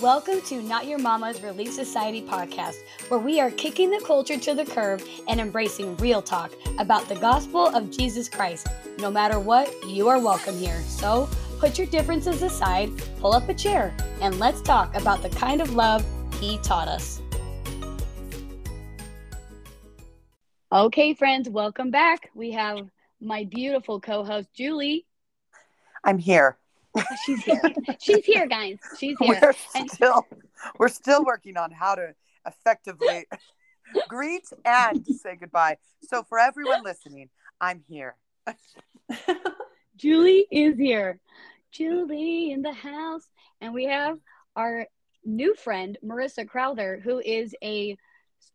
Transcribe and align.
Welcome 0.00 0.40
to 0.46 0.62
Not 0.62 0.86
Your 0.86 0.98
Mama's 0.98 1.42
Relief 1.42 1.70
Society 1.70 2.22
podcast, 2.22 2.76
where 3.08 3.20
we 3.20 3.40
are 3.40 3.50
kicking 3.50 3.90
the 3.90 4.00
culture 4.00 4.38
to 4.38 4.54
the 4.54 4.64
curb 4.64 5.02
and 5.28 5.38
embracing 5.38 5.98
real 5.98 6.22
talk 6.22 6.50
about 6.78 7.10
the 7.10 7.14
gospel 7.16 7.66
of 7.66 7.90
Jesus 7.90 8.26
Christ. 8.26 8.68
No 9.00 9.10
matter 9.10 9.38
what, 9.38 9.70
you 9.86 10.08
are 10.08 10.18
welcome 10.18 10.56
here. 10.56 10.80
So 10.86 11.28
put 11.60 11.76
your 11.76 11.86
differences 11.88 12.40
aside, 12.40 12.90
pull 13.20 13.34
up 13.34 13.50
a 13.50 13.54
chair, 13.54 13.94
and 14.22 14.38
let's 14.38 14.62
talk 14.62 14.96
about 14.96 15.20
the 15.20 15.28
kind 15.28 15.60
of 15.60 15.74
love 15.74 16.02
He 16.40 16.56
taught 16.62 16.88
us. 16.88 17.20
Okay, 20.72 21.12
friends, 21.12 21.50
welcome 21.50 21.90
back. 21.90 22.30
We 22.34 22.52
have 22.52 22.88
my 23.20 23.44
beautiful 23.44 24.00
co 24.00 24.24
host, 24.24 24.48
Julie. 24.54 25.04
I'm 26.02 26.16
here. 26.16 26.56
She's 27.26 27.42
here. 27.44 27.62
She's 28.00 28.24
here, 28.24 28.46
guys. 28.46 28.78
She's 28.98 29.16
here. 29.18 29.38
We're 29.42 29.54
And- 29.74 29.90
still 29.90 30.26
we're 30.78 30.88
still 30.88 31.24
working 31.24 31.56
on 31.56 31.70
how 31.70 31.94
to 31.94 32.14
effectively 32.46 33.26
greet 34.08 34.44
and 34.64 35.04
say 35.06 35.36
goodbye. 35.36 35.78
So 36.08 36.22
for 36.22 36.38
everyone 36.38 36.82
listening, 36.84 37.30
I'm 37.60 37.82
here. 37.88 38.16
Julie 39.96 40.46
is 40.50 40.76
here. 40.76 41.20
Julie 41.70 42.52
in 42.52 42.62
the 42.62 42.72
house. 42.72 43.26
And 43.60 43.72
we 43.72 43.84
have 43.86 44.18
our 44.56 44.86
new 45.24 45.54
friend, 45.54 45.96
Marissa 46.04 46.46
Crowther, 46.46 47.00
who 47.02 47.20
is 47.20 47.54
a, 47.62 47.96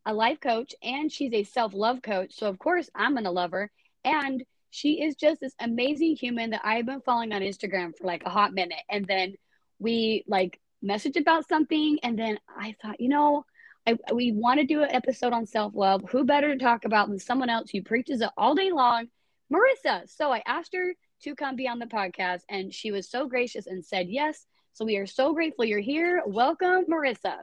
a 0.06 0.14
life 0.14 0.40
coach 0.40 0.74
and 0.84 1.12
she's 1.12 1.34
a 1.34 1.44
self 1.44 1.74
love 1.74 2.02
coach. 2.02 2.34
So, 2.36 2.48
of 2.48 2.60
course, 2.60 2.90
I'm 2.96 3.14
going 3.14 3.24
to 3.24 3.32
love 3.32 3.52
her. 3.52 3.72
And 4.04 4.44
she 4.78 5.02
is 5.02 5.16
just 5.16 5.42
this 5.42 5.56
amazing 5.60 6.16
human 6.16 6.52
that 6.52 6.62
I've 6.64 6.86
been 6.86 7.02
following 7.02 7.34
on 7.34 7.42
Instagram 7.42 7.98
for 7.98 8.06
like 8.06 8.22
a 8.26 8.30
hot 8.30 8.54
minute. 8.54 8.84
And 8.92 9.06
then 9.06 9.34
we 9.80 10.24
like 10.28 10.60
messaged 10.86 11.20
about 11.20 11.48
something. 11.50 11.98
And 12.04 12.18
then 12.18 12.38
I 12.48 12.76
thought, 12.80 13.02
you 13.02 13.10
know, 13.10 13.44
I, 13.88 13.98
we 14.14 14.34
want 14.34 14.60
to 14.60 14.68
do 14.68 14.84
an 14.84 14.92
episode 14.92 15.34
on 15.34 15.48
self 15.48 15.74
love. 15.74 16.04
Who 16.12 16.26
better 16.26 16.54
to 16.54 16.64
talk 16.64 16.86
about 16.86 17.10
than 17.10 17.18
someone 17.18 17.50
else 17.50 17.72
who 17.72 17.82
preaches 17.82 18.22
it 18.22 18.30
all 18.38 18.54
day 18.54 18.72
long? 18.72 19.08
Marissa. 19.52 20.08
So 20.16 20.32
I 20.32 20.44
asked 20.46 20.76
her 20.76 20.94
to 21.24 21.34
come 21.34 21.56
be 21.56 21.68
on 21.68 21.80
the 21.80 21.88
podcast, 21.88 22.42
and 22.48 22.72
she 22.72 22.92
was 22.92 23.10
so 23.10 23.28
gracious 23.28 23.66
and 23.66 23.84
said 23.84 24.10
yes. 24.10 24.46
So 24.74 24.86
we 24.86 24.98
are 24.98 25.08
so 25.08 25.34
grateful 25.34 25.66
you're 25.66 25.80
here. 25.80 26.22
Welcome, 26.28 26.86
Marissa. 26.86 27.38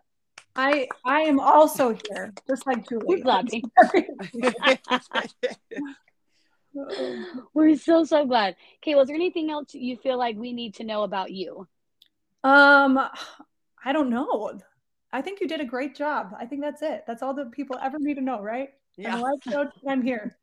I 0.55 0.87
I 1.05 1.23
am 1.23 1.41
also 1.41 1.99
here, 2.09 2.33
just 2.47 2.65
like 2.65 2.89
Julie. 2.89 3.23
Glad. 3.23 3.49
We're 7.55 7.77
so 7.77 8.05
so 8.05 8.27
glad. 8.27 8.57
Okay, 8.79 8.95
was 8.95 9.07
there 9.09 9.17
anything 9.17 9.51
else 9.51 9.75
you 9.75 9.97
feel 9.97 10.19
like 10.19 10.37
we 10.37 10.53
need 10.53 10.75
to 10.77 10.85
know 10.85 11.03
about 11.03 11.33
you? 11.33 11.69
um, 12.45 12.99
I 13.85 13.93
don't 13.93 14.11
know. 14.11 14.59
I 15.13 15.23
think 15.23 15.41
you 15.41 15.49
did 15.49 15.61
a 15.61 15.65
great 15.65 15.95
job. 15.95 16.35
I 16.39 16.47
think 16.47 16.61
that's 16.63 16.83
it. 16.83 17.05
That's 17.07 17.23
all 17.23 17.35
the 17.35 17.47
people 17.47 17.79
ever 17.81 17.99
need 17.99 18.15
to 18.15 18.21
know, 18.21 18.41
right? 18.41 18.71
I'm 19.05 19.15
Yeah, 19.15 19.21
a 19.23 19.35
and 19.47 19.71
I'm 19.89 20.03
here. 20.03 20.37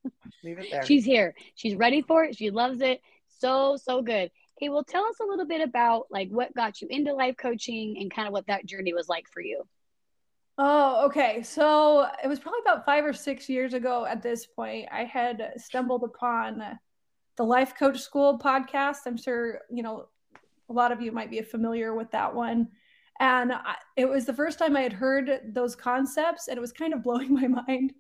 leave 0.44 0.60
it 0.60 0.70
there. 0.72 0.88
She's 0.88 1.06
here. 1.06 1.36
She's 1.56 1.76
ready 1.76 2.02
for 2.02 2.24
it. 2.24 2.38
She 2.38 2.52
loves 2.52 2.82
it. 2.82 3.02
So 3.40 3.78
so 3.78 4.02
good. 4.02 4.32
Okay, 4.58 4.70
well, 4.70 4.84
tell 4.84 5.06
us 5.06 5.20
a 5.22 5.26
little 5.26 5.46
bit 5.48 5.62
about 5.62 6.08
like 6.12 6.30
what 6.30 6.54
got 6.56 6.82
you 6.82 6.88
into 6.90 7.14
life 7.14 7.36
coaching 7.38 7.98
and 8.00 8.14
kind 8.14 8.28
of 8.28 8.34
what 8.34 8.48
that 8.48 8.66
journey 8.66 8.94
was 8.94 9.10
like 9.10 9.28
for 9.30 9.42
you. 9.42 9.64
Oh, 10.64 11.08
okay. 11.08 11.42
So 11.42 12.08
it 12.24 12.28
was 12.28 12.40
probably 12.40 12.60
about 12.62 12.86
five 12.86 13.04
or 13.04 13.14
six 13.14 13.50
years 13.50 13.74
ago 13.74 14.06
at 14.06 14.22
this 14.22 14.46
point. 14.46 14.88
I 14.92 15.06
had 15.06 15.54
stumbled 15.58 16.04
upon 16.04 16.78
the 17.36 17.44
Life 17.44 17.74
Coach 17.76 18.00
School 18.00 18.38
podcast. 18.38 18.98
I'm 19.08 19.18
sure, 19.18 19.62
you 19.72 19.82
know, 19.82 20.10
a 20.70 20.74
lot 20.74 20.92
of 20.92 21.02
you 21.02 21.12
might 21.12 21.32
be 21.32 21.42
familiar 21.42 21.96
with 21.96 22.12
that 22.12 22.36
one. 22.36 22.68
And 23.20 23.52
I, 23.52 23.74
it 23.98 24.08
was 24.08 24.26
the 24.26 24.36
first 24.36 24.60
time 24.60 24.78
I 24.78 24.82
had 24.82 24.94
heard 24.94 25.32
those 25.48 25.76
concepts, 25.76 26.48
and 26.48 26.60
it 26.60 26.62
was 26.62 26.72
kind 26.72 26.94
of 26.94 27.02
blowing 27.02 27.34
my 27.42 27.48
mind. 27.48 27.94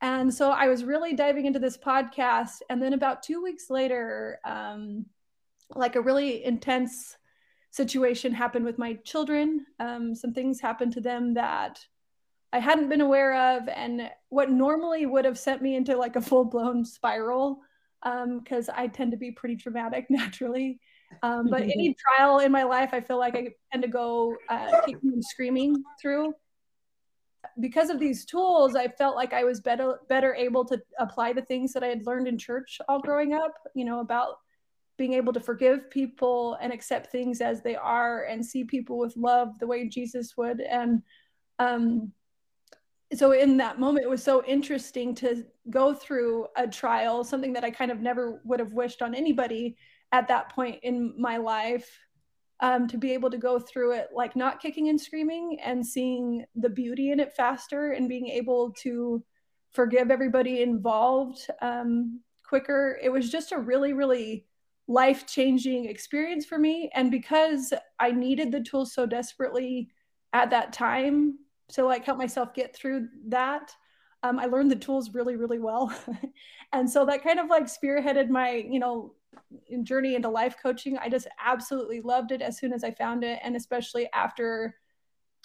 And 0.00 0.32
so 0.32 0.52
I 0.52 0.68
was 0.68 0.84
really 0.84 1.14
diving 1.14 1.46
into 1.46 1.58
this 1.58 1.76
podcast. 1.76 2.62
And 2.70 2.80
then 2.80 2.92
about 2.92 3.24
two 3.24 3.42
weeks 3.42 3.70
later, 3.70 4.38
um, 4.44 5.04
like 5.74 5.96
a 5.96 6.00
really 6.00 6.44
intense 6.44 7.16
situation 7.72 8.32
happened 8.32 8.64
with 8.64 8.78
my 8.78 8.94
children. 9.02 9.66
Um, 9.80 10.14
some 10.14 10.32
things 10.32 10.60
happened 10.60 10.92
to 10.92 11.00
them 11.00 11.34
that 11.34 11.84
I 12.54 12.60
hadn't 12.60 12.88
been 12.88 13.00
aware 13.00 13.56
of, 13.56 13.68
and 13.68 14.08
what 14.28 14.48
normally 14.48 15.06
would 15.06 15.24
have 15.24 15.36
sent 15.36 15.60
me 15.60 15.74
into 15.74 15.96
like 15.96 16.14
a 16.14 16.20
full 16.20 16.44
blown 16.44 16.84
spiral, 16.84 17.58
because 18.00 18.68
I 18.68 18.86
tend 18.86 19.10
to 19.10 19.16
be 19.16 19.32
pretty 19.32 19.56
dramatic 19.56 20.06
naturally. 20.08 20.78
Um, 21.24 21.48
but 21.50 21.62
any 21.62 21.96
trial 22.16 22.38
in 22.38 22.52
my 22.52 22.62
life, 22.62 22.90
I 22.92 23.00
feel 23.00 23.18
like 23.18 23.34
I 23.34 23.48
tend 23.72 23.82
to 23.82 23.88
go 23.88 24.36
uh, 24.48 24.82
kicking 24.86 25.14
and 25.14 25.24
screaming 25.24 25.82
through. 26.00 26.32
Because 27.58 27.90
of 27.90 27.98
these 27.98 28.24
tools, 28.24 28.76
I 28.76 28.86
felt 28.86 29.16
like 29.16 29.32
I 29.32 29.42
was 29.42 29.60
better 29.60 29.98
better 30.08 30.32
able 30.32 30.64
to 30.66 30.80
apply 31.00 31.32
the 31.32 31.42
things 31.42 31.72
that 31.72 31.82
I 31.82 31.88
had 31.88 32.06
learned 32.06 32.28
in 32.28 32.38
church 32.38 32.78
all 32.88 33.00
growing 33.00 33.32
up. 33.32 33.52
You 33.74 33.84
know 33.84 33.98
about 33.98 34.36
being 34.96 35.14
able 35.14 35.32
to 35.32 35.40
forgive 35.40 35.90
people 35.90 36.56
and 36.60 36.72
accept 36.72 37.10
things 37.10 37.40
as 37.40 37.62
they 37.62 37.74
are 37.74 38.26
and 38.26 38.46
see 38.46 38.62
people 38.62 38.96
with 38.96 39.16
love 39.16 39.58
the 39.58 39.66
way 39.66 39.88
Jesus 39.88 40.36
would. 40.36 40.60
And 40.60 41.02
um, 41.58 42.12
so 43.12 43.32
in 43.32 43.56
that 43.58 43.78
moment, 43.78 44.04
it 44.04 44.10
was 44.10 44.22
so 44.22 44.44
interesting 44.44 45.14
to 45.16 45.44
go 45.70 45.94
through 45.94 46.46
a 46.56 46.66
trial, 46.66 47.22
something 47.22 47.52
that 47.52 47.64
I 47.64 47.70
kind 47.70 47.90
of 47.90 48.00
never 48.00 48.40
would 48.44 48.60
have 48.60 48.72
wished 48.72 49.02
on 49.02 49.14
anybody 49.14 49.76
at 50.12 50.28
that 50.28 50.54
point 50.54 50.80
in 50.82 51.14
my 51.18 51.36
life. 51.36 52.00
Um, 52.60 52.86
to 52.86 52.96
be 52.96 53.12
able 53.12 53.30
to 53.30 53.36
go 53.36 53.58
through 53.58 53.94
it 53.94 54.10
like 54.14 54.36
not 54.36 54.62
kicking 54.62 54.88
and 54.88 54.98
screaming 54.98 55.58
and 55.62 55.84
seeing 55.84 56.44
the 56.54 56.68
beauty 56.68 57.10
in 57.10 57.18
it 57.18 57.34
faster 57.34 57.90
and 57.90 58.08
being 58.08 58.28
able 58.28 58.72
to 58.82 59.22
forgive 59.72 60.10
everybody 60.10 60.62
involved 60.62 61.46
um, 61.60 62.20
quicker. 62.46 62.98
It 63.02 63.10
was 63.10 63.28
just 63.28 63.50
a 63.50 63.58
really, 63.58 63.92
really 63.92 64.46
life 64.86 65.26
changing 65.26 65.86
experience 65.86 66.46
for 66.46 66.58
me. 66.58 66.90
And 66.94 67.10
because 67.10 67.72
I 67.98 68.12
needed 68.12 68.52
the 68.52 68.60
tools 68.60 68.94
so 68.94 69.04
desperately 69.04 69.88
at 70.32 70.50
that 70.50 70.72
time 70.72 71.38
to 71.74 71.84
like 71.84 72.04
help 72.04 72.18
myself 72.18 72.54
get 72.54 72.74
through 72.74 73.08
that, 73.28 73.74
um, 74.22 74.38
I 74.38 74.46
learned 74.46 74.70
the 74.70 74.76
tools 74.76 75.10
really, 75.12 75.36
really 75.36 75.58
well. 75.58 75.94
and 76.72 76.88
so 76.88 77.04
that 77.06 77.22
kind 77.22 77.38
of 77.38 77.48
like 77.48 77.66
spearheaded 77.66 78.30
my, 78.30 78.52
you 78.52 78.78
know, 78.78 79.14
journey 79.82 80.14
into 80.14 80.28
life 80.28 80.56
coaching. 80.62 80.96
I 80.98 81.08
just 81.08 81.26
absolutely 81.44 82.00
loved 82.00 82.32
it 82.32 82.40
as 82.40 82.58
soon 82.58 82.72
as 82.72 82.84
I 82.84 82.90
found 82.90 83.22
it. 83.22 83.38
And 83.42 83.54
especially 83.54 84.08
after 84.14 84.76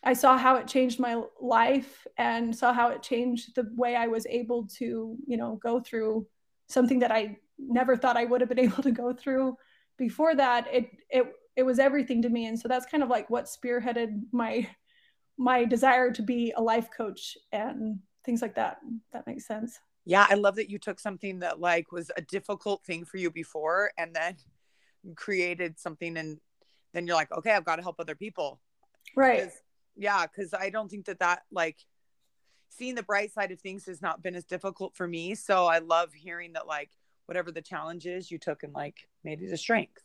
I 0.04 0.14
saw 0.14 0.38
how 0.38 0.56
it 0.56 0.68
changed 0.68 1.00
my 1.00 1.22
life 1.42 2.08
and 2.18 2.56
saw 2.56 2.72
how 2.72 2.90
it 2.90 3.04
changed 3.04 3.56
the 3.56 3.70
way 3.76 3.96
I 3.96 4.08
was 4.08 4.26
able 4.28 4.68
to, 4.78 5.18
you 5.28 5.38
know, 5.38 5.60
go 5.62 5.82
through 5.82 6.26
something 6.68 7.00
that 7.00 7.12
I 7.12 7.38
never 7.58 7.98
thought 7.98 8.16
I 8.16 8.26
would 8.26 8.40
have 8.42 8.50
been 8.50 8.60
able 8.70 8.84
to 8.84 8.92
go 8.92 9.14
through 9.14 9.58
before 9.98 10.36
that. 10.36 10.68
It 10.72 10.90
it 11.10 11.34
it 11.58 11.64
was 11.64 11.80
everything 11.80 12.22
to 12.22 12.30
me. 12.30 12.46
And 12.46 12.58
so 12.58 12.70
that's 12.70 12.86
kind 12.86 13.04
of 13.04 13.10
like 13.10 13.30
what 13.30 13.46
spearheaded 13.46 14.22
my 14.32 14.70
my 15.40 15.64
desire 15.64 16.12
to 16.12 16.22
be 16.22 16.54
a 16.58 16.62
life 16.62 16.90
coach 16.96 17.38
and 17.54 17.98
things 18.26 18.42
like 18.42 18.54
that. 18.56 18.78
That 19.14 19.26
makes 19.26 19.48
sense. 19.48 19.80
Yeah, 20.06 20.28
I 20.30 20.36
love 20.36 20.56
that 20.58 20.70
you 20.70 20.78
took 20.78 21.00
something 21.00 21.40
that 21.40 21.60
like 21.60 21.92
was 21.92 22.12
a 22.18 22.22
difficult 22.22 22.84
thing 22.84 23.06
for 23.06 23.18
you 23.18 23.32
before 23.32 23.92
and 23.98 24.14
then 24.14 24.36
created 25.16 25.80
something 25.80 26.18
and 26.18 26.40
then 26.94 27.08
you're 27.08 27.16
like, 27.16 27.32
okay, 27.32 27.52
I've 27.52 27.64
got 27.64 27.78
to 27.78 27.82
help 27.82 27.96
other 28.00 28.16
people. 28.16 28.60
Right. 29.16 29.44
'Cause- 29.44 29.62
yeah, 29.96 30.26
because 30.26 30.54
I 30.54 30.70
don't 30.70 30.90
think 30.90 31.06
that 31.06 31.20
that 31.20 31.44
like 31.52 31.78
seeing 32.70 32.96
the 32.96 33.04
bright 33.04 33.32
side 33.34 33.52
of 33.52 33.60
things 33.62 33.86
has 33.86 34.02
not 34.02 34.22
been 34.22 34.36
as 34.36 34.46
difficult 34.46 34.96
for 34.96 35.08
me. 35.08 35.36
So 35.36 35.68
I 35.68 35.80
love 35.80 36.14
hearing 36.14 36.54
that 36.54 36.68
like 36.68 36.92
whatever 37.26 37.52
the 37.52 37.62
challenge 37.62 38.06
is, 38.06 38.30
you 38.32 38.38
took 38.40 38.64
and 38.64 38.74
like 38.74 39.08
made 39.24 39.42
it 39.42 39.52
a 39.54 39.58
strength. 39.58 40.02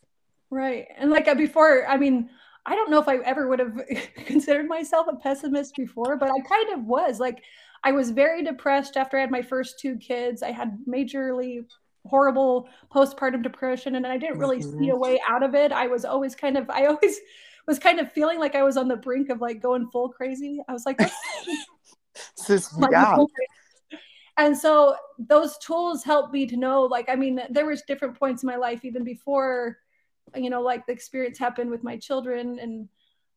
Right. 0.51 0.87
And 0.97 1.11
like 1.11 1.27
before, 1.37 1.87
I 1.89 1.97
mean, 1.97 2.29
I 2.67 2.75
don't 2.75 2.91
know 2.91 3.01
if 3.01 3.09
I 3.09 3.17
ever 3.19 3.49
would 3.49 3.59
have 3.59 3.79
considered 4.27 4.69
myself 4.69 5.07
a 5.11 5.17
pessimist 5.17 5.77
before, 5.77 6.17
but 6.17 6.31
I 6.31 6.41
kind 6.41 6.73
of 6.73 6.85
was. 6.85 7.21
Like, 7.21 7.43
I 7.83 7.93
was 7.93 8.11
very 8.11 8.43
depressed 8.43 8.97
after 8.97 9.19
I 9.19 9.21
had 9.21 9.31
my 9.31 9.43
first 9.43 9.79
two 9.79 9.97
kids. 9.97 10.43
I 10.43 10.51
had 10.51 10.79
majorly 10.89 11.67
horrible 12.07 12.69
postpartum 12.93 13.43
depression, 13.43 13.97
and 13.97 14.07
I 14.07 14.17
didn't 14.17 14.39
really 14.39 14.63
see 14.63 14.69
a 14.69 14.73
mm-hmm. 14.73 14.99
way 14.99 15.21
out 15.29 15.43
of 15.43 15.55
it. 15.55 15.73
I 15.73 15.87
was 15.87 16.05
always 16.05 16.35
kind 16.35 16.57
of, 16.57 16.69
I 16.71 16.87
always 16.87 17.21
was 17.67 17.79
kind 17.79 18.01
of 18.01 18.13
feeling 18.13 18.39
like 18.39 18.55
I 18.55 18.63
was 18.63 18.77
on 18.77 18.89
the 18.89 18.97
brink 18.97 19.31
of 19.31 19.41
like 19.41 19.61
going 19.61 19.89
full 19.91 20.09
crazy. 20.09 20.61
I 20.69 20.73
was 20.73 20.87
like, 20.87 20.99
"This 20.99 21.13
This- 22.47 22.77
like 22.77 22.93
yeah. 22.93 23.17
and 24.37 24.57
so 24.57 24.97
those 25.19 25.59
tools 25.59 26.05
helped 26.05 26.33
me 26.33 26.47
to 26.47 26.57
know 26.57 26.83
like 26.83 27.09
i 27.09 27.15
mean 27.15 27.41
there 27.51 27.67
was 27.67 27.83
different 27.83 28.19
points 28.19 28.43
in 28.43 28.47
my 28.47 28.57
life 28.57 28.85
even 28.85 29.03
before 29.03 29.79
you 30.35 30.51
know 30.51 30.63
like 30.63 30.87
the 30.87 30.93
experience 30.93 31.39
happened 31.39 31.71
with 31.71 31.85
my 31.85 31.97
children 31.97 32.59
and 32.59 32.89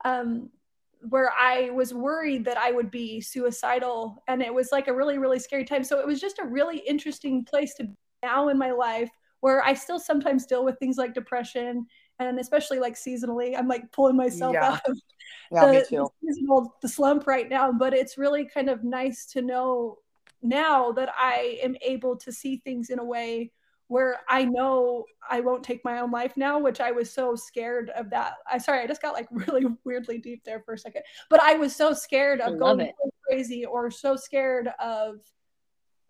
um 0.06 0.50
where 1.10 1.32
i 1.40 1.70
was 1.72 1.94
worried 1.94 2.44
that 2.44 2.58
i 2.58 2.72
would 2.72 2.90
be 2.90 3.22
suicidal. 3.22 4.24
And 4.28 4.42
it 4.42 4.54
was 4.54 4.70
like 4.72 4.88
a 4.88 4.94
really 4.94 5.18
really 5.18 5.40
scary 5.40 5.64
time. 5.66 5.84
So 5.84 6.00
it 6.00 6.08
was 6.08 6.20
just 6.20 6.40
a 6.40 6.46
really 6.46 6.80
interesting 6.80 7.46
place 7.46 7.74
to 7.76 7.84
be 7.86 7.94
now 8.24 8.48
in 8.50 8.58
my 8.58 8.72
life 8.72 9.10
where 9.42 9.64
i 9.64 9.74
still 9.74 10.00
sometimes 10.00 10.48
deal 10.48 10.66
with 10.66 10.80
things 10.80 10.98
like 10.98 11.14
depression 11.14 11.86
and 12.20 12.40
especially 12.40 12.80
like 12.80 12.96
seasonally. 12.96 13.56
I'm 13.56 13.68
like 13.68 13.92
pulling 13.92 14.18
myself 14.18 14.56
Yeah. 14.56 14.72
out 14.74 14.82
of 14.88 15.00
Yeah, 15.52 15.68
the, 15.68 15.86
the 15.92 16.10
seasonal- 16.24 16.76
the 16.82 16.90
slump 16.90 17.28
right 17.28 17.48
now, 17.48 17.72
but 17.72 17.94
it's 17.94 18.18
really 18.18 18.46
kind 18.46 18.70
of 18.70 18.84
nice 18.84 19.28
to 19.34 19.42
know 19.44 20.00
now 20.42 20.92
that 20.94 21.10
I 21.16 21.60
am 21.62 21.76
able 21.82 22.16
to 22.18 22.32
see 22.32 22.58
things 22.58 22.90
in 22.90 22.98
a 23.00 23.04
way 23.04 23.52
where 23.88 24.20
I 24.28 24.44
know 24.44 25.06
I 25.30 25.40
won't 25.40 25.64
take 25.64 25.84
my 25.86 26.00
own 26.00 26.12
life 26.12 26.36
now, 26.36 26.60
which 26.60 26.82
I 26.82 26.92
was 26.92 27.12
so 27.12 27.36
scared 27.36 27.90
of 27.92 28.10
that. 28.10 28.34
I 28.52 28.58
sorry, 28.58 28.82
I 28.82 28.88
just 28.88 29.02
got 29.02 29.14
like 29.14 29.28
really 29.32 29.66
weirdly 29.86 30.18
deep 30.18 30.44
there 30.44 30.62
for 30.62 30.74
a 30.74 30.78
second. 30.78 31.04
But 31.30 31.42
I 31.42 31.56
was 31.56 31.76
so 31.76 31.94
scared 31.94 32.42
of 32.42 32.60
going 32.60 32.82
it. 32.82 32.96
crazy 33.28 33.66
or 33.66 33.90
so 33.90 34.16
scared 34.16 34.70
of 34.80 35.20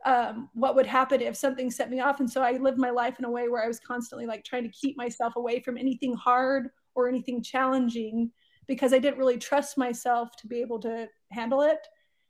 um, 0.06 0.50
what 0.54 0.76
would 0.76 0.86
happen 0.86 1.22
if 1.22 1.36
something 1.36 1.70
set 1.70 1.90
me 1.90 2.00
off. 2.00 2.20
And 2.20 2.30
so 2.30 2.42
I 2.42 2.54
lived 2.54 2.78
my 2.78 2.90
life 2.90 3.20
in 3.20 3.26
a 3.26 3.32
way 3.32 3.50
where 3.50 3.64
I 3.64 3.68
was 3.68 3.80
constantly 3.80 4.26
like 4.26 4.44
trying 4.44 4.64
to 4.64 4.70
keep 4.70 4.98
myself 4.98 5.36
away 5.36 5.60
from 5.60 5.78
anything 5.78 6.14
hard 6.14 6.70
or 6.96 7.08
anything 7.08 7.44
challenging 7.44 8.32
because 8.68 8.94
I 8.94 9.00
didn't 9.00 9.20
really 9.20 9.38
trust 9.38 9.78
myself 9.78 10.36
to 10.38 10.48
be 10.48 10.62
able 10.62 10.80
to 10.80 11.08
handle 11.32 11.62
it. 11.62 11.88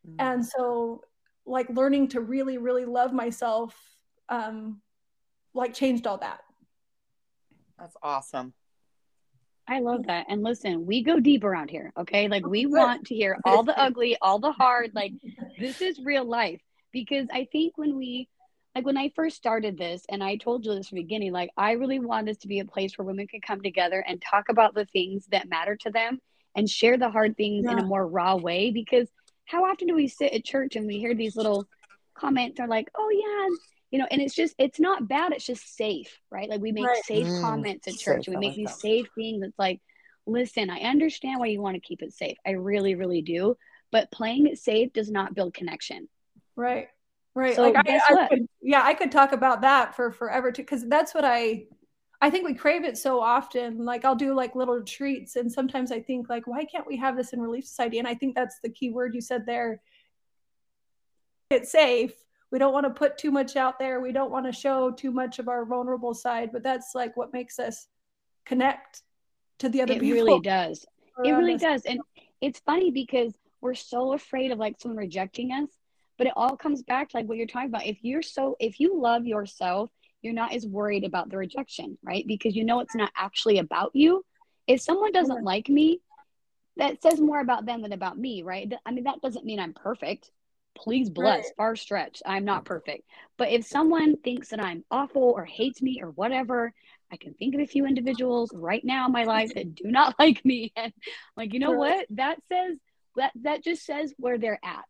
Mm. 0.08 0.16
And 0.20 0.46
so, 0.46 1.02
like, 1.46 1.70
learning 1.70 2.10
to 2.10 2.22
really, 2.22 2.58
really 2.58 2.86
love 2.86 3.14
myself, 3.14 3.76
um, 4.30 4.82
like, 5.58 5.74
changed 5.74 6.08
all 6.08 6.18
that. 6.20 6.40
That's 7.78 7.96
awesome. 8.02 8.54
I 9.68 9.80
love 9.80 10.08
that. 10.08 10.28
And 10.30 10.44
listen, 10.44 10.86
we 10.86 11.04
go 11.04 11.20
deep 11.20 11.44
around 11.44 11.70
here, 11.70 11.92
okay? 11.98 12.28
Like 12.28 12.48
we 12.48 12.66
want 12.68 13.08
to 13.08 13.16
hear 13.16 13.38
all 13.44 13.64
the 13.64 13.78
ugly, 13.78 14.18
all 14.22 14.40
the 14.40 14.52
hard. 14.52 14.92
Like 14.96 15.12
this 15.60 15.82
is 15.82 16.00
real 16.00 16.26
life. 16.26 16.62
Because 16.94 17.28
I 17.32 17.48
think 17.52 17.78
when 17.78 17.98
we 17.98 18.30
like 18.74 18.86
when 18.86 18.98
I 18.98 19.12
first 19.16 19.36
started 19.36 19.78
this, 19.78 20.04
and 20.08 20.24
I 20.24 20.38
told 20.38 20.66
you 20.66 20.74
this 20.74 20.90
from 20.90 20.98
the 20.98 21.04
beginning, 21.04 21.34
like 21.34 21.50
I 21.58 21.74
really 21.74 22.00
want 22.00 22.28
this 22.28 22.38
to 22.40 22.48
be 22.48 22.60
a 22.60 22.66
place 22.66 22.98
where 22.98 23.06
women 23.06 23.28
can 23.28 23.42
come 23.42 23.62
together 23.62 24.04
and 24.08 24.22
talk 24.22 24.50
about 24.50 24.74
the 24.74 24.86
things 24.86 25.26
that 25.32 25.50
matter 25.50 25.76
to 25.78 25.92
them 25.92 26.20
and 26.56 26.70
share 26.70 26.98
the 26.98 27.10
hard 27.10 27.36
things 27.36 27.66
in 27.70 27.78
a 27.78 27.86
more 27.86 28.08
raw 28.08 28.36
way. 28.36 28.72
Because 28.72 29.10
how 29.46 29.66
often 29.66 29.88
do 29.88 29.96
we 29.96 30.08
sit 30.08 30.34
at 30.34 30.46
church 30.46 30.76
and 30.76 30.88
we 30.88 31.00
hear 31.00 31.14
these 31.14 31.36
little 31.36 31.68
comments 32.16 32.60
are 32.60 32.68
like, 32.68 32.90
oh 32.96 33.10
yeah, 33.12 33.56
you 33.92 34.00
know, 34.00 34.08
and 34.12 34.22
it's 34.22 34.36
just 34.36 34.56
it's 34.58 34.80
not 34.80 35.08
bad, 35.08 35.32
it's 35.32 35.46
just 35.46 35.76
safe, 35.76 36.20
right? 36.30 36.50
Like 36.50 36.62
we 36.62 36.72
make 36.72 36.86
Right. 36.88 37.04
safe 37.06 37.28
Mm, 37.28 37.42
comments 37.42 37.88
at 37.88 37.94
safe, 37.94 38.04
church 38.04 38.28
and 38.28 38.36
we 38.36 38.40
make 38.40 38.50
like 38.50 38.56
these 38.58 38.68
that. 38.70 38.80
safe 38.80 39.08
things. 39.16 39.44
It's 39.44 39.60
like, 39.60 39.82
listen, 40.26 40.70
I 40.70 40.80
understand 40.80 41.40
why 41.40 41.48
you 41.48 41.62
want 41.62 41.76
to 41.76 41.82
keep 41.82 42.02
it 42.02 42.14
safe. 42.14 42.38
I 42.46 42.52
really, 42.52 42.96
really 42.96 43.22
do. 43.22 43.58
But 43.92 44.12
playing 44.12 44.48
it 44.48 44.60
safe 44.60 44.92
does 44.92 45.10
not 45.10 45.34
build 45.34 45.54
connection. 45.54 46.10
Right. 46.56 46.90
Right. 47.34 47.56
So 47.56 47.62
like 47.62 47.76
I, 47.78 48.02
I 48.10 48.28
could, 48.28 48.48
yeah, 48.62 48.82
I 48.84 48.94
could 48.94 49.12
talk 49.12 49.32
about 49.32 49.62
that 49.62 49.96
for 49.96 50.12
forever 50.12 50.52
too, 50.52 50.64
because 50.64 50.88
that's 50.90 51.14
what 51.14 51.24
I 51.24 51.66
I 52.20 52.32
think 52.32 52.46
we 52.46 52.56
crave 52.56 52.84
it 52.84 52.98
so 52.98 53.22
often. 53.22 53.86
Like 53.86 54.04
I'll 54.04 54.16
do 54.16 54.34
like 54.34 54.56
little 54.56 54.84
treats 54.84 55.36
and 55.36 55.52
sometimes 55.52 55.92
I 55.92 56.02
think 56.02 56.30
like, 56.30 56.48
why 56.48 56.66
can't 56.66 56.88
we 56.88 56.98
have 56.98 57.16
this 57.16 57.32
in 57.34 57.40
Relief 57.40 57.66
Society? 57.66 58.00
And 58.00 58.08
I 58.08 58.16
think 58.16 58.36
that's 58.36 58.60
the 58.64 58.70
key 58.70 58.90
word 58.90 59.14
you 59.14 59.22
said 59.22 59.46
there. 59.46 59.82
It's 61.52 61.72
safe. 61.72 62.14
We 62.52 62.60
don't 62.60 62.74
want 62.74 62.86
to 62.86 62.90
put 62.90 63.18
too 63.18 63.32
much 63.32 63.56
out 63.56 63.78
there. 63.78 64.00
We 64.00 64.12
don't 64.12 64.32
want 64.32 64.46
to 64.46 64.52
show 64.52 64.92
too 64.92 65.12
much 65.12 65.40
of 65.40 65.50
our 65.50 65.66
vulnerable 65.66 66.14
side, 66.14 66.52
but 66.54 66.64
that's 66.64 66.96
like 66.96 67.18
what 67.18 67.34
makes 67.34 67.60
us 67.60 67.88
connect 68.46 69.02
to 69.60 69.70
the 69.70 69.82
other 69.82 69.94
It 69.94 70.00
people. 70.00 70.24
really 70.24 70.40
does. 70.40 70.86
It 71.24 71.32
really 71.32 71.58
does. 71.58 71.84
And 71.84 72.00
it's 72.42 72.60
funny 72.60 72.92
because 72.92 73.34
we're 73.60 73.74
so 73.74 74.14
afraid 74.14 74.52
of 74.52 74.60
like 74.60 74.76
someone 74.80 74.98
rejecting 74.98 75.52
us, 75.52 75.70
but 76.18 76.28
it 76.28 76.34
all 76.36 76.56
comes 76.56 76.84
back 76.84 77.10
to 77.10 77.18
like 77.18 77.28
what 77.28 77.38
you're 77.38 77.48
talking 77.48 77.70
about. 77.70 77.86
If 77.86 77.98
you're 78.02 78.22
so, 78.22 78.56
if 78.60 78.80
you 78.80 79.00
love 79.00 79.26
yourself, 79.26 79.90
you're 80.22 80.34
not 80.34 80.54
as 80.54 80.66
worried 80.66 81.04
about 81.04 81.30
the 81.30 81.38
rejection, 81.38 81.98
right? 82.04 82.26
Because 82.28 82.56
you 82.56 82.64
know 82.64 82.80
it's 82.80 82.96
not 82.96 83.12
actually 83.16 83.58
about 83.58 83.92
you. 83.94 84.24
If 84.68 84.82
someone 84.82 85.12
doesn't 85.12 85.44
like 85.44 85.70
me, 85.70 86.02
that 86.78 87.02
says 87.02 87.20
more 87.20 87.40
about 87.40 87.66
them 87.66 87.82
than 87.82 87.94
about 87.94 88.18
me, 88.18 88.44
right? 88.44 88.72
I 88.86 88.92
mean, 88.92 89.06
that 89.06 89.22
doesn't 89.22 89.46
mean 89.46 89.60
I'm 89.60 89.74
perfect. 89.74 90.32
Please 90.78 91.10
bless, 91.10 91.50
Right. 91.50 91.56
far 91.58 91.76
stretch. 91.76 92.22
I'm 92.26 92.46
not 92.46 92.66
perfect. 92.66 93.04
But 93.38 93.50
if 93.52 93.66
someone 93.66 94.18
thinks 94.18 94.50
that 94.50 94.60
I'm 94.64 94.86
awful 94.92 95.24
or 95.36 95.46
hates 95.46 95.82
me 95.82 96.02
or 96.02 96.12
whatever, 96.12 96.74
I 97.12 97.18
can 97.18 97.34
think 97.34 97.56
of 97.56 97.62
a 97.62 97.66
few 97.68 97.86
individuals 97.86 98.52
right 98.54 98.84
now 98.84 99.08
in 99.08 99.12
my 99.12 99.24
life 99.26 99.54
that 99.56 99.76
do 99.76 99.86
not 99.86 100.16
like 100.20 100.44
me. 100.46 100.72
And 100.76 100.94
like, 101.36 101.54
you 101.54 101.60
know 101.60 101.72
Right. 101.72 101.80
what? 101.80 102.06
That 102.12 102.40
says 102.52 102.78
that 103.16 103.32
that 103.44 103.64
just 103.64 103.86
says 103.86 104.14
where 104.18 104.38
they're 104.38 104.60
at, 104.64 104.86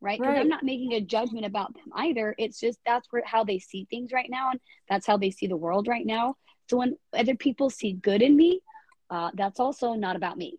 right? 0.00 0.20
Because 0.20 0.36
Right. 0.36 0.40
I'm 0.40 0.48
not 0.48 0.64
making 0.64 0.94
a 0.94 1.00
judgment 1.00 1.44
about 1.46 1.74
them 1.74 1.90
either. 1.94 2.34
It's 2.38 2.58
just 2.58 2.78
that's 2.86 3.06
where 3.10 3.22
how 3.26 3.44
they 3.44 3.58
see 3.58 3.86
things 3.90 4.12
right 4.12 4.30
now, 4.30 4.50
and 4.50 4.60
that's 4.88 5.06
how 5.06 5.18
they 5.18 5.30
see 5.30 5.46
the 5.48 5.56
world 5.56 5.86
right 5.86 6.06
now. 6.06 6.36
So 6.70 6.78
when 6.78 6.96
other 7.12 7.34
people 7.36 7.70
see 7.70 7.92
good 7.92 8.22
in 8.22 8.34
me, 8.36 8.60
uh, 9.10 9.30
that's 9.34 9.60
also 9.60 9.92
not 9.94 10.16
about 10.16 10.38
me 10.38 10.58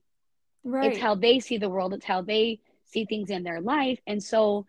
Right. 0.64 0.92
it's 0.92 1.00
how 1.00 1.16
they 1.16 1.40
see 1.40 1.58
the 1.58 1.70
world 1.70 1.94
it's 1.94 2.06
how 2.06 2.22
they 2.22 2.60
see 2.88 3.06
things 3.06 3.30
in 3.30 3.44
their 3.44 3.62
life. 3.62 4.00
And 4.08 4.22
so 4.22 4.66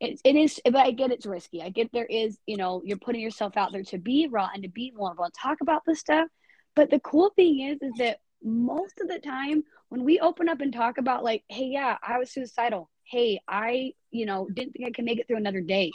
it, 0.00 0.20
it 0.24 0.36
is 0.36 0.60
but 0.64 0.76
i 0.76 0.90
get 0.90 1.10
it's 1.10 1.26
risky. 1.26 1.62
I 1.62 1.70
get 1.70 1.90
there 1.92 2.06
is 2.06 2.38
you 2.46 2.56
know 2.56 2.82
you're 2.84 2.98
putting 2.98 3.20
yourself 3.20 3.56
out 3.56 3.72
there 3.72 3.84
to 3.84 3.98
be 3.98 4.26
raw 4.26 4.50
and 4.52 4.62
to 4.62 4.68
be 4.68 4.92
vulnerable 4.94 5.24
and 5.24 5.34
talk 5.34 5.58
about 5.62 5.82
this 5.86 6.00
stuff. 6.00 6.28
But 6.74 6.90
the 6.90 7.00
cool 7.00 7.30
thing 7.34 7.60
is 7.60 7.78
is 7.80 7.92
that 7.98 8.18
most 8.42 9.00
of 9.00 9.08
the 9.08 9.18
time 9.18 9.64
when 9.88 10.04
we 10.04 10.20
open 10.20 10.48
up 10.48 10.60
and 10.60 10.72
talk 10.72 10.98
about 10.98 11.24
like 11.24 11.44
hey 11.48 11.64
yeah 11.66 11.96
i 12.02 12.18
was 12.18 12.30
suicidal. 12.30 12.90
Hey 13.04 13.40
i 13.48 13.92
you 14.10 14.26
know 14.26 14.48
didn't 14.52 14.72
think 14.72 14.86
i 14.86 14.90
could 14.90 15.04
make 15.04 15.18
it 15.18 15.26
through 15.26 15.38
another 15.38 15.62
day. 15.62 15.92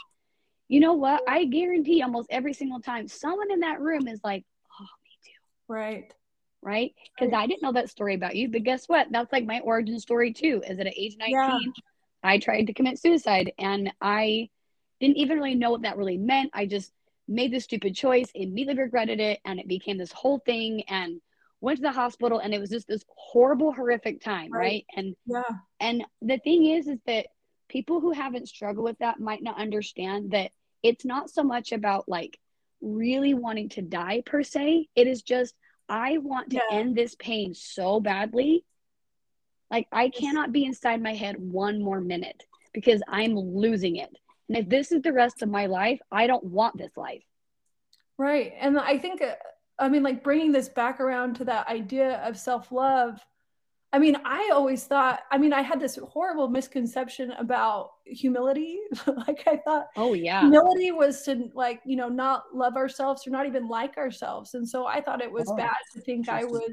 You 0.68 0.80
know 0.80 0.94
what? 0.94 1.22
I 1.28 1.44
guarantee 1.44 2.02
almost 2.02 2.28
every 2.30 2.54
single 2.54 2.80
time 2.80 3.06
someone 3.06 3.52
in 3.52 3.60
that 3.60 3.80
room 3.80 4.08
is 4.08 4.20
like 4.24 4.44
oh 4.80 4.84
me 5.04 5.18
too. 5.24 5.38
Right. 5.68 6.12
Right? 6.62 6.94
Because 7.18 7.34
I 7.34 7.46
didn't 7.46 7.62
know 7.62 7.72
that 7.72 7.90
story 7.90 8.14
about 8.14 8.36
you, 8.36 8.48
but 8.48 8.62
guess 8.62 8.88
what? 8.88 9.08
That's 9.10 9.32
like 9.32 9.44
my 9.44 9.60
origin 9.60 9.98
story 9.98 10.32
too. 10.32 10.62
Is 10.66 10.76
that 10.78 10.86
at 10.86 10.96
age 10.96 11.16
19, 11.18 11.32
Yeah. 11.32 11.58
I 12.22 12.38
tried 12.38 12.66
to 12.68 12.72
commit 12.72 12.98
suicide 12.98 13.52
and 13.58 13.92
I 14.00 14.48
didn't 15.00 15.16
even 15.16 15.38
really 15.38 15.56
know 15.56 15.72
what 15.72 15.82
that 15.82 15.96
really 15.96 16.18
meant. 16.18 16.50
I 16.54 16.66
just 16.66 16.92
made 17.26 17.52
this 17.52 17.64
stupid 17.64 17.94
choice, 17.96 18.30
immediately 18.34 18.82
regretted 18.82 19.18
it, 19.20 19.40
and 19.44 19.58
it 19.58 19.66
became 19.66 19.98
this 19.98 20.12
whole 20.12 20.38
thing 20.46 20.82
and 20.88 21.20
went 21.60 21.78
to 21.78 21.82
the 21.82 21.92
hospital 21.92 22.38
and 22.38 22.54
it 22.54 22.60
was 22.60 22.70
just 22.70 22.86
this 22.86 23.04
horrible, 23.16 23.72
horrific 23.72 24.20
time, 24.20 24.52
Right. 24.52 24.60
right? 24.60 24.86
And 24.96 25.16
Yeah. 25.26 25.42
and 25.80 26.04
the 26.20 26.38
thing 26.38 26.66
is, 26.66 26.86
is 26.86 26.98
that 27.06 27.26
people 27.68 28.00
who 28.00 28.12
haven't 28.12 28.48
struggled 28.48 28.84
with 28.84 28.98
that 28.98 29.18
might 29.18 29.42
not 29.42 29.58
understand 29.58 30.30
that 30.30 30.52
it's 30.82 31.04
not 31.04 31.30
so 31.30 31.42
much 31.42 31.72
about 31.72 32.08
like 32.08 32.38
really 32.80 33.34
wanting 33.34 33.68
to 33.70 33.82
die 33.82 34.22
per 34.26 34.42
se. 34.42 34.88
It 34.94 35.06
is 35.06 35.22
just, 35.22 35.54
I 35.92 36.16
want 36.16 36.48
to 36.50 36.56
Yeah. 36.56 36.78
end 36.78 36.96
this 36.96 37.14
pain 37.16 37.52
so 37.52 38.00
badly. 38.00 38.64
Like, 39.70 39.88
I 39.92 40.08
cannot 40.08 40.50
be 40.50 40.64
inside 40.64 41.02
my 41.02 41.14
head 41.14 41.36
one 41.38 41.82
more 41.82 42.00
minute 42.00 42.46
because 42.72 43.02
I'm 43.06 43.34
losing 43.36 43.96
it. 43.96 44.16
And 44.48 44.56
if 44.56 44.68
this 44.70 44.90
is 44.90 45.02
the 45.02 45.12
rest 45.12 45.42
of 45.42 45.50
my 45.50 45.66
life, 45.66 46.00
I 46.10 46.26
don't 46.26 46.44
want 46.44 46.78
this 46.78 46.96
life. 46.96 47.22
Right. 48.16 48.54
And 48.58 48.78
I 48.78 48.96
think, 48.96 49.20
uh, 49.20 49.34
I 49.78 49.90
mean, 49.90 50.02
like 50.02 50.24
bringing 50.24 50.50
this 50.50 50.70
back 50.70 50.98
around 50.98 51.34
to 51.36 51.44
that 51.44 51.68
idea 51.68 52.22
of 52.26 52.38
self 52.38 52.72
love. 52.72 53.20
I 53.92 53.98
mean, 53.98 54.16
I 54.24 54.50
always 54.54 54.84
thought, 54.84 55.20
I 55.30 55.36
mean, 55.36 55.52
I 55.52 55.60
had 55.60 55.78
this 55.78 55.96
horrible 55.96 56.48
misconception 56.48 57.30
about 57.32 57.90
humility. 58.06 58.78
like, 59.26 59.44
I 59.46 59.58
thought 59.58 59.86
Oh, 59.96 60.14
yeah. 60.14 60.50
humility 60.50 60.92
was 60.92 61.22
to, 61.24 61.50
like, 61.54 61.82
you 61.84 61.96
know, 61.96 62.08
not 62.08 62.44
love 62.54 62.76
ourselves 62.76 63.26
or 63.26 63.30
not 63.30 63.46
even 63.46 63.68
like 63.68 63.98
ourselves. 63.98 64.54
And 64.54 64.66
so 64.66 64.86
I 64.86 65.02
thought 65.02 65.20
it 65.20 65.30
was 65.30 65.48
Oh, 65.48 65.56
bad 65.56 65.76
to 65.94 66.00
think 66.00 66.28
I 66.30 66.44
was 66.44 66.70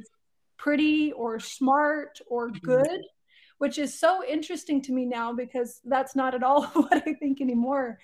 pretty 0.57 1.11
or 1.11 1.39
smart 1.39 2.19
or 2.27 2.51
Mhm. 2.51 2.61
good, 2.63 3.01
which 3.57 3.77
is 3.77 3.99
so 3.99 4.23
interesting 4.25 4.81
to 4.83 4.93
me 4.93 5.05
now 5.05 5.33
because 5.33 5.81
that's 5.85 6.15
not 6.15 6.35
at 6.35 6.43
all 6.43 6.63
what 6.67 7.03
I 7.05 7.13
think 7.15 7.41
anymore. 7.41 7.99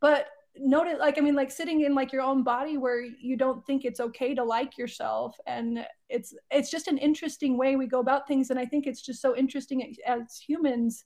But 0.00 0.28
notice 0.60 0.96
like 0.98 1.16
i 1.18 1.20
mean 1.20 1.34
like 1.34 1.50
sitting 1.50 1.82
in 1.82 1.94
like 1.94 2.12
your 2.12 2.22
own 2.22 2.42
body 2.42 2.76
where 2.76 3.00
you 3.02 3.36
don't 3.36 3.64
think 3.66 3.84
it's 3.84 4.00
okay 4.00 4.34
to 4.34 4.44
like 4.44 4.76
yourself 4.76 5.36
and 5.46 5.84
it's 6.08 6.34
it's 6.50 6.70
just 6.70 6.88
an 6.88 6.98
interesting 6.98 7.56
way 7.56 7.76
we 7.76 7.86
go 7.86 8.00
about 8.00 8.28
things 8.28 8.50
and 8.50 8.58
i 8.58 8.66
think 8.66 8.86
it's 8.86 9.02
just 9.02 9.22
so 9.22 9.36
interesting 9.36 9.94
as 10.06 10.38
humans 10.38 11.04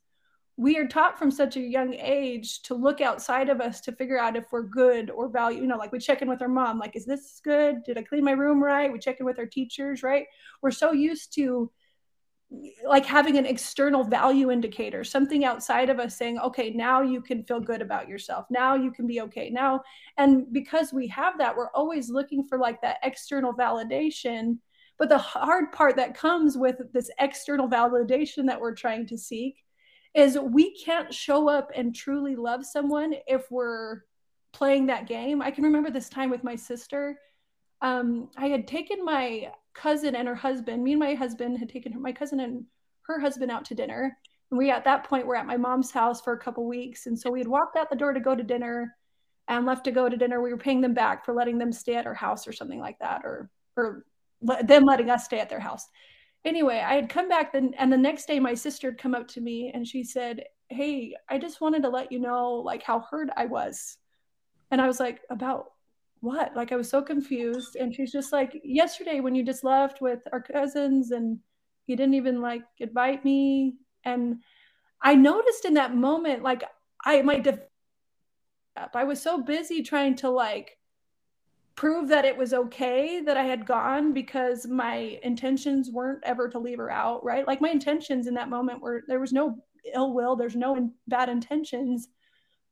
we 0.57 0.77
are 0.77 0.87
taught 0.87 1.19
from 1.19 1.31
such 1.31 1.57
a 1.57 1.61
young 1.61 1.95
age 1.95 2.63
to 2.63 2.75
look 2.75 3.01
outside 3.01 3.49
of 3.49 3.61
us 3.61 3.81
to 3.81 3.93
figure 3.93 4.19
out 4.19 4.37
if 4.37 4.45
we're 4.53 4.63
good 4.63 5.11
or 5.11 5.29
value 5.29 5.61
you 5.63 5.67
know 5.67 5.77
like 5.77 5.93
we 5.93 5.99
check 5.99 6.23
in 6.23 6.29
with 6.29 6.43
our 6.43 6.49
mom 6.49 6.79
like 6.79 6.95
is 6.95 7.05
this 7.05 7.41
good? 7.43 7.83
Did 7.85 7.99
i 7.99 8.03
clean 8.03 8.25
my 8.25 8.33
room 8.33 8.63
right? 8.63 8.93
We 8.93 8.99
check 8.99 9.19
in 9.19 9.27
with 9.27 9.39
our 9.39 9.47
teachers 9.47 10.03
right? 10.03 10.27
We're 10.63 10.71
so 10.71 10.93
used 10.93 11.35
to 11.35 11.71
like 12.87 13.07
having 13.07 13.37
an 13.37 13.47
external 13.47 14.05
value 14.05 14.51
indicator, 14.51 15.05
something 15.05 15.45
outside 15.45 15.91
of 15.91 15.99
us 15.99 16.17
saying, 16.17 16.39
okay, 16.39 16.71
now 16.71 17.03
you 17.03 17.21
can 17.21 17.45
feel 17.45 17.61
good 17.61 17.83
about 17.83 18.09
yourself. 18.09 18.47
Now 18.51 18.75
you 18.75 18.91
can 18.91 19.07
be 19.07 19.21
okay. 19.23 19.51
Now, 19.51 19.83
and 20.17 20.53
because 20.53 20.93
we 20.93 21.07
have 21.09 21.39
that, 21.39 21.57
we're 21.57 21.71
always 21.71 22.11
looking 22.11 22.45
for 22.45 22.59
like 22.59 22.81
that 22.83 22.99
external 23.03 23.53
validation. 23.53 24.59
But 24.99 25.09
the 25.09 25.19
hard 25.19 25.73
part 25.73 25.97
that 25.97 26.17
comes 26.17 26.57
with 26.57 26.77
this 26.93 27.11
external 27.19 27.69
validation 27.69 28.47
that 28.47 28.61
we're 28.61 28.75
trying 28.75 29.07
to 29.09 29.19
seek 29.19 29.57
is 30.15 30.39
we 30.39 30.77
can't 30.77 31.13
show 31.13 31.49
up 31.49 31.71
and 31.75 31.95
truly 31.95 32.37
love 32.37 32.65
someone 32.65 33.15
if 33.27 33.51
we're 33.51 34.03
playing 34.53 34.87
that 34.87 35.09
game. 35.09 35.43
I 35.43 35.51
can 35.51 35.65
remember 35.65 35.91
this 35.91 36.09
time 36.09 36.31
with 36.31 36.45
my 36.45 36.55
sister. 36.55 37.19
Um, 37.81 38.31
I 38.37 38.47
had 38.47 38.69
taken 38.69 39.05
my 39.05 39.51
cousin 39.75 40.15
and 40.15 40.29
her 40.29 40.35
husband, 40.35 40.83
me 40.83 40.93
and 40.93 41.01
my 41.01 41.15
husband 41.15 41.59
had 41.59 41.69
taken 41.69 42.01
my 42.01 42.13
cousin 42.13 42.41
and 42.41 42.65
her 43.03 43.21
husband 43.21 43.51
out 43.51 43.65
to 43.67 43.75
dinner. 43.75 44.17
And 44.51 44.59
we 44.59 44.71
at 44.71 44.85
that 44.85 45.05
point 45.05 45.27
were 45.27 45.37
at 45.37 45.47
my 45.47 45.57
mom's 45.57 45.91
house 45.91 46.21
for 46.21 46.33
a 46.33 46.39
couple 46.39 46.67
weeks. 46.67 47.07
And 47.07 47.19
so 47.19 47.31
we 47.31 47.41
had 47.41 47.49
walked 47.49 47.77
out 47.77 47.91
the 47.91 47.97
door 47.97 48.13
to 48.13 48.21
go 48.21 48.35
to 48.35 48.43
dinner 48.43 48.97
and 49.49 49.67
left 49.67 49.85
to 49.85 49.91
go 49.91 50.09
to 50.09 50.17
dinner. 50.17 50.41
We 50.41 50.51
were 50.51 50.59
paying 50.59 50.81
them 50.81 50.95
back 50.95 51.25
for 51.25 51.35
letting 51.35 51.59
them 51.59 51.73
stay 51.73 51.97
at 51.97 52.07
our 52.07 52.15
house 52.15 52.47
or 52.47 52.53
something 52.53 52.81
like 52.81 52.99
that, 53.01 53.23
or 53.25 53.51
or 53.77 54.05
them 54.41 54.85
letting 54.85 55.11
us 55.11 55.25
stay 55.25 55.41
at 55.41 55.49
their 55.49 55.61
house. 55.61 55.89
Anyway, 56.45 56.79
I 56.79 56.95
had 56.95 57.09
come 57.09 57.29
back 57.29 57.53
then, 57.53 57.75
and 57.79 57.93
the 57.93 57.97
next 57.97 58.27
day 58.27 58.39
my 58.39 58.55
sister 58.55 58.91
had 58.91 58.99
come 58.99 59.15
up 59.15 59.29
to 59.29 59.41
me 59.41 59.71
and 59.75 59.87
she 59.87 60.05
said, 60.05 60.45
"Hey, 60.69 61.15
I 61.29 61.39
just 61.39 61.61
wanted 61.61 61.83
to 61.83 61.89
let 61.89 62.13
you 62.13 62.19
know 62.19 62.55
like 62.55 62.83
how 62.83 63.01
hurt 63.01 63.29
I 63.37 63.47
was." 63.47 63.99
And 64.71 64.81
I 64.81 64.87
was 64.87 65.01
like, 65.01 65.21
"About 65.31 65.73
what?" 66.25 66.57
Like 66.57 66.73
I 66.73 66.77
was 66.77 66.89
so 66.89 67.03
confused. 67.03 67.77
And 67.77 67.95
she's 67.95 68.13
just 68.13 68.33
like, 68.33 68.61
"Yesterday 68.65 69.21
when 69.21 69.35
you 69.35 69.45
just 69.45 69.65
left 69.65 70.01
with 70.01 70.21
our 70.33 70.41
cousins 70.41 71.11
and 71.11 71.39
you 71.87 71.97
didn't 71.97 72.15
even 72.15 72.41
like 72.41 72.63
invite 72.79 73.25
me." 73.25 73.77
And 74.05 74.43
I 75.03 75.15
noticed 75.15 75.65
in 75.65 75.75
that 75.75 75.95
moment, 75.95 76.43
like 76.43 76.65
I 77.05 77.23
my 77.23 77.39
def- 77.39 77.69
I 78.95 79.05
was 79.05 79.23
so 79.23 79.43
busy 79.43 79.83
trying 79.83 80.17
to 80.17 80.31
like 80.31 80.79
prove 81.77 82.09
that 82.09 82.25
it 82.25 82.37
was 82.37 82.55
okay 82.55 83.21
that 83.21 83.37
I 83.37 83.45
had 83.45 83.67
gone 83.67 84.13
because 84.13 84.67
my 84.67 85.19
intentions 85.23 85.91
weren't 85.91 86.23
ever 86.25 86.49
to 86.49 86.59
leave 86.59 86.79
her 86.79 86.91
out, 86.91 87.25
right? 87.25 87.47
Like 87.47 87.61
my 87.61 87.71
intentions 87.71 88.27
in 88.27 88.35
that 88.35 88.49
moment 88.49 88.81
were 88.81 89.03
there 89.09 89.21
was 89.21 89.33
no 89.33 89.59
ill 89.95 90.15
will, 90.15 90.37
there's 90.37 90.57
no 90.57 90.77
in, 90.77 90.93
bad 91.09 91.29
intentions. 91.29 92.09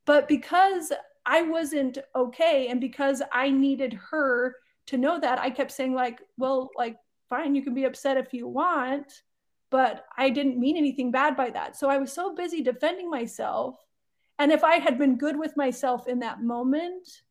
But 0.04 0.28
because 0.28 0.92
I 1.26 1.42
wasn't 1.42 1.98
okay 2.14 2.68
and 2.68 2.80
because 2.80 3.22
I 3.32 3.50
needed 3.50 3.98
her 4.10 4.56
to 4.86 4.96
know 4.96 5.20
that, 5.20 5.38
I 5.38 5.50
kept 5.50 5.70
saying 5.70 5.94
like, 5.94 6.20
well, 6.36 6.70
like 6.76 6.96
fine, 7.28 7.54
you 7.54 7.62
can 7.62 7.74
be 7.74 7.84
upset 7.84 8.16
if 8.16 8.34
you 8.34 8.48
want, 8.48 9.22
but 9.70 10.04
I 10.18 10.28
didn't 10.28 10.58
mean 10.58 10.76
anything 10.76 11.10
bad 11.10 11.36
by 11.36 11.50
that. 11.50 11.76
So 11.76 11.88
I 11.88 11.98
was 11.98 12.12
so 12.12 12.34
busy 12.34 12.62
defending 12.62 13.08
myself. 13.08 13.76
And 14.38 14.52
if 14.52 14.64
I 14.64 14.76
had 14.76 14.98
been 14.98 15.16
good 15.16 15.38
with 15.38 15.56
myself 15.56 16.08
in 16.08 16.18
that 16.20 16.42
moment, 16.42 17.22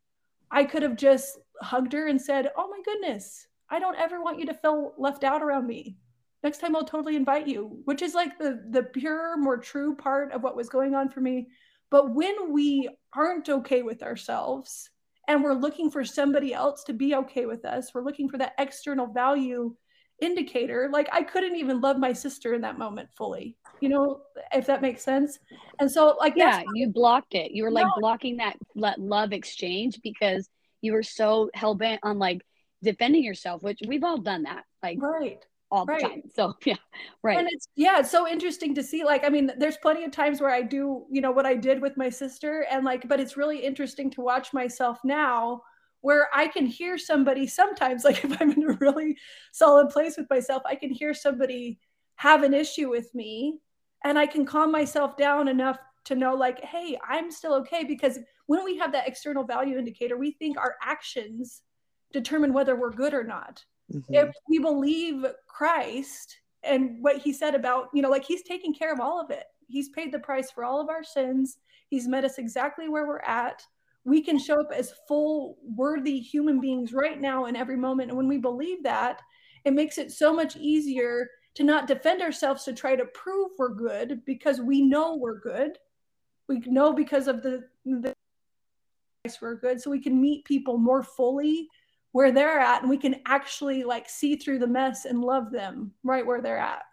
I 0.50 0.64
could 0.64 0.82
have 0.84 0.96
just 0.96 1.38
hugged 1.62 1.94
her 1.94 2.08
and 2.08 2.22
said, 2.22 2.50
Oh 2.58 2.70
my 2.70 2.82
goodness, 2.84 3.48
I 3.70 3.80
don't 3.80 3.98
ever 3.98 4.22
want 4.22 4.40
you 4.40 4.46
to 4.48 4.54
feel 4.54 4.94
left 4.98 5.24
out 5.24 5.42
around 5.42 5.68
me. 5.68 5.98
Next 6.44 6.58
time 6.58 6.76
I'll 6.76 6.84
totally 6.84 7.16
invite 7.16 7.48
you, 7.48 7.80
which 7.86 8.02
is 8.02 8.16
like 8.16 8.38
the 8.40 8.64
the 8.72 8.84
pure, 8.84 9.38
more 9.38 9.58
true 9.58 9.96
part 9.96 10.32
of 10.32 10.42
what 10.42 10.56
was 10.56 10.70
going 10.70 10.96
on 10.96 11.10
for 11.10 11.22
me. 11.22 11.50
But 11.92 12.16
when 12.16 12.52
we 12.52 12.90
aren't 13.14 13.50
okay 13.50 13.84
with 13.84 14.02
ourselves 14.02 14.90
and 15.28 15.44
we're 15.44 15.54
looking 15.54 15.92
for 15.92 16.04
somebody 16.04 16.54
else 16.54 16.84
to 16.86 16.94
be 16.94 17.14
okay 17.16 17.46
with 17.46 17.66
us, 17.66 17.94
we're 17.94 18.04
looking 18.04 18.30
for 18.30 18.38
that 18.38 18.54
external 18.58 19.08
value 19.08 19.76
indicator. 20.22 20.90
Like 20.92 21.10
I 21.12 21.22
couldn't 21.24 21.58
even 21.58 21.82
love 21.82 21.98
my 21.98 22.14
sister 22.14 22.54
in 22.54 22.62
that 22.62 22.78
moment 22.78 23.10
fully, 23.18 23.58
you 23.82 23.90
know, 23.90 24.22
if 24.54 24.66
that 24.68 24.82
makes 24.82 25.04
sense. 25.04 25.38
And 25.80 25.92
so, 25.92 26.16
like, 26.20 26.34
yeah, 26.38 26.64
you 26.74 26.90
blocked 26.90 27.36
it. 27.36 27.52
You 27.52 27.64
were 27.64 27.72
like 27.72 27.86
no. 27.86 27.94
blocking 28.00 28.38
that 28.38 28.56
love 28.76 29.34
exchange 29.34 30.00
because 30.02 30.50
you 30.82 30.94
were 30.94 31.04
so 31.04 31.50
hell 31.54 31.76
bent 31.76 32.00
on 32.04 32.18
like 32.18 32.42
defending 32.82 33.24
yourself, 33.24 33.62
which 33.64 33.80
we've 33.86 34.04
all 34.04 34.18
done 34.18 34.44
that, 34.44 34.64
like 34.82 35.02
right 35.02 35.46
all 35.72 35.86
the 35.86 35.94
right. 35.94 36.02
time. 36.02 36.22
So 36.36 36.56
yeah, 36.66 36.76
right. 37.24 37.38
And 37.38 37.48
it's 37.52 37.68
yeah, 37.76 38.00
it's 38.00 38.12
so 38.12 38.28
interesting 38.28 38.76
to 38.76 38.84
see. 38.84 39.04
Like, 39.04 39.26
I 39.26 39.30
mean, 39.30 39.52
there's 39.58 39.78
plenty 39.78 40.04
of 40.04 40.12
times 40.12 40.42
where 40.42 40.52
I 40.52 40.62
do, 40.62 41.06
you 41.10 41.22
know, 41.22 41.32
what 41.32 41.46
I 41.46 41.56
did 41.56 41.82
with 41.82 41.98
my 41.98 42.10
sister, 42.10 42.66
and 42.70 42.86
like, 42.86 43.08
but 43.08 43.20
it's 43.20 43.38
really 43.38 43.60
interesting 43.60 44.10
to 44.12 44.22
watch 44.22 44.54
myself 44.54 45.00
now 45.04 45.62
where 46.02 46.28
I 46.34 46.48
can 46.48 46.66
hear 46.66 46.98
somebody 46.98 47.48
sometimes, 47.48 48.04
like 48.06 48.24
if 48.24 48.40
I'm 48.42 48.52
in 48.52 48.70
a 48.70 48.78
really 48.82 49.18
solid 49.52 49.90
place 49.90 50.18
with 50.18 50.30
myself, 50.30 50.64
I 50.66 50.76
can 50.76 50.92
hear 50.92 51.14
somebody 51.14 51.80
have 52.16 52.44
an 52.44 52.54
issue 52.54 52.90
with 52.90 53.14
me 53.16 53.60
and 54.04 54.18
I 54.18 54.26
can 54.26 54.46
calm 54.46 54.72
myself 54.72 55.16
down 55.16 55.48
enough 55.48 55.78
to 56.06 56.16
know, 56.16 56.34
like, 56.34 56.64
hey, 56.64 56.98
I'm 57.08 57.32
still 57.32 57.54
okay. 57.56 57.84
Because 57.84 58.18
when 58.48 58.64
we 58.64 58.78
have 58.78 58.92
that 58.92 59.08
external 59.08 59.44
value 59.44 59.78
indicator, 59.78 60.18
we 60.18 60.32
think 60.32 60.58
our 60.58 60.76
actions 60.82 61.62
determine 62.12 62.54
whether 62.54 62.76
we're 62.76 62.92
good 62.92 63.14
or 63.14 63.24
not. 63.24 63.64
Mm-hmm. 63.94 64.14
If 64.14 64.30
we 64.50 64.60
believe 64.60 65.26
Christ 65.48 66.38
and 66.64 66.98
what 67.02 67.18
he 67.18 67.34
said 67.34 67.56
about, 67.56 67.90
you 67.94 68.02
know, 68.02 68.10
like 68.10 68.26
he's 68.26 68.44
taking 68.44 68.74
care 68.74 68.94
of 68.94 69.00
all 69.00 69.20
of 69.20 69.32
it, 69.32 69.46
he's 69.68 69.90
paid 69.90 70.12
the 70.12 70.20
price 70.20 70.52
for 70.52 70.64
all 70.64 70.80
of 70.82 70.90
our 70.90 71.04
sins, 71.04 71.58
he's 71.90 72.08
met 72.08 72.26
us 72.26 72.38
exactly 72.38 72.90
where 72.90 73.08
we're 73.08 73.20
at. 73.20 73.64
We 74.04 74.22
can 74.22 74.40
show 74.40 74.60
up 74.60 74.72
as 74.76 74.94
full 75.08 75.58
worthy 75.64 76.20
human 76.20 76.60
beings 76.60 76.92
right 76.94 77.20
now 77.20 77.46
in 77.46 77.56
every 77.56 77.78
moment. 77.78 78.10
And 78.10 78.18
when 78.18 78.28
we 78.28 78.38
believe 78.38 78.84
that 78.84 79.22
it 79.64 79.74
makes 79.74 79.98
it 79.98 80.12
so 80.12 80.34
much 80.34 80.56
easier 80.56 81.30
to 81.56 81.64
not 81.64 81.88
defend 81.88 82.22
ourselves 82.22 82.64
to 82.64 82.74
try 82.74 82.96
to 82.96 83.06
prove 83.06 83.52
we're 83.58 83.74
good 83.74 84.22
because 84.26 84.60
we 84.62 84.82
know 84.82 85.18
we're 85.18 85.40
good. 85.40 85.78
We 86.48 86.60
know 86.66 86.94
because 86.94 87.28
of 87.28 87.44
the, 87.44 87.64
the 87.86 88.14
we're 89.42 89.56
good. 89.56 89.80
So 89.80 89.92
we 89.92 90.02
can 90.02 90.20
meet 90.20 90.46
people 90.46 90.78
more 90.78 91.04
fully 91.04 91.68
where 92.12 92.32
they're 92.32 92.60
at 92.60 92.82
and 92.82 92.90
we 92.90 92.98
can 92.98 93.16
actually 93.26 93.84
like 93.84 94.10
see 94.10 94.36
through 94.36 94.60
the 94.60 94.68
mess 94.68 95.06
and 95.06 95.22
love 95.22 95.52
them 95.52 95.92
right 96.04 96.26
where 96.26 96.42
they're 96.42 96.58
at 96.58 96.84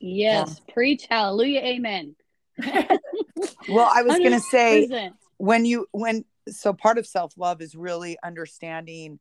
yes 0.00 0.60
yeah. 0.66 0.74
preach 0.74 1.06
hallelujah 1.08 1.60
amen 1.60 2.14
well, 3.68 3.90
I 3.92 4.02
was 4.02 4.18
going 4.18 4.32
to 4.32 4.40
say 4.40 5.10
when 5.36 5.64
you 5.64 5.86
when 5.92 6.24
so 6.48 6.72
part 6.72 6.98
of 6.98 7.06
self-love 7.06 7.60
is 7.60 7.74
really 7.74 8.16
understanding 8.24 9.18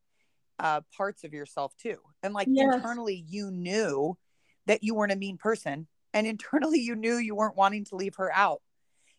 uh 0.59 0.81
parts 0.95 1.23
of 1.23 1.33
yourself 1.33 1.75
too. 1.77 1.97
And 2.23 2.33
like 2.33 2.47
yes. 2.49 2.73
internally 2.73 3.23
you 3.27 3.51
knew 3.51 4.17
that 4.65 4.83
you 4.83 4.95
weren't 4.95 5.11
a 5.11 5.15
mean 5.15 5.37
person 5.37 5.87
and 6.13 6.25
internally 6.25 6.79
you 6.79 6.95
knew 6.95 7.17
you 7.17 7.35
weren't 7.35 7.55
wanting 7.55 7.85
to 7.85 7.95
leave 7.95 8.15
her 8.15 8.33
out. 8.33 8.61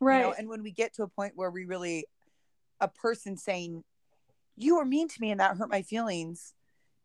Right. 0.01 0.19
You 0.19 0.25
know? 0.25 0.35
And 0.37 0.49
when 0.49 0.63
we 0.63 0.73
get 0.73 0.95
to 0.95 1.05
a 1.05 1.09
point 1.09 1.35
where 1.37 1.51
we 1.51 1.65
really 1.65 2.07
a 2.81 2.89
person 2.89 3.37
saying 3.37 3.85
you 4.59 4.77
were 4.77 4.85
mean 4.85 5.09
to 5.09 5.21
me 5.21 5.31
and 5.31 5.41
that 5.41 5.57
hurt 5.57 5.71
my 5.71 5.83
feelings 5.83 6.55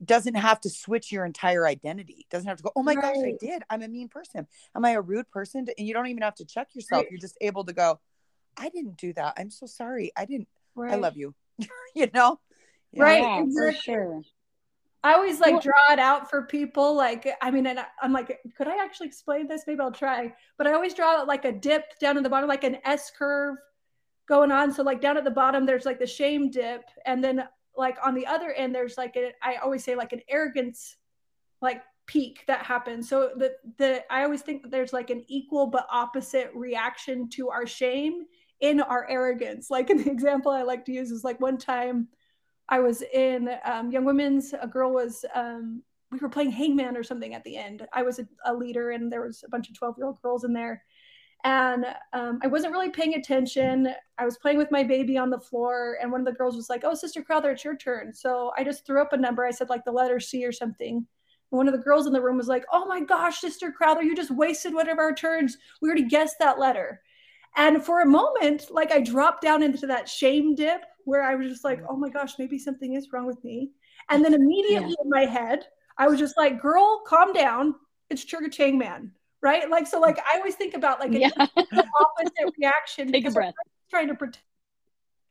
doesn't 0.03 0.36
have 0.36 0.60
to 0.62 0.69
switch 0.69 1.12
your 1.12 1.25
entire 1.25 1.65
identity. 1.65 2.25
Doesn't 2.29 2.48
have 2.48 2.57
to 2.57 2.63
go, 2.63 2.72
oh 2.75 2.83
my 2.83 2.93
right. 2.93 3.13
gosh, 3.13 3.24
I 3.24 3.33
did. 3.39 3.63
I'm 3.69 3.81
a 3.81 3.88
mean 3.88 4.10
person. 4.10 4.48
Am 4.75 4.83
I 4.83 4.91
a 4.91 5.01
rude 5.01 5.29
person? 5.29 5.65
And 5.77 5.88
you 5.88 5.93
don't 5.93 6.07
even 6.07 6.24
have 6.24 6.36
to 6.36 6.45
check 6.45 6.69
yourself. 6.74 7.03
Right. 7.03 7.12
You're 7.12 7.19
just 7.19 7.38
able 7.41 7.63
to 7.65 7.74
go, 7.74 8.00
I 8.57 8.69
didn't 8.69 8.98
do 8.98 9.13
that. 9.13 9.36
I'm 9.38 9.50
so 9.50 9.65
sorry. 9.65 10.12
I 10.17 10.25
didn't. 10.25 10.48
Right. 10.75 10.93
I 10.93 10.95
love 10.95 11.15
you. 11.15 11.33
you 11.95 12.10
know? 12.13 12.39
Yeah. 12.91 13.03
Right. 13.03 13.45
for 13.53 13.72
sure. 13.72 14.22
I 15.05 15.15
always 15.15 15.41
like 15.41 15.53
well, 15.53 15.62
draw 15.62 15.91
it 15.91 16.00
out 16.00 16.29
for 16.29 16.43
people. 16.43 16.95
Like, 16.95 17.27
I 17.41 17.51
mean, 17.51 17.67
and 17.67 17.79
I'm 18.01 18.13
like, 18.13 18.39
could 18.57 18.67
I 18.67 18.83
actually 18.83 19.07
explain 19.07 19.48
this? 19.48 19.63
Maybe 19.67 19.81
I'll 19.81 19.91
try. 19.91 20.33
But 20.57 20.67
I 20.67 20.74
always 20.74 20.93
draw 20.93 21.24
like 21.24 21.43
a 21.43 21.51
dip 21.51 22.00
down 22.00 22.15
in 22.15 22.24
the 22.24 22.29
bottom, 22.29 22.48
like 22.48 22.63
an 22.63 22.77
S 22.86 23.12
curve 23.17 23.57
going 24.27 24.51
on. 24.51 24.72
So 24.72 24.84
like 24.84 25.01
down 25.01 25.18
at 25.18 25.24
the 25.24 25.32
bottom, 25.32 25.65
there's 25.65 25.86
like 25.86 26.00
the 26.00 26.08
shame 26.08 26.50
dip, 26.50 26.84
and 27.06 27.24
then 27.24 27.44
like 27.75 27.98
on 28.03 28.13
the 28.13 28.25
other 28.25 28.51
end 28.51 28.74
there's 28.74 28.98
like 28.98 29.15
a, 29.15 29.32
I 29.42 29.56
always 29.56 29.84
say 29.84 29.96
like 29.96 30.13
an 30.13 30.22
arrogance 30.30 30.98
like 31.62 31.82
peak 32.06 32.44
that 32.48 32.65
happens. 32.65 33.10
So 33.10 33.32
the 33.36 33.53
the 33.77 34.03
i 34.12 34.24
always 34.24 34.42
think 34.42 34.62
that 34.63 34.72
there's 34.72 34.94
like 34.94 35.10
an 35.10 35.24
equal 35.27 35.68
but 35.68 35.88
opposite 35.92 36.51
reaction 36.53 37.30
to 37.30 37.50
our 37.50 37.65
shame 37.65 38.25
in 38.60 38.82
our 38.82 39.10
arrogance. 39.10 39.70
Like 39.70 39.89
an 39.92 40.08
example 40.08 40.51
i 40.51 40.62
like 40.62 40.86
to 40.86 40.92
use 40.92 41.12
is 41.12 41.24
like 41.24 41.39
one 41.39 41.58
time 41.58 42.08
i 42.70 42.80
was 42.80 43.01
in 43.13 43.50
um, 43.65 43.92
young 43.92 44.06
women's 44.06 44.53
a 44.53 44.68
girl 44.68 44.94
was 44.94 45.25
um, 45.36 45.82
we 46.12 46.20
were 46.20 46.30
playing 46.30 46.51
hangman 46.51 46.96
or 46.96 47.03
something 47.03 47.34
at 47.34 47.44
the 47.44 47.58
end. 47.58 47.88
I 47.92 48.03
was 48.03 48.20
a, 48.20 48.27
a 48.46 48.53
leader 48.53 48.92
and 48.92 49.12
there 49.12 49.25
was 49.25 49.44
a 49.46 49.50
bunch 49.50 49.70
of 49.70 49.77
12 49.77 49.98
year 49.98 50.08
old 50.08 50.22
girls 50.22 50.44
in 50.44 50.53
there 50.53 50.84
and 51.43 51.85
um, 52.13 52.39
I 52.41 52.47
wasn't 52.47 52.71
really 52.71 52.89
paying 52.89 53.15
attention. 53.15 53.89
I 54.17 54.25
was 54.25 54.38
playing 54.38 54.57
with 54.57 54.71
my 54.71 54.83
baby 54.83 55.17
on 55.17 55.29
the 55.29 55.39
floor, 55.39 55.97
and 56.01 56.12
one 56.12 56.21
of 56.21 56.25
the 56.25 56.31
girls 56.31 56.55
was 56.55 56.69
like, 56.69 56.83
"Oh, 56.85 56.93
Sister 56.93 57.21
Crowther, 57.21 57.51
it's 57.51 57.65
your 57.65 57.75
turn." 57.75 58.13
So 58.13 58.51
I 58.57 58.63
just 58.63 58.85
threw 58.85 59.01
up 59.01 59.13
a 59.13 59.17
number. 59.17 59.45
I 59.45 59.51
said 59.51 59.69
like 59.69 59.83
the 59.83 59.91
letter 59.91 60.19
C 60.19 60.45
or 60.45 60.53
something. 60.53 60.95
And 60.95 61.57
one 61.57 61.67
of 61.67 61.73
the 61.73 61.83
girls 61.83 62.07
in 62.07 62.13
the 62.13 62.21
room 62.21 62.38
was 62.38 62.47
like, 62.47 62.65
"Oh 62.71 62.85
my 62.85 63.01
gosh, 63.01 63.41
Sister 63.41 63.71
Crowther, 63.71 64.03
you 64.03 64.15
just 64.15 64.31
wasted 64.31 64.73
one 64.73 64.89
of 64.89 65.00
our 65.00 65.13
turns. 65.13 65.57
We 65.81 65.89
already 65.89 66.07
guessed 66.07 66.38
that 66.39 66.59
letter." 66.59 67.01
And 67.57 67.83
for 67.83 68.01
a 68.01 68.05
moment, 68.05 68.71
like 68.71 68.91
I 68.91 69.01
dropped 69.01 69.41
down 69.41 69.62
into 69.63 69.85
that 69.88 70.09
shame 70.09 70.55
dip 70.55 70.85
where 71.05 71.23
I 71.23 71.35
was 71.35 71.50
just 71.50 71.65
like, 71.65 71.83
"Oh 71.89 71.97
my 71.97 72.09
gosh, 72.09 72.39
maybe 72.39 72.57
something 72.57 72.93
is 72.93 73.12
wrong 73.12 73.27
with 73.27 73.43
me." 73.43 73.71
And 74.09 74.23
then 74.23 74.33
immediately 74.33 74.95
yeah. 74.97 75.03
in 75.03 75.09
my 75.09 75.25
head, 75.25 75.65
I 75.97 76.07
was 76.07 76.19
just 76.19 76.38
like, 76.38 76.62
"Girl, 76.62 77.03
calm 77.05 77.33
down. 77.33 77.75
It's 78.09 78.23
Churga 78.23 78.50
Chang 78.50 78.77
Man." 78.77 79.12
Right? 79.43 79.69
Like 79.69 79.85
so, 79.85 80.00
like 80.00 80.17
I 80.19 80.38
always 80.38 80.55
think 80.55 80.73
about 80.73 81.00
like 81.00 81.13
an 81.13 81.21
yeah. 81.21 81.29
opposite 81.38 82.53
reaction. 82.57 83.12
Take 83.12 83.27
a 83.27 83.31
breath. 83.31 83.53
trying 83.89 84.07
to 84.07 84.15
protect 84.15 84.45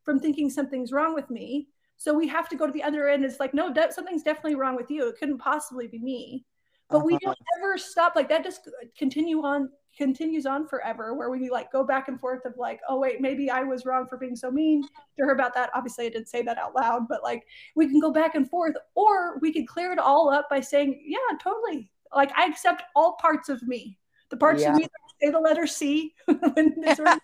from 0.05 0.21
thinking 0.21 0.51
something's 0.51 0.93
wrong 0.93 1.15
with 1.15 1.31
me. 1.31 1.69
So 1.97 2.13
we 2.13 2.29
have 2.29 2.49
to 2.51 2.57
go 2.57 2.67
to 2.67 2.73
the 2.73 2.83
other 2.83 3.09
end. 3.09 3.25
It's 3.25 3.41
like, 3.41 3.55
no, 3.55 3.73
de- 3.73 3.93
something's 3.93 4.23
definitely 4.23 4.57
wrong 4.57 4.77
with 4.77 4.91
you. 4.91 5.09
It 5.09 5.19
couldn't 5.19 5.39
possibly 5.39 5.87
be 5.87 5.99
me. 5.99 6.45
But 6.91 6.99
uh-huh. 6.99 7.07
we 7.07 7.19
don't 7.19 7.39
ever 7.59 7.79
stop. 7.79 8.15
Like 8.17 8.29
that 8.29 8.43
just 8.43 8.69
continue 8.99 9.43
on, 9.43 9.71
continues 9.97 10.45
on 10.45 10.67
forever. 10.67 11.15
Where 11.15 11.31
we 11.31 11.49
like 11.49 11.71
go 11.71 11.85
back 11.85 12.09
and 12.09 12.19
forth 12.19 12.45
of 12.45 12.55
like, 12.59 12.81
oh 12.89 12.99
wait, 12.99 13.21
maybe 13.21 13.51
I 13.51 13.63
was 13.63 13.87
wrong 13.87 14.07
for 14.09 14.19
being 14.19 14.35
so 14.35 14.51
mean 14.51 14.83
to 14.83 15.25
her 15.25 15.31
about 15.33 15.55
that. 15.55 15.71
Obviously, 15.75 16.07
I 16.07 16.09
didn't 16.11 16.29
say 16.29 16.43
that 16.43 16.59
out 16.59 16.75
loud, 16.75 17.07
but 17.09 17.23
like 17.23 17.45
we 17.77 17.89
can 17.89 18.01
go 18.01 18.11
back 18.11 18.35
and 18.35 18.51
forth, 18.51 18.75
or 18.97 19.39
we 19.39 19.53
could 19.53 19.69
clear 19.69 19.93
it 19.93 20.01
all 20.01 20.29
up 20.29 20.51
by 20.51 20.61
saying, 20.61 21.01
yeah, 21.07 21.39
totally 21.41 21.93
like 22.15 22.33
I 22.37 22.47
accept 22.47 22.83
all 22.95 23.17
parts 23.21 23.49
of 23.49 23.63
me. 23.63 23.99
The 24.33 24.39
parts 24.39 24.63
Yeah. 24.63 24.71
of 24.73 24.77
me 24.79 24.83
that 24.85 24.91
say 25.21 25.31
the 25.31 25.39
letter 25.39 25.67
C 25.67 26.15
when 26.27 26.75
this 26.81 26.97
Sorry 26.97 27.21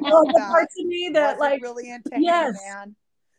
all 0.04 0.22
about 0.22 0.26
the 0.26 0.32
that. 0.36 0.48
parts 0.50 0.74
of 0.78 0.86
me 0.86 1.08
that 1.14 1.38
Wasn't 1.38 1.40
like 1.40 1.62
really 1.62 1.90
into 1.90 2.10
yes. 2.18 2.54
man. 2.68 2.94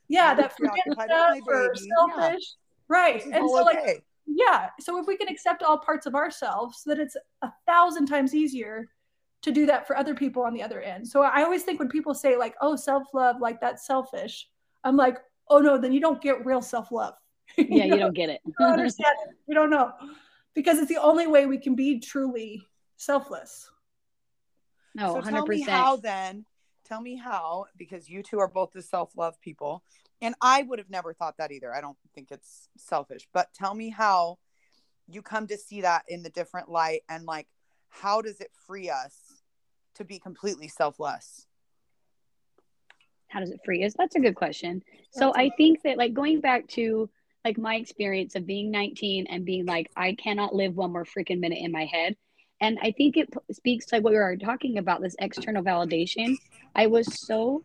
yeah 0.07 0.31
I 0.31 0.33
that 0.33 0.57
forget 0.57 0.73
stuff 0.91 1.07
or 1.47 1.69
baby. 1.69 1.87
Yeah. 1.87 1.95
selfish 2.17 2.43
right 2.87 3.23
This 3.23 3.25
and 3.33 3.43
all 3.43 3.57
so 3.57 3.63
like 3.63 4.03
yeah 4.25 4.69
so 4.79 4.97
if 4.99 5.05
we 5.05 5.15
can 5.17 5.27
accept 5.27 5.61
all 5.61 5.77
parts 5.77 6.07
of 6.07 6.15
ourselves 6.15 6.81
that 6.87 6.97
it's 6.99 7.15
a 7.43 7.51
thousand 7.67 8.07
times 8.07 8.33
easier 8.33 8.89
to 9.43 9.51
do 9.51 9.65
that 9.67 9.85
for 9.85 9.95
other 9.95 10.15
people 10.15 10.41
on 10.41 10.53
the 10.55 10.63
other 10.63 10.81
end 10.81 11.07
so 11.07 11.21
i 11.21 11.43
always 11.43 11.61
think 11.63 11.77
when 11.79 11.89
people 11.89 12.13
say 12.15 12.35
like 12.37 12.55
oh 12.61 12.75
self-love 12.75 13.39
like 13.39 13.61
that's 13.61 13.85
selfish 13.85 14.47
i'm 14.83 14.95
like 14.97 15.17
oh 15.49 15.59
no 15.59 15.77
then 15.77 15.91
you 15.93 15.99
don't 16.01 16.21
get 16.21 16.43
real 16.45 16.61
self-love 16.61 17.13
Yeah, 17.57 17.85
you 17.85 17.97
don't 17.97 18.15
get 18.15 18.29
it. 18.29 18.41
don't 18.59 18.71
understand 18.71 19.15
it. 19.27 19.35
you 19.47 19.53
don't 19.53 19.69
know 19.69 19.91
because 20.53 20.79
it's 20.79 20.89
the 20.89 21.01
only 21.01 21.27
way 21.27 21.45
we 21.45 21.57
can 21.57 21.75
be 21.75 21.99
truly 21.99 22.65
selfless 22.97 23.69
No, 24.95 25.15
so 25.15 25.21
hundred 25.21 25.37
tell 25.37 25.47
me 25.47 25.61
how 25.61 25.95
then. 25.97 26.45
Tell 26.85 26.99
me 26.99 27.15
how, 27.15 27.67
because 27.77 28.09
you 28.09 28.21
two 28.21 28.39
are 28.39 28.47
both 28.47 28.71
the 28.73 28.81
self-love 28.81 29.39
people, 29.39 29.83
and 30.21 30.35
I 30.41 30.63
would 30.63 30.79
have 30.79 30.89
never 30.89 31.13
thought 31.13 31.37
that 31.37 31.51
either. 31.51 31.73
I 31.73 31.79
don't 31.79 31.97
think 32.13 32.29
it's 32.29 32.67
selfish, 32.77 33.25
but 33.33 33.53
tell 33.53 33.73
me 33.73 33.89
how 33.89 34.37
you 35.07 35.21
come 35.21 35.47
to 35.47 35.57
see 35.57 35.81
that 35.81 36.03
in 36.09 36.23
the 36.23 36.29
different 36.29 36.69
light, 36.69 37.03
and 37.07 37.25
like, 37.25 37.47
how 37.89 38.21
does 38.21 38.41
it 38.41 38.51
free 38.67 38.89
us 38.89 39.15
to 39.95 40.03
be 40.03 40.19
completely 40.19 40.67
selfless? 40.67 41.47
how 43.33 43.39
does 43.39 43.49
it 43.49 43.59
free 43.65 43.83
us? 43.83 43.95
That's 43.97 44.15
a 44.15 44.19
good 44.19 44.35
question. 44.35 44.83
So 45.11 45.33
I 45.35 45.49
think 45.57 45.81
that 45.83 45.97
like 45.97 46.13
going 46.13 46.39
back 46.39 46.67
to 46.69 47.09
like 47.45 47.57
my 47.57 47.75
experience 47.75 48.35
of 48.35 48.45
being 48.45 48.71
19 48.71 49.27
and 49.27 49.45
being 49.45 49.65
like 49.65 49.89
I 49.95 50.13
cannot 50.13 50.55
live 50.55 50.75
one 50.75 50.91
more 50.91 51.05
freaking 51.05 51.39
minute 51.39 51.59
in 51.59 51.71
my 51.71 51.85
head. 51.85 52.15
And 52.61 52.77
I 52.81 52.91
think 52.91 53.17
it 53.17 53.31
p- 53.31 53.53
speaks 53.53 53.85
to 53.87 53.95
like 53.95 54.03
what 54.03 54.11
we 54.11 54.17
were 54.17 54.37
talking 54.37 54.77
about 54.77 55.01
this 55.01 55.15
external 55.19 55.63
validation. 55.63 56.37
I 56.75 56.87
was 56.87 57.07
so 57.25 57.63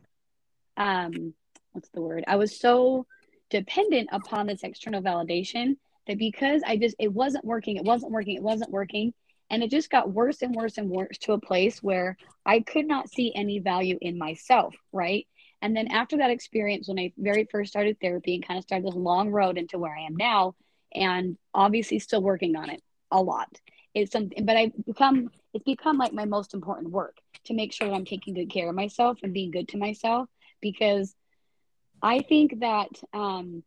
um 0.77 1.35
what's 1.73 1.91
the 1.91 2.03
word? 2.03 2.25
I 2.27 2.37
was 2.37 2.59
so 2.59 3.07
dependent 3.51 4.09
upon 4.13 4.47
this 4.47 4.63
external 4.63 5.03
validation 5.03 5.77
that 6.07 6.19
because 6.19 6.63
I 6.67 6.77
just 6.77 6.97
it 6.99 7.13
wasn't 7.13 7.45
working, 7.45 7.77
it 7.77 7.85
wasn't 7.85 8.13
working, 8.13 8.37
it 8.37 8.43
wasn't 8.43 8.71
working 8.71 9.15
and 9.51 9.63
it 9.63 9.71
just 9.71 9.91
got 9.91 10.13
worse 10.13 10.43
and 10.43 10.55
worse 10.55 10.79
and 10.79 10.91
worse 10.91 11.17
to 11.19 11.33
a 11.33 11.41
place 11.41 11.83
where 11.83 12.17
I 12.45 12.61
could 12.61 12.87
not 12.87 13.11
see 13.11 13.33
any 13.35 13.61
value 13.61 13.99
in 14.01 14.19
myself, 14.19 14.75
right? 14.93 15.27
And 15.61 15.77
then 15.77 15.89
after 15.89 16.19
that 16.19 16.31
experience, 16.31 16.89
when 16.89 16.99
I 16.99 17.13
very 17.19 17.47
first 17.51 17.71
started 17.71 17.99
therapy 18.01 18.35
and 18.35 18.47
kind 18.47 18.59
of 18.59 18.65
started 18.65 18.87
this 18.87 18.95
long 18.95 19.31
road 19.31 19.59
into 19.59 19.79
where 19.79 19.97
I 19.97 20.03
am 20.03 20.17
now, 20.17 20.55
and 20.95 21.37
obviously 21.53 21.99
still 21.99 22.23
working 22.23 22.57
on 22.57 22.71
it 22.71 22.83
a 23.11 23.21
lot. 23.21 23.49
It's 23.95 24.13
something, 24.13 24.45
but 24.45 24.57
I've 24.57 24.73
become, 24.87 25.31
it's 25.53 25.65
become 25.65 25.99
like 25.99 26.13
my 26.13 26.25
most 26.25 26.55
important 26.55 26.91
work 26.91 27.17
to 27.45 27.55
make 27.55 27.73
sure 27.73 27.89
that 27.89 27.95
I'm 27.95 28.05
taking 28.05 28.35
good 28.35 28.51
care 28.51 28.69
of 28.69 28.75
myself 28.75 29.19
and 29.23 29.33
being 29.33 29.51
good 29.51 29.69
to 29.69 29.79
myself 29.79 30.29
because 30.61 31.15
I 32.03 32.21
think 32.21 32.61
that, 32.61 32.89
um, 33.13 33.65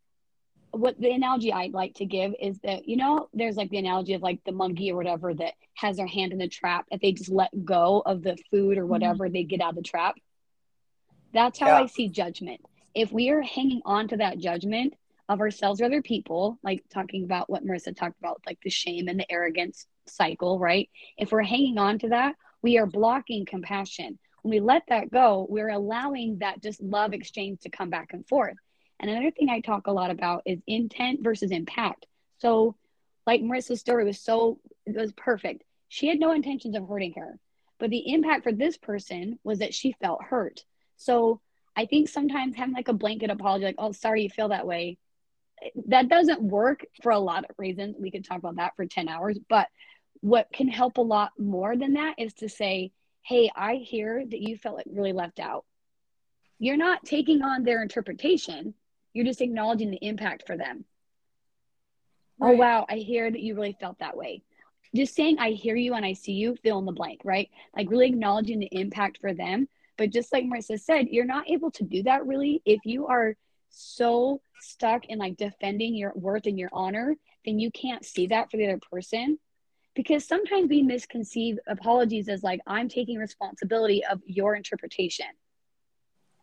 what 0.74 0.98
the 1.00 1.12
analogy 1.12 1.51
I'd 1.51 1.74
like 1.74 1.95
to 1.95 2.05
give 2.05 2.33
is 2.39 2.57
that, 2.60 2.88
you 2.88 2.95
know, 2.95 3.27
there's 3.33 3.57
like 3.57 3.69
the 3.69 3.77
analogy 3.77 4.13
of 4.13 4.21
like 4.21 4.39
the 4.45 4.53
monkey 4.53 4.89
or 4.89 4.95
whatever 4.95 5.33
that 5.33 5.55
has 5.74 5.98
their 5.98 6.07
hand 6.07 6.31
in 6.31 6.38
the 6.38 6.48
trap. 6.48 6.86
If 6.91 7.01
they 7.01 7.12
just 7.12 7.29
let 7.29 7.65
go 7.65 8.01
of 8.05 8.24
the 8.24 8.38
food 8.50 8.77
or 8.77 8.86
whatever, 8.86 9.27
they 9.27 9.43
get 9.43 9.60
out 9.60 9.71
of 9.71 9.75
the 9.75 9.81
trap. 9.81 10.15
That's 11.33 11.59
how 11.59 11.67
Yeah. 11.67 11.77
I 11.79 11.85
see 11.85 12.09
judgment. 12.09 12.61
If 12.93 13.11
we 13.11 13.29
are 13.29 13.41
hanging 13.41 13.81
on 13.85 14.07
to 14.09 14.17
that 14.17 14.38
judgment 14.38 14.95
of 15.29 15.39
ourselves 15.39 15.79
or 15.79 15.85
other 15.85 16.01
people, 16.01 16.59
like 16.61 16.83
talking 16.89 17.23
about 17.23 17.50
what 17.50 17.65
Marissa 17.65 17.95
talked 17.95 18.19
about, 18.19 18.41
like 18.45 18.59
the 18.61 18.69
shame 18.69 19.07
and 19.07 19.19
the 19.19 19.31
arrogance 19.31 19.88
cycle, 20.05 20.59
right? 20.59 20.89
If 21.17 21.31
we're 21.31 21.43
hanging 21.43 21.77
on 21.77 22.00
to 22.00 22.09
that, 22.09 22.35
we 22.61 22.77
are 22.77 22.85
blocking 22.85 23.45
compassion. 23.45 24.19
When 24.41 24.51
we 24.51 24.59
let 24.59 24.83
that 24.87 25.11
go, 25.11 25.46
we're 25.50 25.70
allowing 25.70 26.39
that 26.39 26.61
just 26.61 26.81
love 26.81 27.13
exchange 27.13 27.61
to 27.61 27.70
come 27.70 27.89
back 27.89 28.13
and 28.13 28.27
forth. 28.27 28.57
And 29.00 29.09
another 29.09 29.31
thing 29.31 29.50
I 29.50 29.61
talk 29.61 29.87
a 29.87 29.91
lot 29.91 30.11
about 30.11 30.44
is 30.46 30.59
intent 30.67 31.24
versus 31.24 31.51
impact. 31.51 32.05
So, 32.39 32.75
like 33.25 33.41
Marissa's 33.41 33.79
story 33.79 34.03
was 34.03 34.20
so, 34.20 34.59
it 34.85 34.96
was 34.96 35.13
perfect. 35.13 35.63
She 35.87 36.07
had 36.07 36.20
no 36.20 36.31
intentions 36.31 36.75
of 36.75 36.87
hurting 36.87 37.13
her, 37.13 37.39
but 37.79 37.89
the 37.89 38.11
impact 38.13 38.44
for 38.44 38.51
this 38.51 38.77
person 38.77 39.39
was 39.44 39.59
that 39.59 39.74
she 39.74 39.96
felt 40.01 40.24
hurt. 40.24 40.65
So, 41.01 41.42
I 41.75 41.85
think 41.85 42.09
sometimes 42.09 42.55
having 42.55 42.74
like 42.74 42.90
a 42.90 42.94
blanket 42.94 43.29
apology, 43.29 43.66
like, 43.66 43.75
oh, 43.77 43.94
sorry 43.94 44.24
you 44.24 44.29
feel 44.29 44.50
that 44.50 44.68
way, 44.68 44.98
that 45.87 46.09
doesn't 46.09 46.42
work 46.42 46.85
for 47.01 47.11
a 47.11 47.20
lot 47.20 47.46
of 47.50 47.55
reasons. 47.57 47.96
We 47.98 48.11
could 48.11 48.25
talk 48.25 48.40
about 48.40 48.57
that 48.57 48.75
for 48.75 48.85
10 48.85 49.07
hours. 49.07 49.40
But 49.50 49.68
what 50.20 50.48
can 50.51 50.68
help 50.68 50.98
a 50.98 51.01
lot 51.01 51.31
more 51.40 51.77
than 51.77 51.94
that 51.94 52.16
is 52.18 52.33
to 52.35 52.50
say, 52.50 52.92
hey, 53.24 53.50
I 53.55 53.75
hear 53.75 54.24
that 54.25 54.42
you 54.42 54.57
felt 54.57 54.75
like 54.75 54.85
really 54.92 55.14
left 55.14 55.40
out. 55.40 55.66
You're 56.59 56.77
not 56.77 57.05
taking 57.05 57.42
on 57.42 57.64
their 57.64 57.81
interpretation, 57.81 58.74
you're 59.14 59.25
just 59.25 59.42
acknowledging 59.42 59.92
the 59.92 60.05
impact 60.05 60.44
for 60.46 60.57
them. 60.57 60.85
Oh, 62.42 62.51
wow, 62.51 62.85
I 62.90 62.96
hear 62.96 63.29
that 63.29 63.40
you 63.40 63.55
really 63.55 63.77
felt 63.79 64.00
that 64.00 64.18
way. 64.18 64.42
Just 64.96 65.16
saying, 65.16 65.37
I 65.40 65.51
hear 65.51 65.75
you 65.75 65.94
and 65.94 66.03
I 66.05 66.14
see 66.14 66.33
you, 66.33 66.55
fill 66.64 66.79
in 66.79 66.85
the 66.85 66.92
blank, 66.92 67.22
right? 67.24 67.50
Like 67.75 67.90
really 67.90 68.07
acknowledging 68.07 68.59
the 68.59 68.70
impact 68.72 69.20
for 69.22 69.33
them. 69.33 69.70
But 70.01 70.09
just 70.09 70.33
like 70.33 70.46
Marissa 70.46 70.79
said, 70.79 71.09
you're 71.09 71.25
not 71.25 71.48
able 71.48 71.70
to 71.70 71.83
do 71.83 72.01
that 72.01 72.25
really 72.25 72.64
if 72.66 72.79
you 72.85 73.05
are 73.05 73.35
so 73.70 74.42
stuck 74.59 75.05
in 75.05 75.20
like 75.20 75.37
defending 75.37 75.94
your 75.94 76.11
worth 76.16 76.48
and 76.48 76.57
your 76.57 76.72
honor, 76.74 77.16
then 77.46 77.59
you 77.59 77.70
can't 77.70 78.03
see 78.03 78.25
that 78.25 78.50
for 78.50 78.57
the 78.57 78.66
other 78.66 78.79
person. 78.92 79.37
Because 79.94 80.25
sometimes 80.25 80.72
we 80.72 80.81
misconceive 80.81 81.59
apologies 81.68 82.29
as 82.29 82.42
like, 82.42 82.61
I'm 82.66 82.90
taking 82.90 83.20
responsibility 83.20 84.03
of 84.03 84.22
your 84.25 84.55
interpretation. 84.55 85.27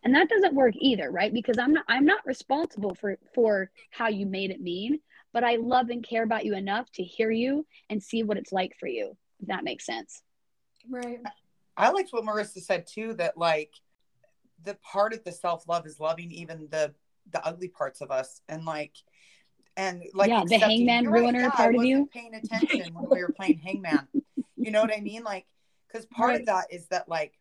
And 0.05 0.15
that 0.15 0.29
doesn't 0.29 0.55
work 0.55 0.75
either, 0.79 1.11
right? 1.11 1.33
Because 1.33 1.57
I'm 1.57 1.73
not 1.73 1.83
I'm 1.89 2.05
not 2.05 2.25
responsible 2.25 2.95
for 2.95 3.17
for 3.35 3.71
how 3.91 4.07
you 4.07 4.25
made 4.25 4.51
it 4.51 4.61
mean, 4.61 5.01
but 5.33 5.43
I 5.43 5.57
love 5.57 5.89
and 5.89 6.01
care 6.01 6.23
about 6.23 6.45
you 6.45 6.55
enough 6.55 6.89
to 6.93 7.03
hear 7.03 7.29
you 7.29 7.65
and 7.89 8.01
see 8.01 8.23
what 8.23 8.37
it's 8.37 8.53
like 8.53 8.77
for 8.79 8.87
you. 8.87 9.17
If 9.41 9.49
that 9.49 9.65
makes 9.65 9.85
sense. 9.85 10.23
right 10.89 11.19
I 11.79 11.89
liked 11.91 12.11
what 12.11 12.25
Marissa 12.25 12.61
said 12.61 12.85
too, 12.85 13.13
that 13.15 13.37
like 13.37 13.73
the 14.63 14.75
part 14.75 15.13
of 15.13 15.23
the 15.23 15.31
self 15.31 15.67
love 15.67 15.85
is 15.87 15.99
loving 15.99 16.31
even 16.31 16.67
the 16.69 16.93
the 17.31 17.45
ugly 17.45 17.69
parts 17.69 18.01
of 18.01 18.11
us 18.11 18.41
and 18.49 18.65
like 18.65 18.93
and 19.77 20.03
like 20.13 20.29
Yeah, 20.29 20.43
the 20.45 20.57
hangman 20.57 21.03
you're 21.03 21.13
right, 21.13 21.21
ruiner 21.23 21.41
yeah, 21.41 21.49
part 21.49 21.75
of 21.75 21.83
you. 21.85 22.09
paying 22.11 22.33
attention 22.35 22.93
when 22.93 23.09
we 23.09 23.21
were 23.23 23.29
playing 23.29 23.59
hangman. 23.59 24.07
You 24.57 24.71
know 24.71 24.81
what 24.81 24.95
I 24.95 24.99
mean? 24.99 25.23
Like 25.23 25.45
because 25.87 26.05
part 26.07 26.31
Right. 26.31 26.39
of 26.41 26.45
that 26.47 26.65
is 26.71 26.87
that 26.87 27.07
like 27.07 27.39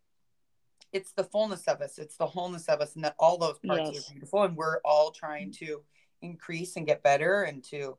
it's 0.93 1.13
the 1.13 1.25
fullness 1.25 1.67
of 1.67 1.81
us, 1.83 1.99
it's 1.99 2.17
the 2.17 2.27
wholeness 2.27 2.67
of 2.69 2.81
us, 2.81 2.95
and 2.95 3.05
that 3.05 3.17
all 3.19 3.37
those 3.39 3.59
parts 3.67 3.91
Yes. 3.93 4.09
are 4.09 4.13
beautiful, 4.13 4.43
and 4.45 4.57
we're 4.57 4.79
all 4.85 5.11
trying 5.11 5.51
to 5.53 5.83
increase 6.23 6.77
and 6.77 6.87
get 6.87 7.03
better 7.03 7.43
and 7.43 7.63
to 7.65 7.99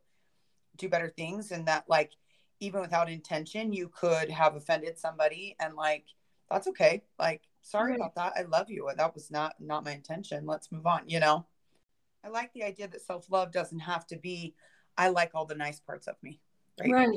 do 0.77 0.89
better 0.89 1.09
things, 1.09 1.51
and 1.51 1.67
that 1.67 1.83
like 1.89 2.13
even 2.61 2.81
without 2.81 3.09
intention, 3.09 3.71
you 3.73 3.89
could 3.89 4.29
have 4.29 4.55
offended 4.55 4.97
somebody, 4.97 5.55
and 5.59 5.75
like 5.75 6.05
that's 6.49 6.67
okay. 6.67 7.03
Like 7.17 7.41
sorry 7.61 7.91
Right. 7.91 7.99
about 7.99 8.15
that. 8.15 8.33
I 8.37 8.43
love 8.43 8.69
you. 8.69 8.89
That 8.97 9.13
was 9.13 9.29
not 9.31 9.55
not 9.59 9.83
my 9.85 9.91
intention. 9.91 10.45
Let's 10.45 10.71
move 10.71 10.85
on. 10.87 11.03
You 11.07 11.19
know. 11.19 11.45
I 12.23 12.27
like 12.27 12.51
the 12.53 12.63
idea 12.63 12.87
that 12.89 13.01
self 13.01 13.29
love 13.31 13.51
doesn't 13.51 13.79
have 13.79 14.05
to 14.07 14.17
be. 14.17 14.53
I 14.97 15.07
like 15.07 15.31
all 15.33 15.45
the 15.45 15.55
nice 15.55 15.79
parts 15.79 16.07
of 16.07 16.15
me. 16.21 16.41
Right. 16.79 16.91
right 16.91 17.09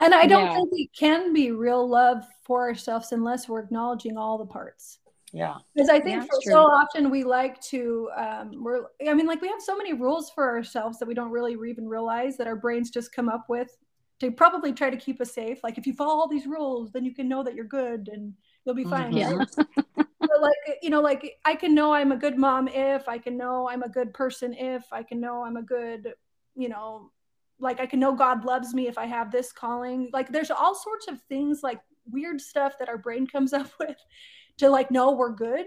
and 0.00 0.12
i 0.12 0.26
don't 0.26 0.46
Yeah. 0.46 0.54
think 0.54 0.68
it 0.72 0.90
can 0.92 1.32
be 1.32 1.52
real 1.52 1.88
love 1.88 2.24
for 2.42 2.62
ourselves 2.62 3.12
unless 3.12 3.48
we're 3.48 3.60
acknowledging 3.60 4.16
all 4.18 4.36
the 4.38 4.44
parts 4.44 4.98
Yeah. 5.32 5.58
because 5.72 5.88
i 5.88 6.00
think 6.00 6.16
Yeah, 6.16 6.26
for, 6.26 6.34
it's 6.36 6.44
true. 6.44 6.52
so 6.54 6.62
often 6.62 7.10
we 7.10 7.22
like 7.22 7.60
to 7.70 8.10
um 8.16 8.50
we're 8.64 8.86
i 9.08 9.14
mean 9.14 9.26
like 9.26 9.40
we 9.40 9.46
have 9.48 9.62
so 9.62 9.76
many 9.76 9.92
rules 9.92 10.30
for 10.30 10.48
ourselves 10.48 10.98
that 10.98 11.06
we 11.06 11.14
don't 11.14 11.30
really 11.30 11.52
even 11.70 11.86
realize 11.88 12.36
that 12.38 12.48
our 12.48 12.56
brains 12.56 12.90
just 12.90 13.12
come 13.12 13.28
up 13.28 13.44
with 13.48 13.70
to 14.18 14.32
probably 14.32 14.72
try 14.72 14.90
to 14.90 14.96
keep 14.96 15.20
us 15.20 15.32
safe 15.32 15.60
like 15.62 15.78
if 15.78 15.86
you 15.86 15.92
follow 15.92 16.14
all 16.14 16.28
these 16.28 16.46
rules 16.46 16.90
then 16.90 17.04
you 17.04 17.14
can 17.14 17.28
know 17.28 17.44
that 17.44 17.54
you're 17.54 17.64
good 17.64 18.08
and 18.12 18.34
you'll 18.68 18.76
be 18.76 18.84
fine. 18.84 19.12
Mhm. 19.12 19.38
right? 19.38 20.06
but 20.20 20.42
like 20.42 20.78
you 20.82 20.90
know 20.90 21.00
like 21.00 21.38
i 21.46 21.54
can 21.54 21.74
know 21.74 21.94
i'm 21.94 22.12
a 22.12 22.16
good 22.16 22.36
mom 22.36 22.68
if 22.68 23.08
i 23.08 23.16
can 23.16 23.36
know 23.36 23.68
i'm 23.68 23.82
a 23.82 23.88
good 23.88 24.12
person 24.12 24.52
if 24.52 24.84
i 24.92 25.02
can 25.02 25.20
know 25.20 25.42
i'm 25.42 25.56
a 25.56 25.62
good 25.62 26.12
you 26.54 26.68
know 26.68 27.10
like 27.60 27.80
i 27.80 27.86
can 27.86 27.98
know 27.98 28.12
god 28.12 28.44
loves 28.44 28.74
me 28.74 28.86
if 28.88 28.98
i 28.98 29.06
have 29.06 29.30
this 29.32 29.52
calling. 29.52 30.10
Like 30.12 30.30
there's 30.30 30.50
all 30.50 30.74
sorts 30.74 31.08
of 31.08 31.20
things 31.22 31.62
like 31.62 31.80
weird 32.10 32.40
stuff 32.40 32.78
that 32.78 32.88
our 32.88 32.98
brain 32.98 33.26
comes 33.26 33.52
up 33.60 33.70
with 33.80 33.96
to 34.58 34.68
like 34.68 34.90
know 34.90 35.12
we're 35.12 35.32
good. 35.32 35.66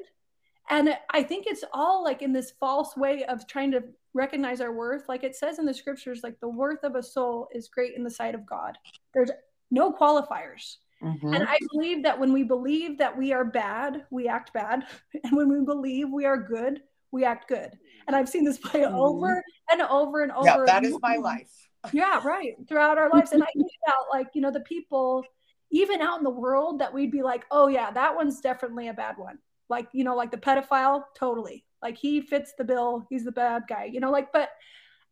And 0.69 0.95
i 1.09 1.23
think 1.23 1.47
it's 1.47 1.63
all 1.73 2.03
like 2.03 2.21
in 2.21 2.31
this 2.31 2.53
false 2.59 2.95
way 2.95 3.23
of 3.25 3.47
trying 3.47 3.71
to 3.71 3.83
recognize 4.13 4.61
our 4.61 4.73
worth. 4.73 5.09
Like 5.09 5.23
it 5.23 5.35
says 5.35 5.57
in 5.57 5.65
the 5.65 5.73
scriptures 5.73 6.21
like 6.23 6.39
the 6.39 6.49
worth 6.49 6.83
of 6.83 6.95
a 6.95 7.01
soul 7.03 7.47
is 7.55 7.67
great 7.67 7.95
in 7.95 8.03
the 8.03 8.11
sight 8.11 8.35
of 8.35 8.45
god. 8.45 8.77
There's 9.13 9.31
no 9.71 9.91
qualifiers 9.91 10.77
Mhm. 11.01 11.35
and 11.35 11.43
I 11.47 11.57
believe 11.71 12.03
that 12.03 12.19
when 12.19 12.31
we 12.33 12.43
believe 12.43 12.97
that 12.99 13.17
we 13.17 13.33
are 13.33 13.45
bad, 13.45 14.05
we 14.11 14.27
act 14.27 14.53
bad. 14.53 14.85
And 15.23 15.35
when 15.35 15.49
we 15.49 15.63
believe 15.65 16.09
we 16.09 16.25
are 16.25 16.37
good, 16.37 16.81
we 17.11 17.25
act 17.25 17.47
good. 17.47 17.77
And 18.07 18.15
I've 18.15 18.29
seen 18.29 18.43
this 18.45 18.57
play 18.69 18.81
Mhm. 18.81 18.93
over 18.93 19.43
and 19.71 19.81
over 19.81 20.21
and 20.23 20.31
over. 20.31 20.45
yeah, 20.45 20.63
that 20.65 20.83
is 20.85 20.97
my 21.01 21.17
life. 21.17 21.51
Yeah, 21.93 22.21
right. 22.23 22.53
Throughout 22.67 22.99
our 22.99 23.09
lives. 23.09 23.31
And 23.31 23.41
I 23.41 23.47
think 23.57 23.71
about 23.87 24.05
like, 24.11 24.27
you 24.35 24.41
know, 24.41 24.51
the 24.51 24.59
people 24.61 25.25
even 25.71 26.01
out 26.01 26.17
in 26.19 26.23
the 26.23 26.29
world 26.29 26.79
that 26.79 26.93
we'd 26.93 27.11
be 27.11 27.23
like, 27.23 27.45
oh 27.49 27.67
yeah, 27.67 27.89
that 27.91 28.15
one's 28.15 28.39
definitely 28.41 28.89
a 28.89 28.93
bad 28.93 29.17
one. 29.17 29.39
Like, 29.69 29.87
you 29.93 30.03
know, 30.03 30.15
like 30.15 30.29
the 30.29 30.37
pedophile, 30.37 31.03
totally. 31.15 31.65
Like 31.81 31.97
he 31.97 32.21
fits 32.21 32.53
the 32.57 32.63
bill. 32.65 33.07
He's 33.09 33.23
the 33.23 33.31
bad 33.31 33.63
guy, 33.67 33.85
you 33.85 33.99
know, 33.99 34.11
like, 34.11 34.31
but 34.31 34.49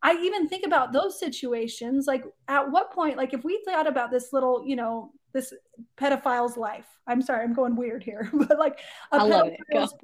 I 0.02 0.14
even 0.14 0.48
think 0.48 0.64
about 0.64 0.92
those 0.92 1.18
situations. 1.18 2.06
Like, 2.06 2.24
at 2.48 2.70
what 2.70 2.92
point, 2.92 3.16
like, 3.16 3.34
if 3.34 3.42
we 3.44 3.60
thought 3.66 3.86
about 3.86 4.10
this 4.10 4.32
little, 4.32 4.64
you 4.64 4.76
know, 4.76 5.12
this 5.32 5.52
pedophile's 5.96 6.56
life, 6.56 6.86
I'm 7.06 7.22
sorry, 7.22 7.44
I'm 7.44 7.54
going 7.54 7.76
weird 7.76 8.02
here, 8.02 8.28
but 8.32 8.58
like 8.58 8.80
a 9.12 9.18
pedophile's 9.18 9.94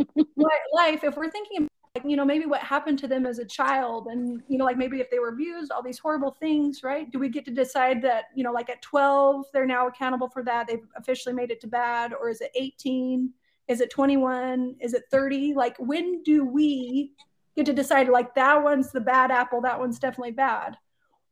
life, 0.73 1.05
if 1.05 1.17
we're 1.17 1.31
thinking 1.31 1.69
like, 1.97 2.05
you 2.05 2.17
know, 2.17 2.27
maybe 2.27 2.45
what 2.45 2.61
happened 2.61 2.99
to 2.99 3.09
them 3.09 3.25
as 3.25 3.39
a 3.39 3.45
child 3.45 4.09
and, 4.09 4.43
you 4.49 4.59
know, 4.59 4.67
like 4.67 4.77
maybe 4.77 5.01
if 5.01 5.11
they 5.11 5.19
were 5.19 5.31
abused, 5.31 5.73
all 5.73 5.83
these 5.83 5.99
horrible 5.99 6.31
things, 6.31 6.83
right? 6.83 7.11
Do 7.11 7.19
we 7.19 7.31
get 7.31 7.47
to 7.47 7.51
decide 7.51 8.03
that, 8.03 8.27
you 8.35 8.45
know, 8.45 8.53
like 8.53 8.69
at 8.69 8.83
12, 8.83 9.47
they're 9.53 9.65
now 9.65 9.87
accountable 9.87 10.29
for 10.29 10.43
that? 10.43 10.67
They've 10.67 10.87
officially 10.97 11.35
made 11.35 11.51
it 11.51 11.61
to 11.63 11.67
bad? 11.67 12.13
Or 12.13 12.29
is 12.29 12.43
it 12.43 12.51
18? 12.55 13.33
Is 13.69 13.81
it 13.81 13.91
21? 13.91 14.77
Is 14.79 14.93
it 14.93 15.05
30? 15.11 15.55
Like, 15.55 15.77
when 15.79 16.23
do 16.23 16.45
we 16.45 17.13
get 17.57 17.65
to 17.65 17.73
decide, 17.73 18.09
like, 18.09 18.35
that 18.35 18.63
one's 18.63 18.93
the 18.93 19.01
bad 19.01 19.31
apple, 19.31 19.63
that 19.63 19.81
one's 19.81 19.99
definitely 19.99 20.33
bad? 20.33 20.77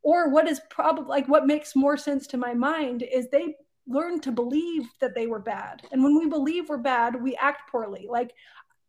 Or 0.01 0.29
what 0.29 0.47
is 0.47 0.61
probably 0.69 1.05
like 1.05 1.27
what 1.27 1.47
makes 1.47 1.75
more 1.75 1.97
sense 1.97 2.27
to 2.27 2.37
my 2.37 2.53
mind 2.53 3.01
is 3.01 3.27
they 3.29 3.55
learn 3.87 4.19
to 4.21 4.31
believe 4.31 4.89
that 4.99 5.15
they 5.15 5.27
were 5.27 5.39
bad. 5.39 5.81
And 5.91 6.03
when 6.03 6.17
we 6.17 6.27
believe 6.27 6.69
we're 6.69 6.77
bad, 6.77 7.21
we 7.21 7.35
act 7.35 7.69
poorly. 7.69 8.07
Like, 8.09 8.33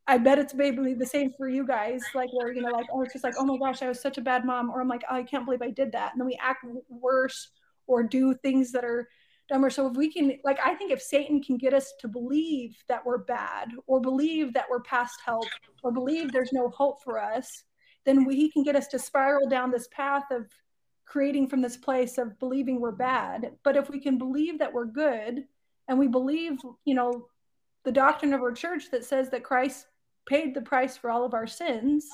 I 0.07 0.19
bet 0.19 0.39
it's 0.39 0.55
maybe 0.55 0.95
the 0.95 1.07
same 1.07 1.33
for 1.37 1.49
you 1.49 1.67
guys, 1.67 2.01
like 2.15 2.33
where 2.33 2.53
you 2.53 2.63
know, 2.63 2.71
like 2.71 2.87
oh, 2.93 3.03
it's 3.03 3.13
just 3.13 3.25
like 3.25 3.35
oh 3.39 3.45
my 3.45 3.59
gosh, 3.59 3.83
I 3.83 3.89
was 3.89 4.01
such 4.01 4.19
a 4.19 4.23
bad 4.23 4.45
mom, 4.45 4.71
or 4.71 4.81
I'm 4.81 4.89
like 4.89 5.03
oh, 5.11 5.17
I 5.17 5.23
can't 5.25 5.45
believe 5.45 5.63
I 5.63 5.71
did 5.71 5.93
that, 5.93 6.13
and 6.13 6.21
then 6.21 6.27
we 6.27 6.39
act 6.41 6.65
worse 6.89 7.49
or 7.89 8.03
do 8.03 8.35
things 8.35 8.73
that 8.73 8.85
are 8.85 9.09
dumber. 9.49 9.71
So 9.71 9.87
if 9.89 9.97
we 9.97 10.13
can, 10.13 10.39
like, 10.45 10.59
I 10.65 10.75
think 10.75 10.91
if 10.91 11.01
Satan 11.01 11.43
can 11.43 11.57
get 11.57 11.73
us 11.73 11.93
to 12.01 12.09
believe 12.09 12.77
that 12.89 13.05
we're 13.05 13.19
bad, 13.19 13.71
or 13.87 14.01
believe 14.01 14.53
that 14.55 14.67
we're 14.69 14.81
past 14.81 15.21
help, 15.25 15.47
or 15.83 15.93
believe 15.93 16.33
there's 16.33 16.53
no 16.53 16.69
hope 16.71 17.03
for 17.03 17.21
us, 17.21 17.65
then 18.05 18.25
we, 18.25 18.37
he 18.37 18.51
can 18.51 18.63
get 18.63 18.77
us 18.77 18.89
to 18.89 18.99
spiral 18.99 19.49
down 19.49 19.71
this 19.71 19.89
path 19.89 20.25
of 20.31 20.47
creating 21.07 21.49
from 21.49 21.63
this 21.63 21.77
place 21.77 22.19
of 22.19 22.39
believing 22.39 22.81
we're 22.81 22.93
bad. 22.93 23.53
But 23.63 23.77
if 23.77 23.89
we 23.89 24.01
can 24.01 24.19
believe 24.19 24.59
that 24.59 24.73
we're 24.73 24.87
good, 24.87 25.45
and 25.89 25.99
we 25.99 26.09
believe, 26.09 26.59
you 26.85 26.95
know, 26.95 27.29
the 27.85 27.93
doctrine 27.93 28.35
of 28.35 28.43
our 28.43 28.53
church 28.53 28.91
that 28.91 29.05
says 29.05 29.31
that 29.31 29.45
Christ 29.45 29.87
paid 30.29 30.55
the 30.55 30.61
price 30.61 30.97
for 30.97 31.11
all 31.11 31.25
of 31.25 31.35
our 31.35 31.47
sins, 31.47 32.09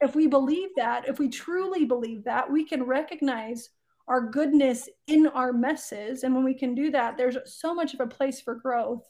if 0.00 0.16
we 0.16 0.26
believe 0.26 0.70
that, 0.76 1.08
if 1.08 1.20
we 1.20 1.28
truly 1.28 1.84
believe 1.84 2.24
that, 2.24 2.50
we 2.50 2.64
can 2.64 2.82
recognize 2.82 3.70
our 4.08 4.20
goodness 4.20 4.88
in 5.06 5.28
our 5.28 5.52
messes. 5.52 6.24
And 6.24 6.34
when 6.34 6.42
we 6.42 6.54
can 6.54 6.74
do 6.74 6.90
that, 6.90 7.16
there's 7.16 7.36
so 7.44 7.72
much 7.72 7.94
of 7.94 8.00
a 8.00 8.06
place 8.06 8.40
for 8.40 8.56
growth 8.56 9.08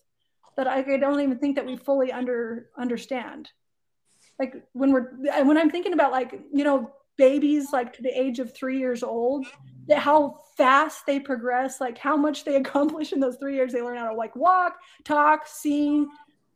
that 0.57 0.69
I, 0.69 0.83
don't 0.83 1.21
even 1.21 1.39
think 1.39 1.57
that 1.57 1.65
we 1.65 1.77
fully 1.77 2.13
under 2.13 2.69
understand. 2.77 3.49
Like 4.39 4.55
when 4.73 4.93
we're 4.93 5.13
when 5.45 5.57
I'm 5.57 5.71
thinking 5.71 5.95
about 5.95 6.13
like, 6.13 6.39
you 6.53 6.65
know, 6.65 6.91
babies 7.17 7.73
like 7.73 7.93
to 7.95 8.03
the 8.03 8.19
age 8.19 8.39
of 8.39 8.55
three 8.55 8.79
years 8.79 9.03
old, 9.03 9.47
that 9.89 9.99
how 9.99 10.39
fast 10.57 11.07
they 11.07 11.21
progress, 11.21 11.81
like 11.81 11.99
how 11.99 12.17
much 12.17 12.45
they 12.45 12.57
accomplish 12.63 13.13
in 13.13 13.21
those 13.21 13.37
three 13.37 13.55
years. 13.55 13.73
They 13.73 13.83
learn 13.83 13.99
how 13.99 14.11
to 14.11 14.17
like 14.17 14.37
walk, 14.37 14.77
talk, 15.05 15.47
sing, 15.47 16.09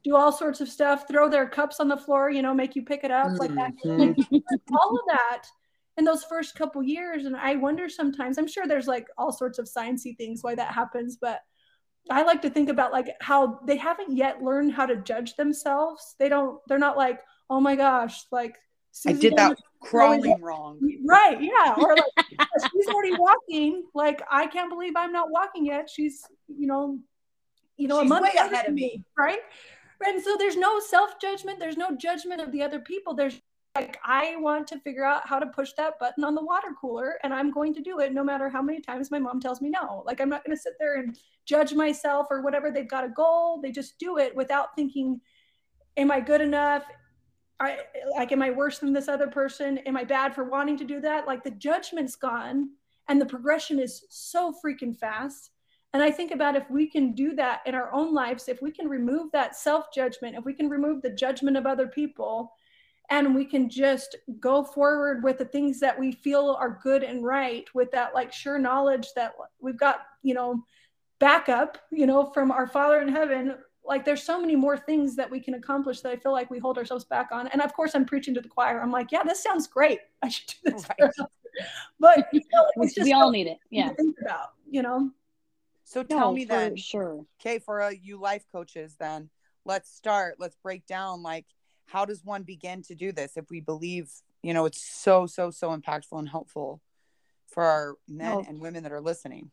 do 0.04 0.14
all 0.16 0.32
sorts 0.32 0.60
of 0.60 0.68
stuff, 0.68 1.08
throw 1.08 1.28
their 1.28 1.48
cups 1.48 1.80
on 1.80 1.88
the 1.88 1.96
floor, 1.96 2.30
you 2.30 2.42
know, 2.42 2.54
make 2.54 2.76
you 2.76 2.82
pick 2.82 3.02
it 3.02 3.10
up, 3.10 3.38
like 3.38 3.54
that. 3.54 3.72
Mm-hmm. 3.84 4.36
all 4.72 4.96
of 4.96 5.04
that 5.08 5.46
in 5.96 6.04
those 6.04 6.24
first 6.24 6.54
couple 6.54 6.82
years. 6.82 7.24
And 7.24 7.36
I 7.36 7.56
wonder 7.56 7.88
sometimes, 7.88 8.38
I'm 8.38 8.46
sure 8.46 8.66
there's 8.66 8.86
like 8.86 9.08
all 9.18 9.32
sorts 9.32 9.58
of 9.58 9.66
sciencey 9.66 10.16
things 10.16 10.42
why 10.42 10.54
that 10.54 10.72
happens, 10.72 11.16
but 11.20 11.40
I 12.08 12.22
like 12.22 12.42
to 12.42 12.50
think 12.50 12.68
about 12.68 12.92
like 12.92 13.08
how 13.20 13.58
they 13.66 13.76
haven't 13.76 14.16
yet 14.16 14.42
learned 14.42 14.72
how 14.72 14.86
to 14.86 14.96
judge 14.96 15.34
themselves. 15.34 16.14
They 16.18 16.28
don't, 16.28 16.60
they're 16.68 16.78
not 16.78 16.96
like, 16.96 17.20
oh 17.50 17.60
my 17.60 17.74
gosh, 17.74 18.26
like 18.30 18.56
Susie 18.96 19.14
I 19.14 19.20
did 19.20 19.36
that 19.36 19.58
crawling 19.82 20.40
wrong. 20.40 20.80
Right. 21.04 21.40
Yeah. 21.40 21.74
Or 21.78 21.94
like 21.94 22.26
she's 22.72 22.88
already 22.88 23.14
walking. 23.16 23.84
Like, 23.94 24.22
I 24.28 24.46
can't 24.48 24.70
believe 24.70 24.94
I'm 24.96 25.12
not 25.12 25.30
walking 25.30 25.64
yet. 25.66 25.88
She's, 25.88 26.24
you 26.48 26.66
know, 26.66 26.98
you 27.76 27.86
know, 27.86 28.02
she's 28.02 28.10
a 28.10 28.14
month 28.14 28.34
ahead 28.34 28.66
of 28.66 28.74
me. 28.74 29.04
Right. 29.16 29.38
And 30.04 30.20
so 30.20 30.36
there's 30.36 30.56
no 30.56 30.80
self 30.80 31.20
judgment. 31.20 31.60
There's 31.60 31.76
no 31.76 31.94
judgment 31.96 32.40
of 32.40 32.50
the 32.50 32.62
other 32.62 32.80
people. 32.80 33.14
There's 33.14 33.40
like, 33.76 33.98
I 34.04 34.36
want 34.36 34.66
to 34.68 34.80
figure 34.80 35.04
out 35.04 35.28
how 35.28 35.38
to 35.38 35.46
push 35.46 35.72
that 35.76 35.98
button 36.00 36.24
on 36.24 36.34
the 36.34 36.42
water 36.42 36.68
cooler, 36.80 37.18
and 37.22 37.32
I'm 37.32 37.52
going 37.52 37.74
to 37.74 37.82
do 37.82 38.00
it 38.00 38.14
no 38.14 38.24
matter 38.24 38.48
how 38.48 38.62
many 38.62 38.80
times 38.80 39.10
my 39.10 39.18
mom 39.18 39.38
tells 39.38 39.60
me 39.60 39.68
no. 39.68 40.02
Like, 40.06 40.20
I'm 40.20 40.30
not 40.30 40.44
going 40.44 40.56
to 40.56 40.60
sit 40.60 40.72
there 40.80 40.96
and 40.96 41.16
judge 41.44 41.74
myself 41.74 42.26
or 42.30 42.40
whatever. 42.40 42.72
They've 42.72 42.88
got 42.88 43.04
a 43.04 43.10
goal. 43.10 43.60
They 43.62 43.70
just 43.70 43.98
do 43.98 44.16
it 44.16 44.34
without 44.34 44.74
thinking, 44.74 45.20
am 45.98 46.10
I 46.10 46.20
good 46.20 46.40
enough? 46.40 46.84
I 47.58 47.78
like, 48.16 48.32
am 48.32 48.42
I 48.42 48.50
worse 48.50 48.78
than 48.78 48.92
this 48.92 49.08
other 49.08 49.28
person? 49.28 49.78
Am 49.78 49.96
I 49.96 50.04
bad 50.04 50.34
for 50.34 50.44
wanting 50.44 50.76
to 50.78 50.84
do 50.84 51.00
that? 51.00 51.26
Like, 51.26 51.42
the 51.42 51.50
judgment's 51.50 52.16
gone, 52.16 52.70
and 53.08 53.20
the 53.20 53.26
progression 53.26 53.78
is 53.78 54.04
so 54.10 54.52
freaking 54.64 54.96
fast 54.96 55.50
and 55.96 56.02
I 56.02 56.10
think 56.10 56.30
about 56.30 56.56
if 56.56 56.70
we 56.70 56.86
can 56.86 57.14
do 57.14 57.34
that 57.36 57.60
in 57.64 57.74
our 57.74 57.90
own 57.90 58.12
lives, 58.12 58.48
if 58.48 58.60
we 58.60 58.70
can 58.70 58.86
remove 58.86 59.32
that 59.32 59.56
self 59.56 59.86
judgment, 59.94 60.36
if 60.36 60.44
we 60.44 60.52
can 60.52 60.68
remove 60.68 61.00
the 61.00 61.08
judgment 61.08 61.56
of 61.56 61.64
other 61.64 61.86
people, 61.86 62.52
and 63.08 63.34
we 63.34 63.46
can 63.46 63.70
just 63.70 64.14
go 64.38 64.62
forward 64.62 65.24
with 65.24 65.38
the 65.38 65.46
things 65.46 65.80
that 65.80 65.98
we 65.98 66.12
feel 66.12 66.54
are 66.60 66.78
good 66.82 67.02
and 67.02 67.24
right 67.24 67.64
with 67.72 67.90
that 67.92 68.14
like 68.14 68.30
sure 68.30 68.58
knowledge 68.58 69.08
that 69.16 69.32
we've 69.58 69.78
got, 69.78 70.00
you 70.22 70.34
know, 70.34 70.62
backup, 71.18 71.78
you 71.90 72.06
know, 72.06 72.26
from 72.26 72.50
our 72.50 72.66
Father 72.66 73.00
in 73.00 73.08
heaven. 73.08 73.54
Like 73.86 74.04
there's 74.04 74.22
so 74.22 74.40
many 74.40 74.56
more 74.56 74.76
things 74.76 75.16
that 75.16 75.30
we 75.30 75.40
can 75.40 75.54
accomplish 75.54 76.00
that 76.00 76.12
I 76.12 76.16
feel 76.16 76.32
like 76.32 76.50
we 76.50 76.58
hold 76.58 76.78
ourselves 76.78 77.04
back 77.04 77.28
on. 77.32 77.46
And 77.48 77.62
of 77.62 77.72
course, 77.72 77.94
I'm 77.94 78.04
preaching 78.04 78.34
to 78.34 78.40
the 78.40 78.48
choir. 78.48 78.80
I'm 78.80 78.90
like, 78.90 79.12
yeah, 79.12 79.22
this 79.22 79.42
sounds 79.42 79.66
great. 79.66 80.00
I 80.22 80.28
should 80.28 80.52
do 80.64 80.72
this. 80.72 80.86
Right. 81.00 81.10
but 82.00 82.26
you 82.32 82.40
know, 82.52 82.66
we 83.04 83.12
all 83.12 83.30
need 83.30 83.46
it. 83.46 83.58
Yeah. 83.70 83.90
Think 83.90 84.16
about, 84.20 84.50
you 84.68 84.82
know. 84.82 85.10
So 85.84 86.02
tell 86.02 86.30
no, 86.30 86.32
me 86.32 86.44
then, 86.44 86.76
sure. 86.76 87.24
Okay, 87.40 87.60
for 87.60 87.80
uh, 87.80 87.90
you 87.90 88.18
life 88.18 88.44
coaches, 88.50 88.96
then 88.98 89.30
let's 89.64 89.94
start. 89.94 90.36
Let's 90.40 90.56
break 90.56 90.84
down 90.86 91.22
like 91.22 91.46
how 91.86 92.04
does 92.04 92.24
one 92.24 92.42
begin 92.42 92.82
to 92.82 92.94
do 92.96 93.12
this 93.12 93.36
if 93.36 93.48
we 93.48 93.60
believe 93.60 94.10
you 94.42 94.52
know 94.52 94.66
it's 94.66 94.84
so 94.84 95.26
so 95.26 95.50
so 95.50 95.76
impactful 95.76 96.18
and 96.18 96.28
helpful 96.28 96.80
for 97.48 97.62
our 97.62 97.94
men 98.08 98.32
oh. 98.32 98.44
and 98.46 98.60
women 98.60 98.82
that 98.82 98.92
are 98.92 99.00
listening. 99.00 99.50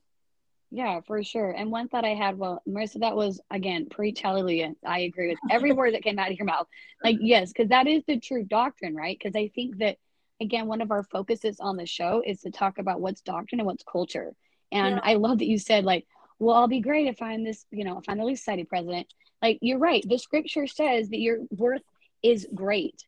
Yeah, 0.76 1.02
for 1.02 1.24
sure. 1.24 1.52
And 1.52 1.70
one 1.70 1.88
thought 1.88 2.04
I 2.04 2.16
had, 2.16 2.36
well, 2.36 2.64
Marissa, 2.68 3.02
that 3.02 3.16
was 3.16 3.40
again 3.52 3.90
preach 3.92 4.22
hallelujah. 4.22 4.74
I 4.84 5.02
agree 5.02 5.30
with 5.30 5.38
every 5.52 5.72
word 5.74 5.94
that 5.94 6.02
came 6.02 6.18
out 6.18 6.32
of 6.32 6.38
your 6.38 6.48
mouth. 6.48 6.66
Like, 7.04 7.18
yes, 7.22 7.54
because 7.54 7.70
that 7.70 7.86
is 7.86 8.02
the 8.08 8.20
true 8.20 8.44
doctrine, 8.44 8.96
right? 8.96 9.16
Because 9.18 9.36
I 9.36 9.52
think 9.54 9.78
that 9.78 9.98
again, 10.42 10.66
one 10.66 10.82
of 10.82 10.90
our 10.90 11.04
focuses 11.04 11.60
on 11.60 11.78
the 11.78 11.86
show 11.86 12.24
is 12.26 12.42
to 12.42 12.50
talk 12.50 12.80
about 12.80 13.02
what's 13.02 13.22
doctrine 13.22 13.60
and 13.60 13.68
what's 13.68 13.84
culture. 13.84 14.34
And 14.72 14.96
yeah. 14.96 15.02
I 15.04 15.14
love 15.14 15.38
that 15.40 15.48
you 15.48 15.60
said 15.60 15.86
like 15.86 16.08
well, 16.40 16.56
I'll 16.56 16.68
be 16.68 16.82
great 16.82 17.08
if 17.08 17.22
I'm 17.22 17.44
this, 17.44 17.66
you 17.70 17.84
know, 17.84 18.00
if 18.00 18.06
I'm 18.08 18.18
the 18.18 18.24
Relief 18.24 18.40
Society 18.40 18.64
president. 18.64 19.08
Like 19.44 19.60
you're 19.62 19.78
right. 19.78 20.04
The 20.08 20.18
scripture 20.18 20.66
says 20.66 21.10
that 21.10 21.20
your 21.20 21.38
worth 21.52 21.84
is 22.24 22.48
great. 22.56 23.06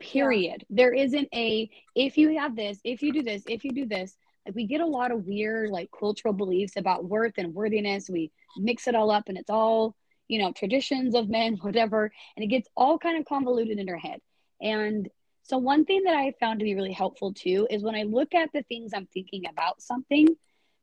Period. 0.00 0.64
Yeah. 0.68 0.76
There 0.76 0.92
isn't 0.92 1.28
a 1.32 1.70
if 1.94 2.18
you 2.18 2.38
have 2.38 2.56
this, 2.56 2.80
if 2.82 3.02
you 3.02 3.12
do 3.12 3.22
this, 3.22 3.44
if 3.46 3.64
you 3.64 3.70
do 3.70 3.86
this. 3.86 4.16
Like 4.46 4.54
we 4.54 4.66
get 4.66 4.80
a 4.80 4.86
lot 4.86 5.12
of 5.12 5.26
weird 5.26 5.70
like 5.70 5.90
cultural 5.96 6.34
beliefs 6.34 6.76
about 6.76 7.04
worth 7.04 7.34
and 7.38 7.54
worthiness. 7.54 8.08
We 8.08 8.30
mix 8.56 8.88
it 8.88 8.94
all 8.94 9.10
up 9.10 9.28
and 9.28 9.38
it's 9.38 9.50
all, 9.50 9.94
you 10.28 10.40
know, 10.40 10.52
traditions 10.52 11.14
of 11.14 11.28
men, 11.28 11.56
whatever, 11.62 12.10
and 12.36 12.44
it 12.44 12.48
gets 12.48 12.68
all 12.76 12.98
kind 12.98 13.18
of 13.18 13.24
convoluted 13.24 13.78
in 13.78 13.88
our 13.88 13.98
head. 13.98 14.20
And 14.60 15.08
so 15.44 15.58
one 15.58 15.84
thing 15.84 16.04
that 16.04 16.14
I 16.14 16.32
found 16.38 16.60
to 16.60 16.64
be 16.64 16.74
really 16.74 16.92
helpful 16.92 17.32
too 17.34 17.66
is 17.70 17.82
when 17.82 17.94
I 17.94 18.04
look 18.04 18.34
at 18.34 18.50
the 18.52 18.62
things 18.62 18.92
I'm 18.94 19.06
thinking 19.06 19.44
about 19.50 19.82
something, 19.82 20.28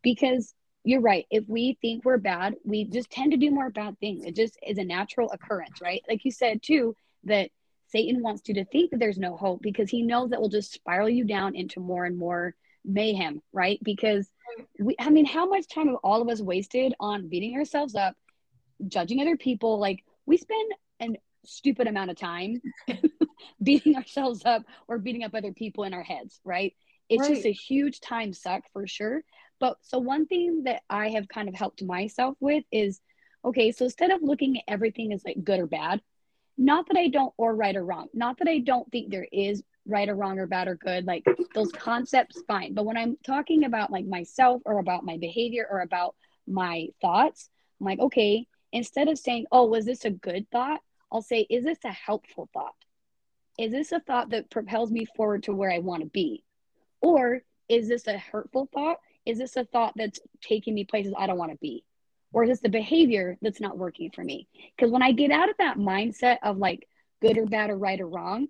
because 0.02 0.54
you're 0.84 1.02
right. 1.02 1.26
If 1.30 1.46
we 1.48 1.78
think 1.82 2.06
we're 2.06 2.18
bad, 2.18 2.56
we 2.64 2.86
just 2.86 3.10
tend 3.10 3.32
to 3.32 3.38
do 3.38 3.52
more 3.52 3.70
bad 3.70 4.00
things. 4.00 4.24
It 4.26 4.36
just 4.36 4.58
is 4.66 4.78
a 4.78 4.84
natural 4.84 5.32
occurrence, 5.32 5.82
right? 5.82 6.02
Like 6.08 6.26
you 6.26 6.32
said 6.32 6.62
too, 6.62 6.96
that 7.26 7.52
Satan 7.88 8.22
wants 8.22 8.48
you 8.48 8.54
to 8.56 8.66
think 8.66 8.92
that 8.92 9.00
there's 9.00 9.18
no 9.18 9.36
hope 9.36 9.62
because 9.62 9.90
he 9.90 10.04
knows 10.04 10.30
that 10.30 10.42
will 10.42 10.50
just 10.50 10.72
spiral 10.72 11.10
you 11.10 11.26
down 11.26 11.56
into 11.56 11.80
more 11.80 12.06
and 12.06 12.18
more 12.18 12.56
mayhem, 12.86 13.42
right? 13.54 13.80
Because 13.84 14.30
we, 14.80 14.96
I 15.00 15.10
mean, 15.10 15.26
how 15.26 15.46
much 15.48 15.68
time 15.68 15.88
have 15.88 15.98
all 16.04 16.22
of 16.22 16.30
us 16.30 16.42
wasted 16.42 16.94
on 17.00 17.30
beating 17.30 17.56
ourselves 17.56 17.96
up, 17.96 18.16
judging 18.88 19.22
other 19.22 19.38
people? 19.38 19.80
Like 19.80 20.04
we 20.26 20.38
spend 20.38 20.72
an 21.00 21.18
stupid 21.46 21.88
amount 21.88 22.12
of 22.12 22.18
time 22.18 22.62
beating 23.64 23.96
ourselves 23.96 24.44
up 24.46 24.64
or 24.88 24.98
beating 24.98 25.24
up 25.24 25.34
other 25.34 25.54
people 25.54 25.84
in 25.84 25.94
our 25.94 26.04
heads, 26.04 26.40
right? 26.44 26.74
It's 27.10 27.22
right. 27.22 27.36
just 27.36 27.46
a 27.46 27.52
huge 27.52 28.00
time 28.02 28.34
suck 28.34 28.64
for 28.72 28.88
sure. 28.88 29.24
But 29.60 29.78
so 29.82 29.98
one 29.98 30.26
thing 30.26 30.64
that 30.66 30.84
I 30.90 31.10
have 31.10 31.28
kind 31.28 31.50
of 31.50 31.56
helped 31.56 31.84
myself 31.84 32.36
with 32.40 32.64
is 32.72 33.02
okay, 33.44 33.72
so 33.72 33.86
instead 33.86 34.12
of 34.12 34.22
looking 34.22 34.58
at 34.58 34.64
everything 34.68 35.14
as 35.14 35.24
like 35.26 35.44
good 35.44 35.60
or 35.60 35.68
bad, 35.68 36.02
not 36.58 36.88
that 36.88 36.98
I 36.98 37.08
don't 37.08 37.34
or 37.38 37.56
right 37.56 37.76
or 37.76 37.86
wrong, 37.86 38.08
not 38.14 38.38
that 38.40 38.48
I 38.48 38.60
don't 38.60 38.90
think 38.92 39.10
there 39.10 39.28
is 39.32 39.64
right 39.90 40.10
or 40.10 40.16
wrong 40.16 40.40
or 40.40 40.48
bad 40.48 40.68
or 40.68 40.76
good 40.76 41.06
like 41.06 41.26
those 41.54 41.72
concepts 41.72 42.42
fine. 42.48 42.74
But 42.74 42.86
when 42.86 42.98
i'm 42.98 43.18
talking 43.26 43.66
about 43.66 43.92
like 43.92 44.06
myself 44.06 44.62
or 44.66 44.80
about 44.80 45.04
my 45.04 45.18
behavior 45.18 45.68
or 45.70 45.82
about 45.82 46.16
my 46.48 46.88
thoughts 47.02 47.50
i'm 47.80 47.86
like 47.86 48.00
okay 48.00 48.46
instead 48.72 49.08
of 49.08 49.18
saying 49.18 49.46
oh 49.52 49.66
was 49.66 49.86
this 49.86 50.06
a 50.06 50.10
good 50.10 50.50
thought? 50.52 50.82
I'll 51.12 51.22
say 51.22 51.46
is 51.50 51.64
this 51.64 51.80
a 51.86 51.92
helpful 51.92 52.50
thought? 52.54 52.76
Is 53.58 53.72
this 53.72 53.92
a 53.92 54.00
thought 54.00 54.30
that 54.30 54.52
propels 54.52 54.92
me 54.92 55.06
forward 55.16 55.44
to 55.44 55.54
where 55.54 55.72
i 55.72 55.80
want 55.80 56.04
to 56.04 56.10
be? 56.10 56.44
Or 57.02 57.42
is 57.68 57.88
this 57.88 58.08
a 58.08 58.18
hurtful 58.18 58.70
thought? 58.74 58.98
Is 59.26 59.38
this 59.38 59.56
a 59.58 59.66
thought 59.66 59.94
that's 59.96 60.20
taking 60.42 60.74
me 60.76 60.86
places 60.86 61.14
i 61.18 61.28
don't 61.28 61.38
want 61.38 61.52
to 61.52 61.58
be? 61.58 61.84
Or 62.32 62.44
is 62.44 62.50
this 62.50 62.62
the 62.62 62.70
behavior 62.70 63.38
that's 63.42 63.60
not 63.60 63.78
working 63.78 64.12
for 64.12 64.24
me? 64.24 64.48
Because 64.76 64.92
when 64.92 65.04
i 65.04 65.12
get 65.12 65.32
out 65.32 65.50
of 65.50 65.58
that 65.58 65.78
mindset 65.78 66.38
of 66.44 66.58
like 66.58 66.88
good 67.22 67.38
or 67.38 67.46
bad 67.46 67.70
or 67.70 67.78
right 67.78 68.00
or 68.00 68.08
wrong 68.08 68.48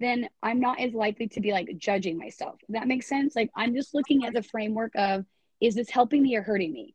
then 0.00 0.28
I'm 0.42 0.60
not 0.60 0.80
as 0.80 0.92
likely 0.92 1.28
to 1.28 1.40
be 1.40 1.52
like 1.52 1.76
judging 1.76 2.18
myself. 2.18 2.60
That 2.68 2.88
makes 2.88 3.06
sense. 3.06 3.34
Like 3.34 3.50
I'm 3.56 3.74
just 3.74 3.94
looking 3.94 4.24
at 4.24 4.32
the 4.32 4.42
framework 4.42 4.92
of 4.94 5.24
is 5.60 5.74
this 5.74 5.90
helping 5.90 6.22
me 6.22 6.36
or 6.36 6.42
hurting 6.42 6.72
me? 6.72 6.94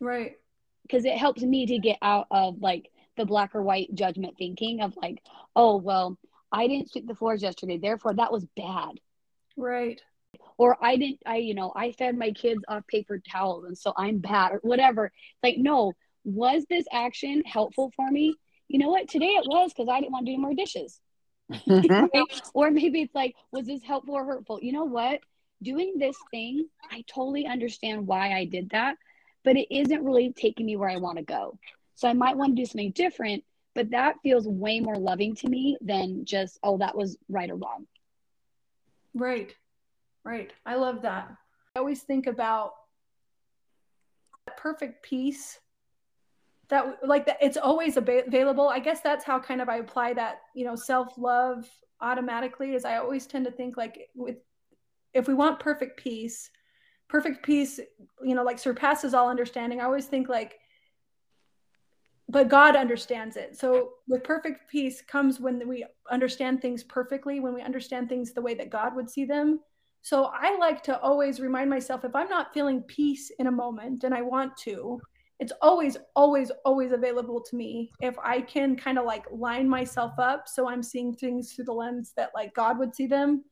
Right. 0.00 0.36
Because 0.82 1.04
it 1.04 1.16
helps 1.16 1.42
me 1.42 1.66
to 1.66 1.78
get 1.78 1.98
out 2.02 2.26
of 2.30 2.60
like 2.60 2.90
the 3.16 3.24
black 3.24 3.54
or 3.54 3.62
white 3.62 3.94
judgment 3.94 4.34
thinking 4.38 4.80
of 4.80 4.96
like, 5.00 5.22
oh, 5.54 5.76
well, 5.76 6.18
I 6.50 6.66
didn't 6.66 6.90
sweep 6.90 7.06
the 7.06 7.14
floors 7.14 7.42
yesterday, 7.42 7.78
therefore 7.78 8.14
that 8.14 8.32
was 8.32 8.46
bad. 8.56 8.98
Right. 9.56 10.00
Or 10.58 10.76
I 10.84 10.96
didn't, 10.96 11.20
I, 11.24 11.36
you 11.36 11.54
know, 11.54 11.72
I 11.74 11.92
fed 11.92 12.18
my 12.18 12.32
kids 12.32 12.62
off 12.68 12.86
paper 12.86 13.20
towels 13.30 13.64
and 13.64 13.78
so 13.78 13.92
I'm 13.96 14.18
bad 14.18 14.52
or 14.52 14.60
whatever. 14.62 15.12
Like, 15.42 15.58
no, 15.58 15.92
was 16.24 16.64
this 16.68 16.86
action 16.92 17.42
helpful 17.46 17.92
for 17.94 18.10
me? 18.10 18.34
You 18.68 18.78
know 18.78 18.90
what? 18.90 19.08
Today 19.08 19.26
it 19.26 19.46
was 19.46 19.72
because 19.72 19.88
I 19.88 20.00
didn't 20.00 20.12
want 20.12 20.26
to 20.26 20.32
do 20.32 20.38
more 20.38 20.54
dishes. 20.54 21.00
or 22.54 22.70
maybe 22.70 23.02
it's 23.02 23.14
like, 23.14 23.34
was 23.52 23.66
this 23.66 23.82
helpful 23.82 24.14
or 24.14 24.24
hurtful? 24.24 24.58
You 24.62 24.72
know 24.72 24.84
what? 24.84 25.20
Doing 25.62 25.98
this 25.98 26.16
thing, 26.30 26.68
I 26.90 27.04
totally 27.06 27.46
understand 27.46 28.06
why 28.06 28.32
I 28.32 28.44
did 28.46 28.70
that, 28.70 28.96
but 29.44 29.56
it 29.56 29.66
isn't 29.74 30.04
really 30.04 30.32
taking 30.32 30.66
me 30.66 30.76
where 30.76 30.88
I 30.88 30.96
want 30.96 31.18
to 31.18 31.24
go. 31.24 31.58
So 31.94 32.08
I 32.08 32.14
might 32.14 32.36
want 32.36 32.56
to 32.56 32.62
do 32.62 32.66
something 32.66 32.92
different, 32.92 33.44
but 33.74 33.90
that 33.90 34.16
feels 34.22 34.48
way 34.48 34.80
more 34.80 34.96
loving 34.96 35.34
to 35.36 35.48
me 35.48 35.76
than 35.80 36.24
just, 36.24 36.58
oh, 36.62 36.78
that 36.78 36.96
was 36.96 37.18
right 37.28 37.50
or 37.50 37.56
wrong. 37.56 37.86
Right. 39.14 39.54
Right. 40.24 40.52
I 40.64 40.76
love 40.76 41.02
that. 41.02 41.30
I 41.74 41.78
always 41.78 42.02
think 42.02 42.26
about 42.26 42.72
that 44.46 44.56
perfect 44.56 45.02
peace 45.02 45.58
that 46.70 47.06
like 47.06 47.26
that 47.26 47.38
it's 47.40 47.56
always 47.56 47.96
available. 47.96 48.68
I 48.68 48.78
guess 48.78 49.00
that's 49.00 49.24
how 49.24 49.38
kind 49.38 49.60
of 49.60 49.68
i 49.68 49.76
apply 49.76 50.14
that 50.14 50.40
you 50.54 50.64
know 50.64 50.74
self-love 50.74 51.68
automatically 52.00 52.74
is 52.74 52.84
i 52.84 52.96
always 52.96 53.26
tend 53.26 53.44
to 53.44 53.50
think 53.50 53.76
like 53.76 54.08
with 54.14 54.38
if 55.12 55.28
we 55.28 55.34
want 55.34 55.60
perfect 55.60 55.98
peace 55.98 56.50
perfect 57.08 57.44
peace 57.44 57.78
you 58.22 58.34
know 58.34 58.42
like 58.42 58.58
surpasses 58.58 59.12
all 59.12 59.28
understanding 59.28 59.80
i 59.80 59.84
always 59.84 60.06
think 60.06 60.28
like 60.28 60.58
but 62.30 62.48
god 62.48 62.76
understands 62.76 63.36
it. 63.36 63.58
So 63.58 63.94
with 64.06 64.22
perfect 64.22 64.70
peace 64.70 65.02
comes 65.02 65.40
when 65.40 65.66
we 65.68 65.84
understand 66.10 66.62
things 66.62 66.84
perfectly 66.84 67.40
when 67.40 67.54
we 67.54 67.60
understand 67.60 68.08
things 68.08 68.32
the 68.32 68.40
way 68.40 68.54
that 68.54 68.70
god 68.70 68.94
would 68.94 69.10
see 69.10 69.24
them. 69.24 69.60
So 70.02 70.30
i 70.32 70.56
like 70.58 70.82
to 70.84 70.98
always 71.00 71.40
remind 71.40 71.68
myself 71.68 72.04
if 72.04 72.14
i'm 72.14 72.28
not 72.28 72.54
feeling 72.54 72.82
peace 72.82 73.30
in 73.38 73.48
a 73.48 73.52
moment 73.52 74.04
and 74.04 74.14
i 74.14 74.22
want 74.22 74.56
to 74.58 75.00
it's 75.40 75.52
always 75.62 75.96
always 76.14 76.52
always 76.66 76.92
available 76.92 77.40
to 77.40 77.56
me. 77.56 77.90
If 78.00 78.16
i 78.22 78.40
can 78.40 78.76
kind 78.76 78.98
of 78.98 79.06
like 79.06 79.24
line 79.32 79.68
myself 79.68 80.12
up 80.18 80.46
so 80.46 80.68
i'm 80.68 80.82
seeing 80.82 81.14
things 81.14 81.52
through 81.52 81.64
the 81.64 81.72
lens 81.72 82.12
that 82.16 82.30
like 82.34 82.54
god 82.54 82.78
would 82.78 82.94
see 82.94 83.06
them. 83.06 83.44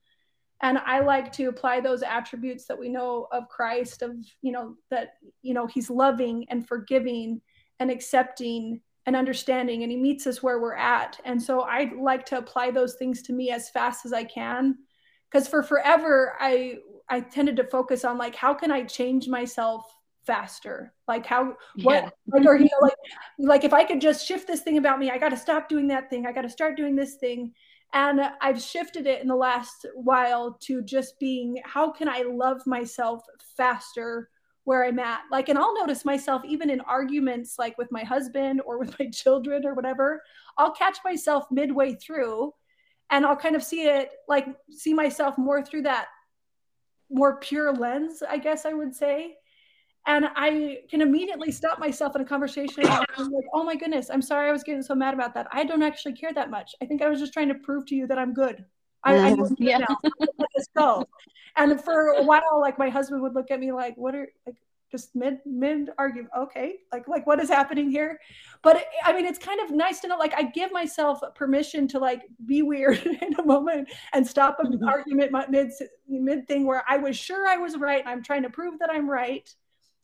And 0.62 0.79
i 0.79 1.01
like 1.01 1.33
to 1.33 1.46
apply 1.46 1.81
those 1.81 2.03
attributes 2.03 2.66
that 2.66 2.79
we 2.79 2.88
know 2.88 3.27
of 3.33 3.48
christ 3.48 4.03
of 4.03 4.14
you 4.42 4.53
know 4.53 4.77
that 4.90 5.14
you 5.42 5.55
know 5.55 5.66
he's 5.66 5.90
loving 5.90 6.46
and 6.51 6.66
forgiving 6.68 7.40
and 7.81 7.90
accepting 7.90 8.83
and 9.07 9.16
understanding 9.16 9.83
and 9.83 9.90
he 9.90 9.96
meets 9.96 10.27
us 10.27 10.42
where 10.42 10.61
we're 10.61 10.74
at. 10.74 11.18
And 11.24 11.42
so 11.42 11.62
i 11.62 11.90
like 11.98 12.27
to 12.27 12.38
apply 12.38 12.70
those 12.70 12.94
things 12.94 13.22
to 13.22 13.33
me 13.33 13.51
as 13.51 13.70
fast 13.70 14.05
as 14.05 14.12
i 14.12 14.24
can 14.24 14.77
because 15.31 15.48
for 15.48 15.62
forever 15.62 16.35
i 16.38 16.77
i 17.09 17.20
tended 17.20 17.57
to 17.57 17.64
focus 17.64 18.05
on 18.05 18.18
like 18.18 18.35
how 18.35 18.53
can 18.53 18.70
i 18.70 18.83
change 18.83 19.29
myself 19.29 19.98
faster. 20.29 20.93
Like 21.09 21.25
how 21.25 21.57
what 21.83 22.05
yeah. 22.05 22.11
like 22.27 22.47
or 22.47 22.57
you 22.57 22.67
know 22.67 22.83
like 22.83 22.95
like 23.38 23.64
if 23.64 23.73
i 23.73 23.83
could 23.83 23.99
just 23.99 24.27
shift 24.27 24.47
this 24.47 24.61
thing 24.61 24.77
about 24.77 24.99
me 24.99 25.11
i 25.11 25.17
got 25.17 25.31
to 25.31 25.37
stop 25.38 25.69
doing 25.71 25.88
that 25.88 26.11
thing. 26.11 26.27
I 26.27 26.33
got 26.33 26.43
to 26.43 26.51
start 26.51 26.77
doing 26.77 26.95
this 26.95 27.14
thing. 27.14 27.53
And 27.95 28.21
i've 28.43 28.61
shifted 28.61 29.07
it 29.07 29.23
in 29.23 29.29
the 29.29 29.35
last 29.49 29.87
while 29.95 30.59
to 30.67 30.83
just 30.83 31.19
being 31.19 31.59
how 31.64 31.91
can 31.91 32.09
i 32.09 32.23
love 32.29 32.61
myself 32.67 33.23
faster 33.57 34.29
where 34.64 34.85
i'm 34.85 34.99
at? 34.99 35.23
Like 35.33 35.49
and 35.49 35.59
i'll 35.59 35.75
notice 35.81 36.05
myself 36.05 36.43
even 36.45 36.69
in 36.69 36.81
arguments 36.83 37.59
like 37.59 37.79
with 37.79 37.91
my 37.91 38.05
husband 38.05 38.61
or 38.67 38.79
with 38.79 38.95
my 39.01 39.09
children 39.11 39.67
or 39.67 39.73
whatever. 39.75 40.23
I'll 40.59 40.73
catch 40.73 40.99
myself 41.05 41.47
midway 41.51 41.95
through 41.95 42.53
and 43.11 43.25
i'll 43.25 43.37
kind 43.37 43.57
of 43.57 43.62
see 43.62 43.87
it 43.87 44.11
like 44.29 44.47
see 44.71 44.93
myself 44.93 45.38
more 45.38 45.62
through 45.62 45.83
that 45.83 46.09
more 47.11 47.41
pure 47.41 47.73
lens 47.73 48.23
i 48.29 48.37
guess 48.37 48.67
i 48.67 48.75
would 48.75 48.95
say 48.95 49.35
and 50.07 50.27
I 50.37 50.81
can 50.91 51.03
immediately 51.03 51.53
stop 51.53 51.79
myself 51.79 52.17
in 52.17 52.23
a 52.23 52.25
conversation 52.25 52.87
and 52.87 53.07
I'm 53.17 53.31
like, 53.31 53.45
oh 53.53 53.63
my 53.63 53.77
goodness, 53.77 54.11
I'm 54.11 54.23
sorry 54.23 54.49
I 54.49 54.53
was 54.53 54.63
getting 54.63 54.83
so 54.83 54.95
mad 54.95 55.15
about 55.15 55.35
that. 55.35 55.47
I 55.53 55.65
don't 55.65 55.83
actually 55.83 56.15
care 56.15 56.33
that 56.33 56.51
much. 56.51 56.75
I 56.81 56.87
think 56.87 57.03
I 57.03 57.09
was 57.09 57.21
just 57.21 57.33
trying 57.33 57.49
to 57.49 57.55
prove 57.55 57.87
to 57.87 57.95
you 57.95 58.07
that 58.07 58.19
I'm 58.19 58.33
good. 58.33 58.65
I, 59.05 59.29
I 59.29 59.33
mm-hmm. 59.33 59.63
yeah. 59.63 59.79
now. 59.79 59.99
Let 60.19 60.49
this 60.57 60.69
go. 60.77 61.05
And 61.57 61.81
for 61.83 62.11
a 62.11 62.23
while, 62.23 62.61
like 62.61 62.79
my 62.79 62.89
husband 62.89 63.23
would 63.23 63.35
look 63.35 63.51
at 63.51 63.61
me 63.61 63.73
like, 63.73 63.97
what 63.97 64.15
are 64.15 64.29
like 64.47 64.57
just 64.91 65.15
mid 65.15 65.39
mid 65.45 65.91
argument 65.99 66.31
okay 66.37 66.77
like 66.93 67.07
like 67.09 67.27
what 67.27 67.41
is 67.41 67.49
happening 67.49 67.91
here 67.91 68.19
but 68.63 68.77
it, 68.77 68.85
i 69.05 69.13
mean 69.13 69.27
it's 69.27 69.39
kind 69.39 69.61
of 69.61 69.71
nice 69.71 70.01
to 70.01 70.09
know 70.09 70.17
like 70.17 70.35
i 70.35 70.43
give 70.43 70.73
myself 70.73 71.21
permission 71.35 71.87
to 71.87 71.99
like 71.99 72.23
be 72.47 72.63
weird 72.63 73.05
in 73.23 73.35
a 73.39 73.45
moment 73.45 73.89
and 74.15 74.27
stop 74.27 74.57
an 74.61 74.73
mm-hmm. 74.73 74.89
argument 74.89 75.31
mid 75.51 75.71
mid 76.09 76.47
thing 76.49 76.67
where 76.67 76.83
i 76.89 76.97
was 76.97 77.17
sure 77.17 77.47
i 77.47 77.57
was 77.57 77.77
right 77.77 78.01
and 78.01 78.09
i'm 78.09 78.23
trying 78.23 78.43
to 78.43 78.51
prove 78.51 78.79
that 78.79 78.91
i'm 78.91 79.09
right 79.09 79.55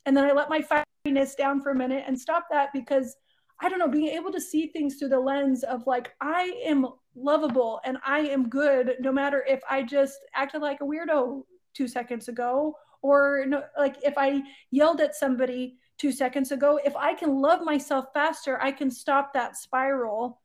and 0.07 0.17
then 0.17 0.25
I 0.25 0.33
let 0.33 0.51
my 0.51 0.61
fieriness 0.61 1.37
down 1.37 1.61
for 1.61 1.71
a 1.71 1.75
minute 1.75 2.05
and 2.07 2.19
stop 2.19 2.47
that 2.51 2.73
because 2.73 3.17
I 3.61 3.69
don't 3.69 3.79
know, 3.79 3.89
being 3.89 4.09
able 4.09 4.33
to 4.33 4.41
see 4.41 4.67
things 4.67 4.97
through 4.97 5.11
the 5.11 5.21
lens 5.21 5.63
of 5.63 5.87
like, 5.87 6.13
I 6.21 6.61
am 6.65 6.87
lovable 7.15 7.81
and 7.85 7.99
I 8.05 8.21
am 8.21 8.49
good 8.49 8.97
no 9.01 9.13
matter 9.13 9.45
if 9.49 9.61
I 9.71 9.83
just 9.83 10.19
acted 10.35 10.61
like 10.61 10.81
a 10.81 10.85
weirdo 10.85 11.43
two 11.73 11.89
seconds 11.89 12.29
ago 12.29 12.75
or 13.03 13.45
no, 13.47 13.63
like 13.79 13.97
if 14.03 14.15
I 14.17 14.43
yelled 14.71 15.01
at 15.01 15.15
somebody 15.15 15.77
two 15.99 16.11
seconds 16.11 16.51
ago, 16.51 16.81
if 16.85 16.97
I 16.97 17.15
can 17.15 17.41
love 17.41 17.63
myself 17.63 18.07
faster, 18.13 18.61
I 18.61 18.73
can 18.73 18.91
stop 18.91 19.33
that 19.35 19.57
spiral. 19.57 20.41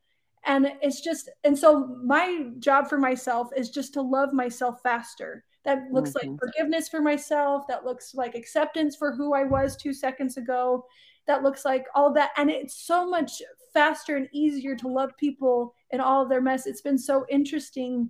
And 0.46 0.72
it's 0.82 1.02
just, 1.02 1.30
and 1.44 1.58
so 1.58 1.98
my 2.04 2.48
job 2.60 2.88
for 2.88 2.98
myself 2.98 3.50
is 3.56 3.70
just 3.70 3.94
to 3.96 4.02
love 4.02 4.34
myself 4.34 4.82
faster 4.84 5.44
that 5.66 5.84
looks 5.92 6.12
mm-hmm. 6.12 6.32
like 6.32 6.40
forgiveness 6.40 6.88
for 6.88 7.02
myself 7.02 7.66
that 7.68 7.86
looks 7.86 8.16
like 8.16 8.36
acceptance 8.36 8.96
for 8.96 9.14
who 9.14 9.34
i 9.34 9.44
was 9.44 9.76
two 9.76 9.94
seconds 9.94 10.38
ago 10.38 10.86
that 11.28 11.44
looks 11.44 11.66
like 11.66 11.86
all 11.96 12.14
that 12.14 12.32
and 12.38 12.50
it's 12.50 12.86
so 12.86 13.10
much 13.10 13.42
faster 13.74 14.16
and 14.16 14.28
easier 14.34 14.76
to 14.76 14.88
love 14.88 15.12
people 15.18 15.74
in 15.92 16.00
all 16.00 16.24
of 16.24 16.30
their 16.30 16.42
mess 16.42 16.66
it's 16.66 16.82
been 16.82 16.98
so 16.98 17.26
interesting 17.30 18.10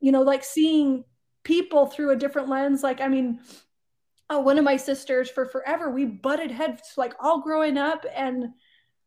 you 0.00 0.12
know 0.12 0.22
like 0.22 0.44
seeing 0.44 1.04
people 1.42 1.86
through 1.86 2.10
a 2.10 2.16
different 2.16 2.48
lens 2.48 2.82
like 2.82 3.00
i 3.00 3.08
mean 3.08 3.40
oh, 4.30 4.40
one 4.40 4.58
of 4.58 4.64
my 4.64 4.76
sisters 4.76 5.30
for 5.30 5.46
forever 5.46 5.90
we 5.90 6.04
butted 6.04 6.50
heads 6.50 6.94
like 6.96 7.14
all 7.20 7.40
growing 7.40 7.78
up 7.78 8.04
and 8.14 8.48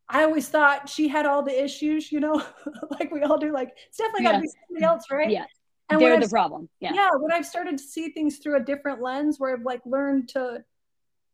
I 0.10 0.24
always 0.24 0.48
thought 0.48 0.88
she 0.88 1.08
had 1.08 1.26
all 1.26 1.44
the 1.44 1.64
issues, 1.64 2.12
you 2.12 2.20
know, 2.20 2.42
like 2.92 3.12
we 3.12 3.24
all 3.24 3.38
do. 3.38 3.52
Like 3.52 3.76
it's 3.88 3.98
definitely 3.98 4.24
got 4.24 4.32
to 4.34 4.40
be 4.40 4.48
somebody 4.48 4.86
else, 4.86 5.04
right? 5.12 5.30
Yeah. 5.30 5.46
And 5.90 6.02
they're 6.02 6.18
the 6.18 6.26
I've, 6.26 6.30
problem. 6.32 6.70
Yeah. 6.80 6.94
Yeah. 6.94 7.10
When 7.18 7.32
I've 7.32 7.46
started 7.46 7.78
to 7.78 7.84
see 7.84 8.10
things 8.10 8.38
through 8.38 8.58
a 8.58 8.64
different 8.64 9.02
lens 9.02 9.40
where 9.40 9.56
I've 9.56 9.64
like 9.64 9.82
learned 9.86 10.30
to 10.30 10.64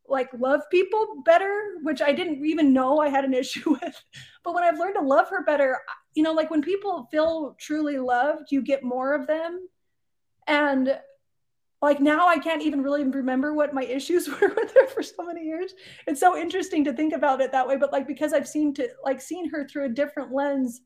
like 0.08 0.30
love 0.38 0.62
people 0.70 1.22
better, 1.26 1.78
which 1.82 2.02
I 2.02 2.12
didn't 2.12 2.46
even 2.46 2.74
know 2.74 3.00
I 3.00 3.10
had 3.10 3.26
an 3.26 3.34
issue 3.44 3.72
with. 3.72 4.04
But 4.44 4.54
when 4.54 4.64
I've 4.64 4.80
learned 4.80 4.96
to 4.96 5.06
love 5.06 5.30
her 5.30 5.44
better, 5.44 5.80
you 6.14 6.24
know, 6.24 6.34
like 6.34 6.52
when 6.52 6.62
people 6.62 7.08
feel 7.12 7.56
truly 7.60 7.98
loved, 7.98 8.52
you 8.52 8.62
get 8.62 8.84
more 8.84 9.14
of 9.14 9.28
them. 9.28 9.68
And 10.48 11.00
like 11.82 12.00
now 12.00 12.28
I 12.28 12.38
can't 12.38 12.62
even 12.62 12.82
really 12.82 13.04
remember 13.04 13.54
what 13.54 13.74
my 13.74 13.84
issues 13.84 14.28
were 14.42 14.54
with 14.56 14.74
her 14.76 14.88
for 14.88 15.04
so 15.04 15.24
many 15.24 15.46
years. 15.46 15.74
It's 16.08 16.20
so 16.20 16.38
interesting 16.38 16.84
to 16.86 16.94
think 16.94 17.14
about 17.14 17.42
it 17.42 17.52
that 17.52 17.68
way. 17.68 17.78
But 17.78 17.92
like 17.92 18.08
because 18.08 18.34
I've 18.34 18.48
seen 18.48 18.74
to 18.76 18.90
like 19.04 19.20
seen 19.20 19.50
her 19.50 19.68
through 19.68 19.86
a 19.86 19.90
different 19.90 20.34
lens 20.34 20.82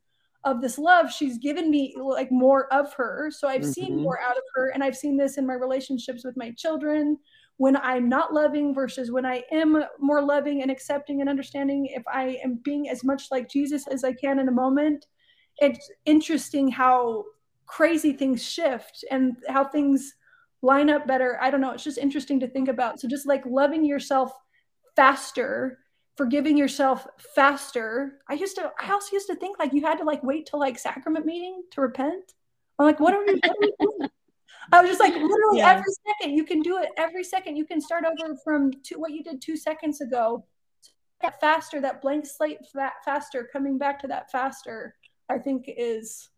of 0.48 0.62
this 0.62 0.78
love 0.78 1.12
she's 1.12 1.38
given 1.38 1.70
me 1.70 1.96
like 2.00 2.32
more 2.32 2.72
of 2.74 2.94
her 2.94 3.30
so 3.32 3.48
i've 3.48 3.62
mm-hmm. 3.62 3.72
seen 3.72 4.02
more 4.02 4.20
out 4.22 4.38
of 4.38 4.44
her 4.56 4.70
and 4.70 4.84
i've 4.84 4.98
seen 4.98 5.18
this 5.18 5.38
in 5.38 5.46
my 5.46 5.54
relationships 5.54 6.24
with 6.24 6.36
my 6.38 6.52
children 6.52 7.18
when 7.58 7.76
i'm 7.78 8.08
not 8.08 8.34
loving 8.34 8.74
versus 8.74 9.12
when 9.12 9.26
i 9.26 9.44
am 9.52 9.84
more 10.00 10.24
loving 10.24 10.62
and 10.62 10.72
accepting 10.72 11.22
and 11.22 11.30
understanding 11.30 11.86
if 11.88 12.04
i 12.12 12.38
am 12.44 12.60
being 12.64 12.90
as 12.90 13.04
much 13.04 13.28
like 13.32 13.50
jesus 13.50 13.88
as 13.88 14.04
i 14.04 14.12
can 14.14 14.40
in 14.40 14.48
a 14.48 14.52
moment 14.52 15.06
it's 15.60 15.92
interesting 16.06 16.70
how 16.70 17.24
crazy 17.66 18.14
things 18.14 18.44
shift 18.44 19.04
and 19.12 19.38
how 19.48 19.64
things 19.64 20.16
line 20.62 20.90
up 20.90 21.08
better. 21.08 21.38
I 21.42 21.52
don't 21.52 21.62
know. 21.62 21.72
It's 21.72 21.84
just 21.84 21.98
interesting 21.98 22.40
to 22.40 22.48
think 22.48 22.68
about. 22.68 23.00
So 23.00 23.08
just 23.08 23.28
like 23.28 23.44
loving 23.46 23.86
yourself 23.86 24.32
faster, 24.96 25.80
forgiving 26.18 26.58
yourself 26.58 27.08
faster. 27.36 28.20
I 28.28 28.34
used 28.34 28.56
to, 28.56 28.72
I 28.82 28.92
also 28.92 29.14
used 29.14 29.28
to 29.28 29.36
think 29.36 29.60
like 29.60 29.72
you 29.72 29.82
had 29.82 30.00
to 30.00 30.04
like 30.04 30.24
wait 30.24 30.48
till 30.48 30.60
like 30.60 30.80
sacrament 30.80 31.26
meeting 31.26 31.62
to 31.72 31.82
repent. 31.82 32.34
I'm 32.80 32.86
like, 32.86 33.00
what 33.00 33.14
are 33.14 33.24
we, 33.26 33.36
what 33.36 33.50
are 33.50 33.56
we 33.62 33.74
doing? 33.80 34.10
I 34.72 34.82
was 34.82 34.90
just 34.90 35.00
like, 35.00 35.14
literally 35.14 35.60
yeah. 35.60 35.72
every 35.72 35.94
second 36.06 36.36
you 36.36 36.44
can 36.44 36.62
do 36.62 36.78
it. 36.80 36.90
Every 36.98 37.24
second 37.24 37.56
you 37.56 37.66
can 37.66 37.80
start 37.80 38.04
over 38.04 38.36
from 38.44 38.72
two, 38.84 39.00
what 39.00 39.12
you 39.12 39.24
did 39.24 39.42
two 39.42 39.56
seconds 39.56 40.02
ago. 40.02 40.44
That 41.22 41.40
faster, 41.40 41.80
that 41.82 42.02
blank 42.02 42.26
slate 42.26 42.60
that 42.74 42.94
faster, 43.06 43.50
coming 43.52 43.78
back 43.78 44.00
to 44.02 44.08
that 44.08 44.30
faster, 44.32 44.96
I 45.30 45.38
think 45.38 45.66
is 45.68 46.30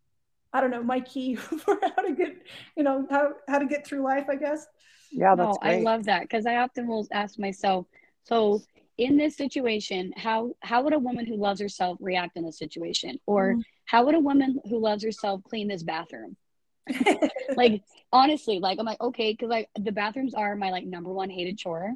I 0.52 0.62
don't 0.62 0.72
know, 0.72 0.84
my 0.84 1.00
key 1.00 1.36
for 1.36 1.80
how 1.82 2.04
to 2.04 2.14
get, 2.14 2.36
you 2.76 2.84
know, 2.84 3.06
how, 3.10 3.34
how 3.48 3.60
to 3.60 3.66
get 3.66 3.86
through 3.86 4.04
life, 4.04 4.26
I 4.30 4.36
guess. 4.36 4.66
Yeah, 5.12 5.36
that's 5.36 5.58
no, 5.62 5.70
I 5.70 5.80
love 5.80 6.06
that 6.06 6.22
because 6.24 6.46
I 6.46 6.58
often 6.58 6.88
will 6.88 7.08
ask 7.12 7.40
myself, 7.40 7.88
so 8.24 8.62
in 9.00 9.16
this 9.16 9.38
situation, 9.38 10.12
how 10.18 10.52
how 10.60 10.84
would 10.84 10.94
a 10.94 11.00
woman 11.00 11.26
who 11.26 11.38
loves 11.38 11.62
herself 11.62 11.98
react 12.02 12.36
in 12.36 12.44
this 12.44 12.60
situation? 12.60 13.18
Or 13.26 13.54
mm-hmm. 13.54 13.62
how 13.86 14.04
would 14.06 14.14
a 14.14 14.20
woman 14.20 14.60
who 14.70 14.78
loves 14.78 15.04
herself 15.04 15.42
clean 15.44 15.70
this 15.70 15.84
bathroom? 15.84 16.36
like 17.56 17.82
honestly, 18.12 18.60
like 18.60 18.78
I'm 18.78 18.86
like, 18.86 19.02
okay, 19.02 19.32
because 19.32 19.50
like 19.50 19.70
the 19.80 19.94
bathrooms 19.94 20.34
are 20.34 20.56
my 20.58 20.70
like 20.70 20.86
number 20.86 21.14
one 21.14 21.30
hated 21.30 21.58
chore. 21.58 21.94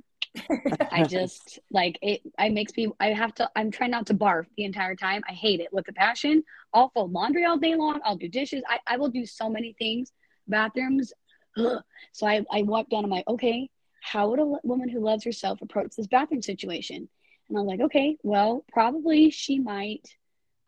I 0.92 1.04
just 1.10 1.60
like 1.70 2.00
it. 2.02 2.22
I 2.40 2.48
makes 2.50 2.72
me. 2.78 2.88
I 3.02 3.08
have 3.08 3.36
to. 3.36 3.50
I'm 3.54 3.70
trying 3.70 3.92
not 3.92 4.08
to 4.08 4.14
barf 4.14 4.46
the 4.56 4.64
entire 4.64 4.96
time. 4.96 5.22
I 5.30 5.34
hate 5.34 5.60
it 5.60 5.74
with 5.74 5.88
a 5.90 5.94
passion. 5.94 6.42
I'll 6.74 6.90
fold 6.90 7.12
laundry 7.12 7.44
all 7.44 7.58
day 7.58 7.76
long. 7.76 8.00
I'll 8.06 8.16
do 8.16 8.30
dishes. 8.30 8.64
I, 8.68 8.80
I 8.88 8.96
will 8.96 9.10
do 9.10 9.26
so 9.26 9.50
many 9.50 9.76
things. 9.78 10.14
Bathrooms. 10.48 11.12
Ugh. 11.58 11.82
So 12.14 12.28
I 12.28 12.46
I 12.50 12.62
walked 12.62 12.92
down. 12.92 13.04
I'm 13.04 13.12
like, 13.12 13.28
okay, 13.28 13.70
how 14.04 14.30
would 14.30 14.40
a 14.40 14.46
woman 14.64 14.90
who 14.90 15.00
loves 15.00 15.24
herself 15.24 15.62
approach 15.62 15.96
this 15.96 16.08
bathroom 16.08 16.42
situation? 16.42 17.08
And 17.50 17.58
I'm 17.58 17.66
like, 17.66 17.82
okay, 17.82 18.18
well, 18.24 18.66
probably 18.72 19.30
she 19.30 19.60
might 19.60 20.08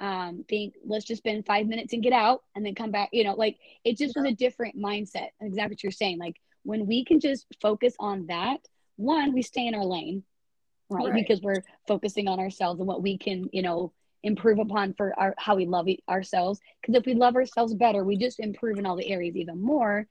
um 0.02 0.44
think 0.50 0.74
let's 0.86 1.06
just 1.06 1.20
spend 1.20 1.46
five 1.46 1.68
minutes 1.68 1.94
and 1.94 2.04
get 2.04 2.12
out 2.12 2.42
and 2.54 2.66
then 2.66 2.76
come 2.76 2.92
back 2.92 3.08
you 3.14 3.24
know 3.24 3.34
like 3.34 3.56
it 3.86 3.98
just 3.98 4.14
was 4.14 4.26
a 4.26 4.34
different 4.34 4.78
mindset 4.78 5.30
exactly 5.40 5.74
what 5.74 5.84
you're 5.84 5.90
saying 5.90 6.20
like 6.20 6.36
when 6.66 6.86
we 6.86 7.06
can 7.06 7.22
just 7.22 7.46
focus 7.62 7.96
on 7.98 8.26
that 8.26 8.60
one, 8.98 9.34
we 9.34 9.42
stay 9.42 9.68
in 9.68 9.76
our 9.76 9.86
lane, 9.86 10.24
right? 10.90 11.06
right. 11.06 11.14
Because 11.14 11.42
we're 11.42 11.64
focusing 11.88 12.28
on 12.28 12.40
ourselves 12.40 12.80
and 12.80 12.88
what 12.88 13.02
we 13.02 13.18
can, 13.18 13.50
you 13.54 13.62
know, 13.62 13.94
improve 14.24 14.58
upon 14.60 14.94
for 14.94 15.18
our 15.20 15.36
how 15.38 15.56
we 15.56 15.66
love 15.66 15.88
ourselves. 16.10 16.60
Because 16.82 16.96
if 16.96 17.06
we 17.06 17.14
love 17.14 17.36
ourselves 17.36 17.74
better, 17.74 18.04
we 18.04 18.18
just 18.18 18.40
improve 18.40 18.78
in 18.78 18.86
all 18.86 18.96
the 18.96 19.12
areas 19.12 19.36
even 19.36 19.62
more. 19.62 20.08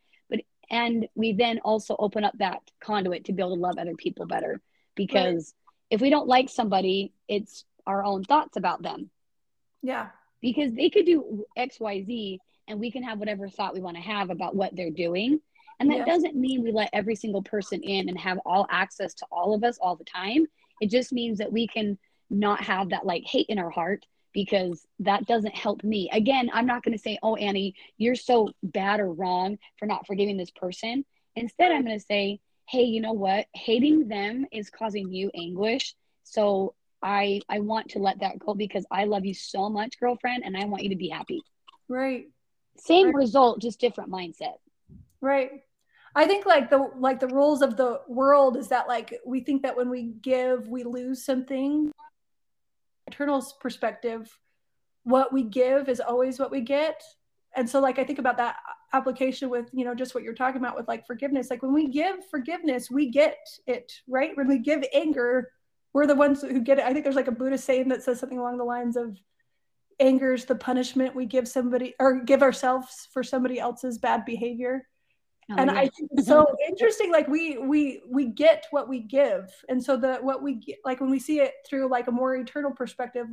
And 0.70 1.08
we 1.14 1.32
then 1.32 1.60
also 1.60 1.96
open 1.98 2.24
up 2.24 2.36
that 2.38 2.60
conduit 2.80 3.24
to 3.24 3.32
be 3.32 3.42
able 3.42 3.56
to 3.56 3.60
love 3.60 3.78
other 3.78 3.94
people 3.94 4.26
better. 4.26 4.60
Because 4.94 5.54
right. 5.54 5.94
if 5.96 6.00
we 6.00 6.10
don't 6.10 6.28
like 6.28 6.48
somebody, 6.48 7.12
it's 7.28 7.64
our 7.86 8.04
own 8.04 8.24
thoughts 8.24 8.56
about 8.56 8.82
them. 8.82 9.10
Yeah. 9.82 10.08
Because 10.40 10.72
they 10.72 10.90
could 10.90 11.06
do 11.06 11.44
X, 11.56 11.78
Y, 11.80 12.04
Z, 12.04 12.40
and 12.68 12.80
we 12.80 12.90
can 12.90 13.02
have 13.02 13.18
whatever 13.18 13.48
thought 13.48 13.74
we 13.74 13.80
want 13.80 13.96
to 13.96 14.02
have 14.02 14.30
about 14.30 14.54
what 14.54 14.74
they're 14.74 14.90
doing. 14.90 15.40
And 15.80 15.90
that 15.90 16.06
doesn't 16.06 16.36
mean 16.36 16.62
we 16.62 16.72
let 16.72 16.90
every 16.92 17.16
single 17.16 17.42
person 17.42 17.82
in 17.82 18.08
and 18.08 18.18
have 18.18 18.38
all 18.46 18.66
access 18.70 19.12
to 19.14 19.26
all 19.30 19.54
of 19.54 19.64
us 19.64 19.76
all 19.80 19.96
the 19.96 20.04
time. 20.04 20.46
It 20.80 20.90
just 20.90 21.12
means 21.12 21.38
that 21.38 21.52
we 21.52 21.66
can 21.66 21.98
not 22.30 22.62
have 22.62 22.90
that 22.90 23.04
like 23.04 23.24
hate 23.24 23.46
in 23.48 23.58
our 23.58 23.70
heart 23.70 24.06
because 24.34 24.86
that 24.98 25.26
doesn't 25.26 25.54
help 25.54 25.82
me. 25.82 26.10
Again, 26.12 26.50
I'm 26.52 26.66
not 26.66 26.82
going 26.82 26.96
to 26.96 27.02
say, 27.02 27.18
oh, 27.22 27.36
Annie, 27.36 27.74
you're 27.96 28.16
so 28.16 28.50
bad 28.62 29.00
or 29.00 29.10
wrong 29.10 29.58
for 29.78 29.86
not 29.86 30.06
forgiving 30.06 30.36
this 30.36 30.50
person. 30.50 31.04
Instead, 31.36 31.72
I'm 31.72 31.84
going 31.84 31.98
to 31.98 32.04
say, 32.04 32.40
hey, 32.68 32.82
you 32.82 33.00
know 33.00 33.12
what? 33.12 33.46
Hating 33.54 34.08
them 34.08 34.44
is 34.52 34.68
causing 34.68 35.10
you 35.10 35.30
anguish. 35.34 35.94
So 36.24 36.74
I 37.02 37.40
I 37.48 37.60
want 37.60 37.90
to 37.90 37.98
let 37.98 38.20
that 38.20 38.38
go 38.38 38.54
because 38.54 38.86
I 38.90 39.04
love 39.04 39.24
you 39.24 39.34
so 39.34 39.68
much, 39.68 39.98
girlfriend, 40.00 40.42
and 40.44 40.56
I 40.56 40.64
want 40.64 40.82
you 40.82 40.88
to 40.90 40.96
be 40.96 41.08
happy. 41.08 41.42
Right. 41.88 42.26
Same 42.76 43.06
right. 43.06 43.14
result, 43.14 43.60
just 43.60 43.78
different 43.78 44.10
mindset. 44.10 44.56
Right. 45.20 45.50
I 46.16 46.26
think 46.26 46.46
like 46.46 46.70
the 46.70 46.90
like 46.96 47.20
the 47.20 47.28
rules 47.28 47.60
of 47.60 47.76
the 47.76 48.00
world 48.08 48.56
is 48.56 48.68
that 48.68 48.88
like 48.88 49.20
we 49.26 49.40
think 49.40 49.62
that 49.62 49.76
when 49.76 49.90
we 49.90 50.14
give 50.22 50.68
we 50.68 50.84
lose 50.84 51.24
something. 51.24 51.92
Eternal's 53.06 53.54
perspective, 53.60 54.38
what 55.04 55.32
we 55.32 55.42
give 55.42 55.88
is 55.88 56.00
always 56.00 56.38
what 56.38 56.50
we 56.50 56.60
get. 56.60 57.02
And 57.56 57.68
so 57.68 57.80
like 57.80 57.98
I 57.98 58.04
think 58.04 58.18
about 58.18 58.36
that 58.38 58.56
application 58.92 59.50
with, 59.50 59.68
you 59.72 59.84
know, 59.84 59.94
just 59.94 60.14
what 60.14 60.24
you're 60.24 60.34
talking 60.34 60.60
about 60.60 60.76
with 60.76 60.88
like 60.88 61.06
forgiveness. 61.06 61.50
Like 61.50 61.62
when 61.62 61.74
we 61.74 61.88
give 61.88 62.28
forgiveness, 62.30 62.90
we 62.90 63.10
get 63.10 63.38
it, 63.66 63.92
right? 64.08 64.36
When 64.36 64.48
we 64.48 64.58
give 64.58 64.84
anger, 64.92 65.50
we're 65.92 66.06
the 66.06 66.14
ones 66.14 66.42
who 66.42 66.60
get 66.60 66.78
it. 66.78 66.84
I 66.84 66.92
think 66.92 67.04
there's 67.04 67.16
like 67.16 67.28
a 67.28 67.32
Buddhist 67.32 67.64
saying 67.64 67.88
that 67.88 68.02
says 68.02 68.18
something 68.18 68.38
along 68.38 68.58
the 68.58 68.64
lines 68.64 68.96
of 68.96 69.16
anger 70.00 70.32
is 70.32 70.44
the 70.44 70.56
punishment 70.56 71.14
we 71.14 71.26
give 71.26 71.46
somebody 71.46 71.94
or 72.00 72.20
give 72.20 72.42
ourselves 72.42 73.08
for 73.12 73.22
somebody 73.22 73.60
else's 73.60 73.98
bad 73.98 74.24
behavior 74.24 74.88
Oh, 75.50 75.56
and 75.58 75.70
yeah. 75.70 75.78
I 75.78 75.88
think 75.88 76.10
it's 76.12 76.26
so 76.26 76.46
interesting. 76.68 77.12
Like 77.12 77.28
we 77.28 77.58
we 77.58 78.02
we 78.08 78.26
get 78.26 78.66
what 78.70 78.88
we 78.88 79.00
give, 79.00 79.52
and 79.68 79.82
so 79.82 79.96
the 79.96 80.16
what 80.16 80.42
we 80.42 80.54
get, 80.54 80.78
like 80.84 81.00
when 81.00 81.10
we 81.10 81.18
see 81.18 81.40
it 81.40 81.52
through 81.68 81.88
like 81.90 82.08
a 82.08 82.12
more 82.12 82.34
eternal 82.34 82.70
perspective, 82.70 83.26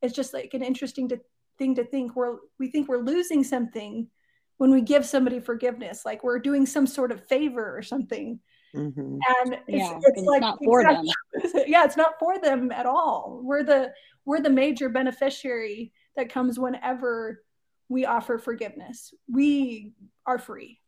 it's 0.00 0.14
just 0.14 0.32
like 0.32 0.54
an 0.54 0.62
interesting 0.62 1.08
to, 1.10 1.20
thing 1.58 1.74
to 1.74 1.84
think. 1.84 2.16
We're 2.16 2.36
we 2.58 2.68
think 2.70 2.88
we're 2.88 3.02
losing 3.02 3.44
something 3.44 4.08
when 4.56 4.70
we 4.70 4.80
give 4.80 5.04
somebody 5.04 5.40
forgiveness, 5.40 6.02
like 6.04 6.22
we're 6.24 6.38
doing 6.38 6.66
some 6.66 6.86
sort 6.86 7.12
of 7.12 7.26
favor 7.28 7.76
or 7.76 7.82
something. 7.82 8.40
Mm-hmm. 8.74 9.00
And 9.00 9.54
it's, 9.54 9.62
yeah, 9.68 9.96
it's, 9.96 10.18
it's 10.18 10.22
like 10.22 10.42
not 10.42 10.58
for 10.62 10.82
them. 10.82 11.04
yeah, 11.66 11.84
it's 11.84 11.96
not 11.96 12.18
for 12.18 12.38
them 12.38 12.70
at 12.70 12.86
all. 12.86 13.40
We're 13.42 13.64
the 13.64 13.92
we're 14.24 14.40
the 14.40 14.50
major 14.50 14.88
beneficiary 14.88 15.92
that 16.16 16.32
comes 16.32 16.58
whenever 16.58 17.42
we 17.88 18.06
offer 18.06 18.38
forgiveness. 18.38 19.12
We 19.30 19.92
are 20.26 20.38
free 20.38 20.80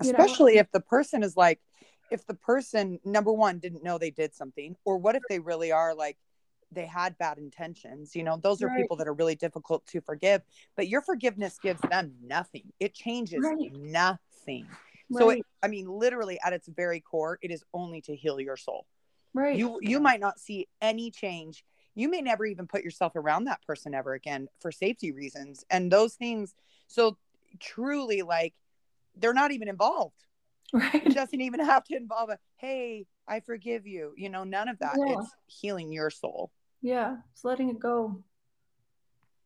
especially 0.00 0.54
know? 0.54 0.60
if 0.60 0.70
the 0.72 0.80
person 0.80 1.22
is 1.22 1.36
like 1.36 1.60
if 2.10 2.26
the 2.26 2.34
person 2.34 2.98
number 3.04 3.32
one 3.32 3.58
didn't 3.58 3.82
know 3.82 3.98
they 3.98 4.10
did 4.10 4.34
something 4.34 4.76
or 4.84 4.98
what 4.98 5.14
if 5.14 5.22
they 5.28 5.38
really 5.38 5.72
are 5.72 5.94
like 5.94 6.16
they 6.72 6.86
had 6.86 7.16
bad 7.18 7.38
intentions 7.38 8.14
you 8.14 8.22
know 8.22 8.38
those 8.42 8.62
are 8.62 8.68
right. 8.68 8.78
people 8.78 8.96
that 8.96 9.08
are 9.08 9.14
really 9.14 9.34
difficult 9.34 9.86
to 9.86 10.00
forgive 10.00 10.42
but 10.76 10.88
your 10.88 11.00
forgiveness 11.00 11.58
gives 11.62 11.80
them 11.90 12.12
nothing 12.22 12.72
it 12.78 12.94
changes 12.94 13.40
right. 13.42 13.72
nothing 13.74 14.66
right. 15.10 15.18
so 15.18 15.30
it, 15.30 15.42
i 15.62 15.68
mean 15.68 15.88
literally 15.88 16.38
at 16.44 16.52
its 16.52 16.68
very 16.68 17.00
core 17.00 17.38
it 17.42 17.50
is 17.50 17.64
only 17.72 18.00
to 18.00 18.14
heal 18.14 18.40
your 18.40 18.56
soul 18.56 18.86
right 19.34 19.56
you 19.56 19.78
you 19.82 20.00
might 20.00 20.20
not 20.20 20.38
see 20.38 20.68
any 20.80 21.10
change 21.10 21.64
you 21.94 22.08
may 22.08 22.20
never 22.20 22.46
even 22.46 22.66
put 22.66 22.84
yourself 22.84 23.16
around 23.16 23.44
that 23.44 23.60
person 23.66 23.94
ever 23.94 24.12
again 24.12 24.48
for 24.60 24.70
safety 24.70 25.10
reasons 25.10 25.64
and 25.70 25.90
those 25.90 26.14
things 26.14 26.54
so 26.86 27.16
truly 27.60 28.22
like 28.22 28.54
they're 29.16 29.34
not 29.34 29.52
even 29.52 29.68
involved. 29.68 30.14
Right. 30.70 31.06
It 31.06 31.14
doesn't 31.14 31.40
even 31.40 31.60
have 31.64 31.84
to 31.84 31.96
involve 31.96 32.28
a 32.28 32.38
hey, 32.58 33.06
I 33.26 33.40
forgive 33.40 33.86
you. 33.86 34.12
You 34.18 34.28
know, 34.28 34.44
none 34.44 34.68
of 34.68 34.78
that. 34.80 34.96
Yeah. 34.98 35.14
It's 35.14 35.30
healing 35.46 35.90
your 35.90 36.10
soul. 36.10 36.50
Yeah, 36.82 37.16
it's 37.32 37.42
letting 37.42 37.70
it 37.70 37.78
go. 37.78 38.22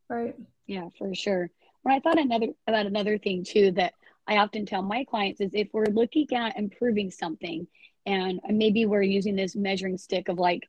Right. 0.09 0.35
Yeah, 0.67 0.89
for 0.99 1.15
sure. 1.15 1.49
When 1.83 1.95
I 1.95 2.01
thought 2.01 2.19
another 2.19 2.49
about 2.67 2.87
another 2.87 3.19
thing 3.19 3.45
too 3.45 3.71
that 3.73 3.95
I 4.27 4.39
often 4.39 4.67
tell 4.67 4.83
my 4.83 5.05
clients 5.05 5.41
is 5.41 5.53
if 5.55 5.69
we're 5.73 5.87
looking 5.87 6.27
at 6.35 6.59
improving 6.59 7.11
something 7.11 7.69
and 8.05 8.41
maybe 8.49 8.87
we're 8.87 9.03
using 9.03 9.37
this 9.37 9.55
measuring 9.55 9.99
stick 9.99 10.29
of 10.29 10.39
like 10.39 10.69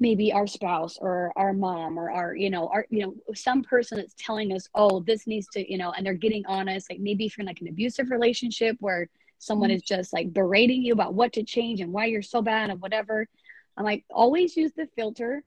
maybe 0.00 0.32
our 0.32 0.46
spouse 0.46 0.96
or 0.98 1.30
our 1.36 1.52
mom 1.52 1.98
or 1.98 2.10
our 2.10 2.34
you 2.34 2.50
know 2.50 2.68
our 2.68 2.86
you 2.88 3.02
know 3.02 3.14
some 3.34 3.62
person 3.62 3.98
that's 3.98 4.14
telling 4.18 4.52
us 4.52 4.66
oh 4.74 5.00
this 5.00 5.26
needs 5.26 5.46
to 5.52 5.70
you 5.70 5.78
know 5.78 5.92
and 5.92 6.04
they're 6.04 6.14
getting 6.14 6.44
on 6.46 6.68
us 6.68 6.86
like 6.90 6.98
maybe 6.98 7.26
if 7.26 7.36
you're 7.36 7.42
in 7.42 7.46
like 7.46 7.60
an 7.60 7.68
abusive 7.68 8.10
relationship 8.10 8.76
where 8.80 9.08
someone 9.38 9.68
mm-hmm. 9.68 9.76
is 9.76 9.82
just 9.82 10.12
like 10.12 10.32
berating 10.32 10.82
you 10.82 10.92
about 10.92 11.14
what 11.14 11.34
to 11.34 11.44
change 11.44 11.80
and 11.80 11.92
why 11.92 12.06
you're 12.06 12.22
so 12.22 12.40
bad 12.40 12.70
and 12.70 12.80
whatever 12.80 13.28
i'm 13.76 13.84
like 13.84 14.04
always 14.10 14.56
use 14.56 14.72
the 14.76 14.88
filter. 14.96 15.44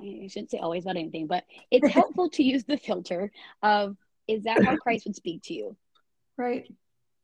I 0.00 0.26
shouldn't 0.28 0.50
say 0.50 0.58
always 0.58 0.84
about 0.84 0.96
anything 0.96 1.28
but 1.28 1.44
it's 1.70 1.88
helpful 1.92 2.28
to 2.30 2.42
use 2.42 2.64
the 2.64 2.76
filter 2.76 3.30
of 3.62 3.96
is 4.26 4.42
that 4.44 4.64
how 4.64 4.76
christ 4.76 5.06
would 5.06 5.16
speak 5.16 5.42
to 5.44 5.54
you? 5.54 5.76
Right. 6.36 6.72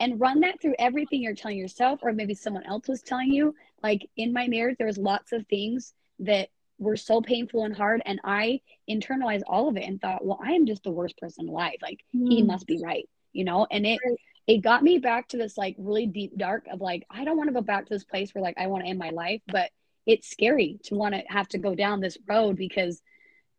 And 0.01 0.21
run 0.21 0.41
that 0.41 0.61
through 0.61 0.77
everything 0.79 1.23
you're 1.23 1.35
telling 1.35 1.59
yourself 1.59 2.01
or 2.03 2.13
maybe 2.13 2.35
someone 2.35 2.63
else 2.65 2.87
was 2.87 3.03
telling 3.03 3.33
you. 3.33 3.55
Like 3.83 4.09
in 4.17 4.33
my 4.33 4.47
marriage 4.47 4.77
there 4.79 4.87
was 4.87 4.99
lots 4.99 5.33
of 5.33 5.45
things 5.49 5.95
that 6.21 6.49
were 6.79 6.97
so 6.97 7.21
painful 7.21 7.65
and 7.65 7.77
hard 7.77 8.01
and 8.07 8.21
i 8.25 8.61
internalized 8.89 9.43
all 9.47 9.69
of 9.69 9.77
it 9.77 9.85
and 9.85 10.01
thought 10.01 10.25
well 10.25 10.41
i 10.45 10.53
am 10.53 10.67
just 10.67 10.83
the 10.85 10.91
worst 10.91 11.19
person 11.19 11.49
alive 11.49 11.77
like 11.83 12.01
mm. 12.15 12.29
he 12.29 12.43
must 12.43 12.67
be 12.67 12.81
right 12.83 13.09
you 13.33 13.45
know 13.45 13.67
and 13.71 13.87
it 13.87 13.99
it 14.47 14.59
got 14.59 14.83
me 14.83 14.99
back 14.99 15.29
to 15.29 15.37
this 15.37 15.59
like 15.59 15.75
really 15.79 16.07
deep 16.07 16.37
dark 16.37 16.67
of 16.71 16.81
like 16.81 17.05
i 17.11 17.25
don't 17.25 17.37
want 17.37 17.49
to 17.49 17.55
go 17.55 17.61
back 17.61 17.85
to 17.87 17.95
this 17.95 18.05
place 18.05 18.35
where 18.35 18.43
like 18.43 18.57
i 18.59 18.69
want 18.69 18.85
to 18.85 18.89
end 18.89 18.99
my 18.99 19.11
life 19.11 19.41
but 19.49 19.71
it's 20.07 20.31
scary 20.31 20.79
to 20.85 20.95
want 20.95 21.15
to 21.15 21.23
have 21.29 21.49
to 21.49 21.59
go 21.59 21.75
down 21.75 22.01
this 22.01 22.17
road 22.27 22.57
because 22.57 23.03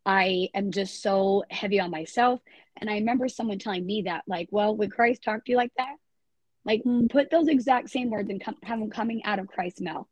I 0.06 0.50
am 0.56 0.72
just 0.72 1.04
so 1.04 1.44
heavy 1.52 1.80
on 1.80 1.92
myself. 1.92 2.42
And 2.78 2.90
I 2.90 2.96
remember 2.96 3.30
someone 3.30 3.60
telling 3.60 3.86
me 3.86 4.04
that, 4.04 4.24
like, 4.26 4.48
well, 4.50 4.76
would 4.76 4.92
Christ 4.92 5.22
talk 5.24 5.46
to 5.46 5.52
you 5.52 5.58
like 5.58 5.72
that? 5.78 5.96
Like, 6.66 6.84
mm. 6.84 7.10
put 7.10 7.30
those 7.30 7.48
exact 7.48 7.90
same 7.90 8.10
words 8.10 8.32
and 8.32 8.42
have 8.64 8.80
them 8.80 8.90
coming 8.90 9.24
out 9.26 9.38
of 9.38 9.48
Christ's 9.48 9.82
mouth. 9.82 10.08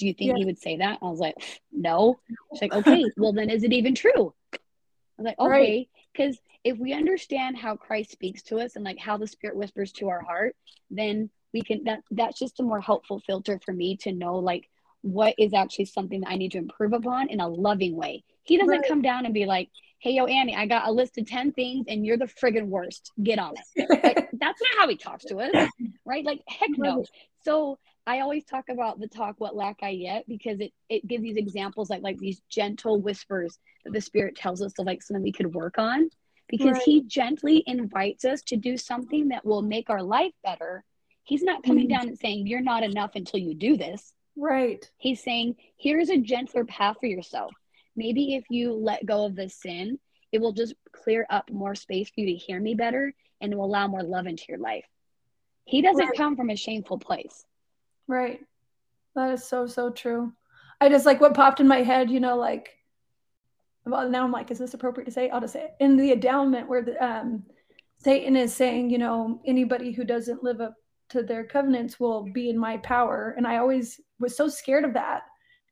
Do 0.00 0.06
you 0.06 0.14
think 0.14 0.30
yeah. 0.30 0.36
he 0.38 0.44
would 0.46 0.58
say 0.58 0.78
that? 0.78 0.98
I 1.02 1.04
was 1.04 1.20
like, 1.20 1.36
no. 1.70 2.18
She's 2.52 2.62
like, 2.62 2.72
okay, 2.72 3.04
well, 3.16 3.32
then 3.32 3.50
is 3.50 3.62
it 3.62 3.72
even 3.72 3.94
true? 3.94 4.34
I 4.52 4.58
was 5.18 5.26
like, 5.26 5.38
okay. 5.38 5.88
Because 6.12 6.36
right. 6.36 6.72
if 6.72 6.78
we 6.78 6.92
understand 6.92 7.56
how 7.58 7.76
Christ 7.76 8.10
speaks 8.10 8.42
to 8.44 8.58
us 8.58 8.76
and 8.76 8.84
like 8.84 8.98
how 8.98 9.16
the 9.16 9.26
Spirit 9.26 9.56
whispers 9.56 9.92
to 9.92 10.08
our 10.08 10.22
heart, 10.22 10.56
then 10.90 11.30
we 11.52 11.62
can, 11.62 11.84
that 11.84 12.00
that's 12.10 12.38
just 12.38 12.60
a 12.60 12.62
more 12.62 12.80
helpful 12.80 13.20
filter 13.20 13.60
for 13.64 13.72
me 13.72 13.96
to 13.98 14.12
know, 14.12 14.36
like, 14.36 14.68
what 15.02 15.34
is 15.38 15.54
actually 15.54 15.86
something 15.86 16.20
that 16.20 16.30
I 16.30 16.36
need 16.36 16.52
to 16.52 16.58
improve 16.58 16.92
upon 16.92 17.28
in 17.28 17.40
a 17.40 17.48
loving 17.48 17.96
way. 17.96 18.24
He 18.42 18.58
doesn't 18.58 18.80
right. 18.80 18.88
come 18.88 19.02
down 19.02 19.24
and 19.24 19.32
be 19.32 19.46
like, 19.46 19.70
hey, 20.00 20.12
yo, 20.12 20.24
Annie, 20.24 20.56
I 20.56 20.66
got 20.66 20.88
a 20.88 20.90
list 20.90 21.18
of 21.18 21.26
10 21.26 21.52
things 21.52 21.84
and 21.88 22.04
you're 22.06 22.16
the 22.16 22.24
friggin' 22.24 22.66
worst. 22.66 23.12
Get 23.22 23.38
on 23.38 23.54
it. 23.74 24.02
like, 24.02 24.30
that's 24.32 24.60
not 24.60 24.78
how 24.78 24.88
he 24.88 24.96
talks 24.96 25.26
to 25.26 25.36
us, 25.40 25.70
right? 26.06 26.24
Like, 26.24 26.40
heck 26.48 26.70
no. 26.76 27.04
So 27.44 27.78
I 28.06 28.20
always 28.20 28.44
talk 28.44 28.70
about 28.70 28.98
the 28.98 29.08
talk, 29.08 29.34
what 29.38 29.54
lack 29.54 29.80
I 29.82 29.90
yet, 29.90 30.24
because 30.26 30.58
it, 30.60 30.72
it 30.88 31.06
gives 31.06 31.22
these 31.22 31.36
examples 31.36 31.90
like, 31.90 32.02
like 32.02 32.18
these 32.18 32.40
gentle 32.48 32.98
whispers 32.98 33.58
that 33.84 33.92
the 33.92 34.00
spirit 34.00 34.36
tells 34.36 34.62
us 34.62 34.72
of 34.78 34.86
like 34.86 35.02
something 35.02 35.22
we 35.22 35.32
could 35.32 35.54
work 35.54 35.78
on 35.78 36.08
because 36.48 36.72
right. 36.72 36.82
he 36.82 37.02
gently 37.04 37.62
invites 37.66 38.24
us 38.24 38.42
to 38.42 38.56
do 38.56 38.78
something 38.78 39.28
that 39.28 39.44
will 39.44 39.62
make 39.62 39.90
our 39.90 40.02
life 40.02 40.32
better. 40.42 40.82
He's 41.24 41.42
not 41.42 41.62
coming 41.62 41.86
mm 41.86 41.90
down 41.90 42.08
and 42.08 42.18
saying, 42.18 42.46
you're 42.46 42.62
not 42.62 42.82
enough 42.82 43.12
until 43.16 43.38
you 43.38 43.54
do 43.54 43.76
this. 43.76 44.14
Right. 44.34 44.90
He's 44.96 45.22
saying, 45.22 45.56
here's 45.76 46.08
a 46.08 46.16
gentler 46.16 46.64
path 46.64 46.96
for 47.00 47.06
yourself 47.06 47.52
maybe 47.96 48.34
if 48.34 48.44
you 48.50 48.72
let 48.72 49.06
go 49.06 49.26
of 49.26 49.36
the 49.36 49.48
sin, 49.48 49.98
it 50.32 50.40
will 50.40 50.52
just 50.52 50.74
clear 50.92 51.26
up 51.30 51.50
more 51.50 51.74
space 51.74 52.08
for 52.08 52.20
you 52.20 52.26
to 52.26 52.34
hear 52.34 52.60
me 52.60 52.74
better 52.74 53.12
and 53.40 53.54
will 53.54 53.64
allow 53.64 53.88
more 53.88 54.02
love 54.02 54.26
into 54.26 54.44
your 54.48 54.58
life. 54.58 54.84
He 55.64 55.82
doesn't 55.82 56.06
right. 56.06 56.16
come 56.16 56.36
from 56.36 56.50
a 56.50 56.56
shameful 56.56 56.98
place. 56.98 57.44
Right. 58.06 58.40
That 59.14 59.32
is 59.32 59.44
so, 59.44 59.66
so 59.66 59.90
true. 59.90 60.32
I 60.80 60.88
just 60.88 61.06
like 61.06 61.20
what 61.20 61.34
popped 61.34 61.60
in 61.60 61.68
my 61.68 61.82
head, 61.82 62.10
you 62.10 62.20
know, 62.20 62.36
like, 62.36 62.70
well, 63.84 64.08
now 64.08 64.24
I'm 64.24 64.32
like, 64.32 64.50
is 64.50 64.58
this 64.58 64.74
appropriate 64.74 65.06
to 65.06 65.12
say? 65.12 65.30
I'll 65.30 65.40
just 65.40 65.52
say 65.52 65.64
it. 65.64 65.74
In 65.80 65.96
the 65.96 66.12
endowment 66.12 66.68
where 66.68 66.82
the, 66.82 67.04
um, 67.04 67.44
Satan 67.98 68.36
is 68.36 68.54
saying, 68.54 68.90
you 68.90 68.98
know, 68.98 69.40
anybody 69.44 69.92
who 69.92 70.04
doesn't 70.04 70.42
live 70.42 70.60
up 70.60 70.74
to 71.10 71.22
their 71.22 71.44
covenants 71.44 71.98
will 71.98 72.22
be 72.22 72.48
in 72.48 72.58
my 72.58 72.78
power. 72.78 73.34
And 73.36 73.46
I 73.46 73.58
always 73.58 74.00
was 74.18 74.36
so 74.36 74.48
scared 74.48 74.84
of 74.84 74.94
that 74.94 75.22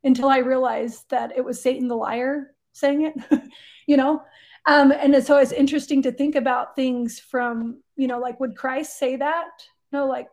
until 0.04 0.28
I 0.28 0.38
realized 0.38 1.04
that 1.10 1.32
it 1.36 1.44
was 1.44 1.60
Satan 1.60 1.88
the 1.88 1.96
liar 1.96 2.54
saying 2.72 3.02
it, 3.02 3.42
you 3.86 3.96
know? 3.96 4.22
Um, 4.66 4.92
and 4.92 5.24
so 5.24 5.38
it's 5.38 5.52
interesting 5.52 6.02
to 6.02 6.12
think 6.12 6.34
about 6.34 6.76
things 6.76 7.18
from, 7.18 7.82
you 7.96 8.06
know, 8.06 8.18
like, 8.18 8.38
would 8.38 8.56
Christ 8.56 8.98
say 8.98 9.16
that? 9.16 9.48
No, 9.92 10.06
like, 10.06 10.28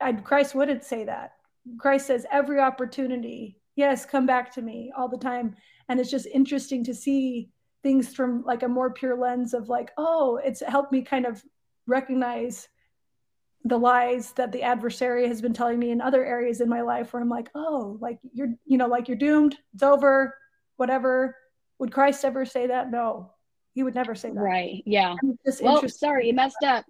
I'd, 0.00 0.24
Christ 0.24 0.54
wouldn't 0.54 0.84
say 0.84 1.04
that. 1.04 1.32
Christ 1.78 2.06
says, 2.06 2.24
every 2.30 2.60
opportunity, 2.60 3.60
yes, 3.74 4.06
come 4.06 4.26
back 4.26 4.52
to 4.54 4.62
me 4.62 4.92
all 4.96 5.08
the 5.08 5.18
time. 5.18 5.56
And 5.88 5.98
it's 5.98 6.10
just 6.10 6.26
interesting 6.26 6.84
to 6.84 6.94
see 6.94 7.50
things 7.82 8.14
from 8.14 8.42
like 8.44 8.62
a 8.62 8.68
more 8.68 8.90
pure 8.90 9.16
lens 9.16 9.54
of 9.54 9.68
like, 9.68 9.90
oh, 9.98 10.40
it's 10.44 10.62
helped 10.66 10.92
me 10.92 11.02
kind 11.02 11.26
of 11.26 11.42
recognize 11.86 12.68
the 13.64 13.78
lies 13.78 14.32
that 14.32 14.52
the 14.52 14.62
adversary 14.62 15.26
has 15.28 15.40
been 15.40 15.52
telling 15.52 15.78
me 15.78 15.90
in 15.90 16.00
other 16.00 16.24
areas 16.24 16.60
in 16.60 16.68
my 16.68 16.80
life 16.80 17.12
where 17.12 17.22
I'm 17.22 17.28
like, 17.28 17.50
oh, 17.54 17.98
like 18.00 18.18
you're, 18.32 18.54
you 18.64 18.78
know, 18.78 18.86
like 18.86 19.08
you're 19.08 19.16
doomed, 19.16 19.56
it's 19.74 19.82
over, 19.82 20.36
whatever. 20.76 21.36
Would 21.78 21.92
Christ 21.92 22.24
ever 22.24 22.44
say 22.44 22.68
that? 22.68 22.90
No, 22.90 23.32
he 23.74 23.82
would 23.82 23.94
never 23.94 24.14
say 24.14 24.30
that. 24.30 24.40
Right. 24.40 24.82
Yeah. 24.86 25.14
Well, 25.60 25.88
sorry, 25.88 26.28
you 26.28 26.34
messed 26.34 26.62
up. 26.64 26.84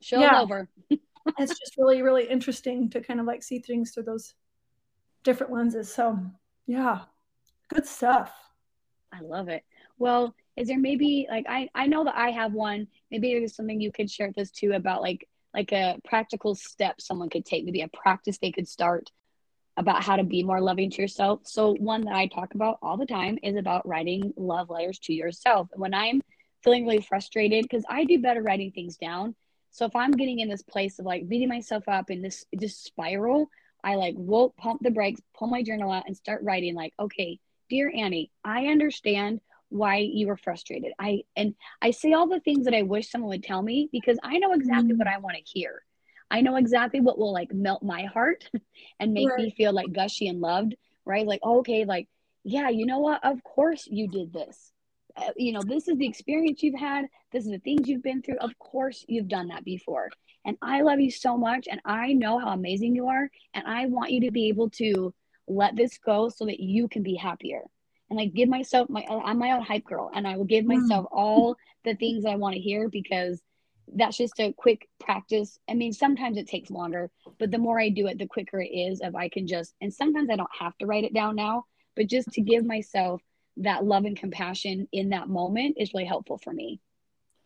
Show 0.00 0.20
yeah. 0.20 0.40
over. 0.40 0.68
it's 0.90 1.58
just 1.58 1.76
really, 1.76 2.02
really 2.02 2.24
interesting 2.24 2.90
to 2.90 3.00
kind 3.00 3.20
of 3.20 3.26
like 3.26 3.42
see 3.42 3.58
things 3.58 3.92
through 3.92 4.04
those 4.04 4.34
different 5.22 5.52
lenses. 5.52 5.92
So, 5.92 6.18
yeah, 6.66 7.00
good 7.72 7.86
stuff. 7.86 8.32
I 9.12 9.20
love 9.20 9.48
it. 9.48 9.64
Well, 9.98 10.34
is 10.56 10.68
there 10.68 10.78
maybe 10.78 11.26
like 11.30 11.46
I 11.48 11.68
I 11.74 11.86
know 11.86 12.04
that 12.04 12.16
I 12.16 12.30
have 12.30 12.52
one. 12.52 12.88
Maybe 13.10 13.32
there's 13.32 13.54
something 13.54 13.80
you 13.80 13.92
could 13.92 14.10
share 14.10 14.28
with 14.28 14.38
us 14.38 14.50
too 14.50 14.72
about 14.72 15.02
like 15.02 15.28
like 15.54 15.72
a 15.72 15.98
practical 16.04 16.54
step 16.54 17.00
someone 17.00 17.30
could 17.30 17.44
take, 17.44 17.64
maybe 17.64 17.82
a 17.82 17.88
practice 17.88 18.38
they 18.38 18.52
could 18.52 18.68
start 18.68 19.10
about 19.76 20.02
how 20.02 20.16
to 20.16 20.24
be 20.24 20.42
more 20.42 20.60
loving 20.60 20.90
to 20.90 21.02
yourself. 21.02 21.40
So, 21.44 21.74
one 21.74 22.04
that 22.04 22.14
I 22.14 22.26
talk 22.26 22.54
about 22.54 22.78
all 22.82 22.96
the 22.96 23.06
time 23.06 23.38
is 23.42 23.56
about 23.56 23.86
writing 23.86 24.32
love 24.36 24.70
letters 24.70 24.98
to 25.00 25.14
yourself. 25.14 25.68
When 25.74 25.94
I'm 25.94 26.20
feeling 26.62 26.86
really 26.86 27.00
frustrated, 27.00 27.64
because 27.64 27.84
I 27.88 28.04
do 28.04 28.20
better 28.20 28.42
writing 28.42 28.72
things 28.72 28.96
down. 28.96 29.34
So, 29.70 29.86
if 29.86 29.96
I'm 29.96 30.12
getting 30.12 30.40
in 30.40 30.48
this 30.48 30.62
place 30.62 30.98
of 30.98 31.06
like 31.06 31.28
beating 31.28 31.48
myself 31.48 31.84
up 31.88 32.10
in 32.10 32.22
this 32.22 32.44
just 32.58 32.84
spiral, 32.84 33.48
I 33.82 33.96
like 33.96 34.14
will 34.16 34.54
pump 34.58 34.82
the 34.82 34.90
brakes, 34.90 35.20
pull 35.36 35.48
my 35.48 35.62
journal 35.62 35.90
out, 35.90 36.04
and 36.06 36.16
start 36.16 36.42
writing 36.42 36.74
like, 36.74 36.92
okay, 37.00 37.38
dear 37.70 37.90
Annie, 37.94 38.30
I 38.44 38.66
understand 38.66 39.40
why 39.72 39.96
you 39.96 40.26
were 40.26 40.36
frustrated. 40.36 40.92
I 40.98 41.22
and 41.36 41.54
I 41.80 41.90
say 41.90 42.12
all 42.12 42.28
the 42.28 42.40
things 42.40 42.64
that 42.66 42.74
I 42.74 42.82
wish 42.82 43.10
someone 43.10 43.30
would 43.30 43.44
tell 43.44 43.62
me 43.62 43.88
because 43.90 44.18
I 44.22 44.38
know 44.38 44.52
exactly 44.52 44.94
mm. 44.94 44.98
what 44.98 45.08
I 45.08 45.18
want 45.18 45.36
to 45.36 45.42
hear. 45.42 45.82
I 46.30 46.40
know 46.40 46.56
exactly 46.56 47.00
what 47.00 47.18
will 47.18 47.32
like 47.32 47.52
melt 47.52 47.82
my 47.82 48.04
heart 48.04 48.48
and 49.00 49.12
make 49.12 49.28
right. 49.28 49.38
me 49.38 49.50
feel 49.50 49.72
like 49.72 49.92
gushy 49.92 50.28
and 50.28 50.40
loved, 50.40 50.74
right? 51.04 51.26
Like, 51.26 51.40
oh, 51.42 51.58
okay, 51.58 51.84
like, 51.84 52.08
yeah, 52.44 52.68
you 52.70 52.86
know 52.86 53.00
what? 53.00 53.24
Of 53.24 53.42
course 53.44 53.86
you 53.86 54.08
did 54.08 54.32
this. 54.32 54.72
Uh, 55.14 55.30
you 55.36 55.52
know, 55.52 55.60
this 55.62 55.88
is 55.88 55.98
the 55.98 56.06
experience 56.06 56.62
you've 56.62 56.80
had. 56.80 57.06
This 57.32 57.44
is 57.44 57.50
the 57.50 57.58
things 57.58 57.86
you've 57.86 58.02
been 58.02 58.22
through. 58.22 58.38
Of 58.38 58.58
course 58.58 59.04
you've 59.08 59.28
done 59.28 59.48
that 59.48 59.64
before. 59.64 60.08
And 60.46 60.56
I 60.62 60.80
love 60.80 61.00
you 61.00 61.10
so 61.10 61.36
much. 61.36 61.68
And 61.70 61.80
I 61.84 62.14
know 62.14 62.38
how 62.38 62.48
amazing 62.48 62.96
you 62.96 63.08
are. 63.08 63.30
And 63.52 63.66
I 63.66 63.86
want 63.86 64.10
you 64.10 64.22
to 64.22 64.30
be 64.30 64.48
able 64.48 64.70
to 64.70 65.14
let 65.46 65.76
this 65.76 65.98
go 65.98 66.30
so 66.30 66.46
that 66.46 66.60
you 66.60 66.88
can 66.88 67.02
be 67.02 67.14
happier 67.14 67.62
and 68.12 68.20
I 68.20 68.26
give 68.26 68.50
myself 68.50 68.90
my 68.90 69.06
I'm 69.08 69.38
my 69.38 69.52
own 69.52 69.62
hype 69.62 69.84
girl 69.84 70.10
and 70.14 70.28
I 70.28 70.36
will 70.36 70.44
give 70.44 70.66
mm. 70.66 70.78
myself 70.78 71.06
all 71.10 71.56
the 71.82 71.94
things 71.94 72.26
I 72.26 72.36
want 72.36 72.54
to 72.54 72.60
hear 72.60 72.90
because 72.90 73.40
that's 73.94 74.18
just 74.18 74.38
a 74.38 74.52
quick 74.52 74.86
practice. 75.00 75.58
I 75.68 75.72
mean, 75.72 75.94
sometimes 75.94 76.36
it 76.36 76.46
takes 76.46 76.70
longer, 76.70 77.10
but 77.38 77.50
the 77.50 77.58
more 77.58 77.80
I 77.80 77.88
do 77.88 78.06
it, 78.08 78.18
the 78.18 78.26
quicker 78.26 78.60
it 78.60 78.68
is 78.68 79.00
if 79.00 79.14
I 79.14 79.30
can 79.30 79.46
just 79.46 79.74
and 79.80 79.92
sometimes 79.92 80.28
I 80.30 80.36
don't 80.36 80.58
have 80.58 80.76
to 80.78 80.86
write 80.86 81.04
it 81.04 81.14
down 81.14 81.36
now, 81.36 81.64
but 81.96 82.06
just 82.06 82.28
to 82.32 82.42
give 82.42 82.66
myself 82.66 83.22
that 83.56 83.82
love 83.82 84.04
and 84.04 84.16
compassion 84.16 84.88
in 84.92 85.08
that 85.08 85.30
moment 85.30 85.76
is 85.78 85.94
really 85.94 86.04
helpful 86.04 86.36
for 86.36 86.52
me. 86.52 86.80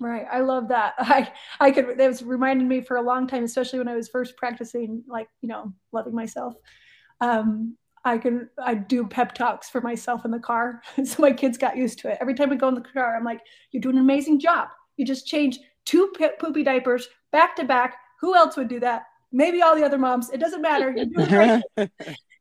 Right. 0.01 0.27
I 0.29 0.41
love 0.41 0.69
that. 0.69 0.95
I 0.99 1.33
I 1.61 1.71
could 1.71 1.97
that 1.97 2.09
was 2.09 2.25
reminded 2.25 2.67
me 2.67 2.81
for 2.81 2.97
a 2.97 3.03
long 3.03 3.29
time, 3.29 3.45
especially 3.45 3.79
when 3.79 3.89
I 3.89 3.95
was 3.95 4.09
first 4.09 4.37
practicing 4.37 5.05
like, 5.07 5.29
you 5.43 5.49
know, 5.49 5.73
loving 5.93 6.15
myself. 6.15 6.55
Um, 7.21 7.77
I 8.07 8.19
can 8.19 8.49
I 8.63 8.75
do 8.75 9.05
pep 9.07 9.35
talks 9.35 9.69
for 9.69 9.81
myself 9.81 10.25
in 10.25 10.31
the 10.31 10.39
car. 10.39 10.81
so 11.05 11.21
my 11.21 11.33
kids 11.33 11.59
got 11.59 11.77
used 11.77 11.99
to 12.01 12.11
it. 12.11 12.19
Every 12.21 12.35
time 12.35 12.51
we 12.51 12.57
go 12.57 12.69
in 12.69 12.75
the 12.75 12.81
car, 12.81 13.17
I'm 13.17 13.25
like, 13.25 13.41
"You're 13.73 13.81
doing 13.81 13.97
an 13.97 14.03
amazing 14.03 14.39
job. 14.39 14.69
You 14.97 15.05
just 15.05 15.27
changed 15.27 15.61
two 15.85 16.13
poopy 16.39 16.63
diapers 16.63 17.09
back 17.33 17.57
to 17.57 17.65
back. 17.65 17.97
Who 18.21 18.35
else 18.35 18.57
would 18.57 18.69
do 18.69 18.81
that? 18.81 19.03
Maybe 19.33 19.61
all 19.61 19.75
the 19.75 19.85
other 19.85 19.99
moms. 19.99 20.31
It 20.31 20.39
doesn't 20.39 20.63
matter. 20.63 20.95
You're 20.97 21.07
doing 21.07 21.29
great." 21.29 21.63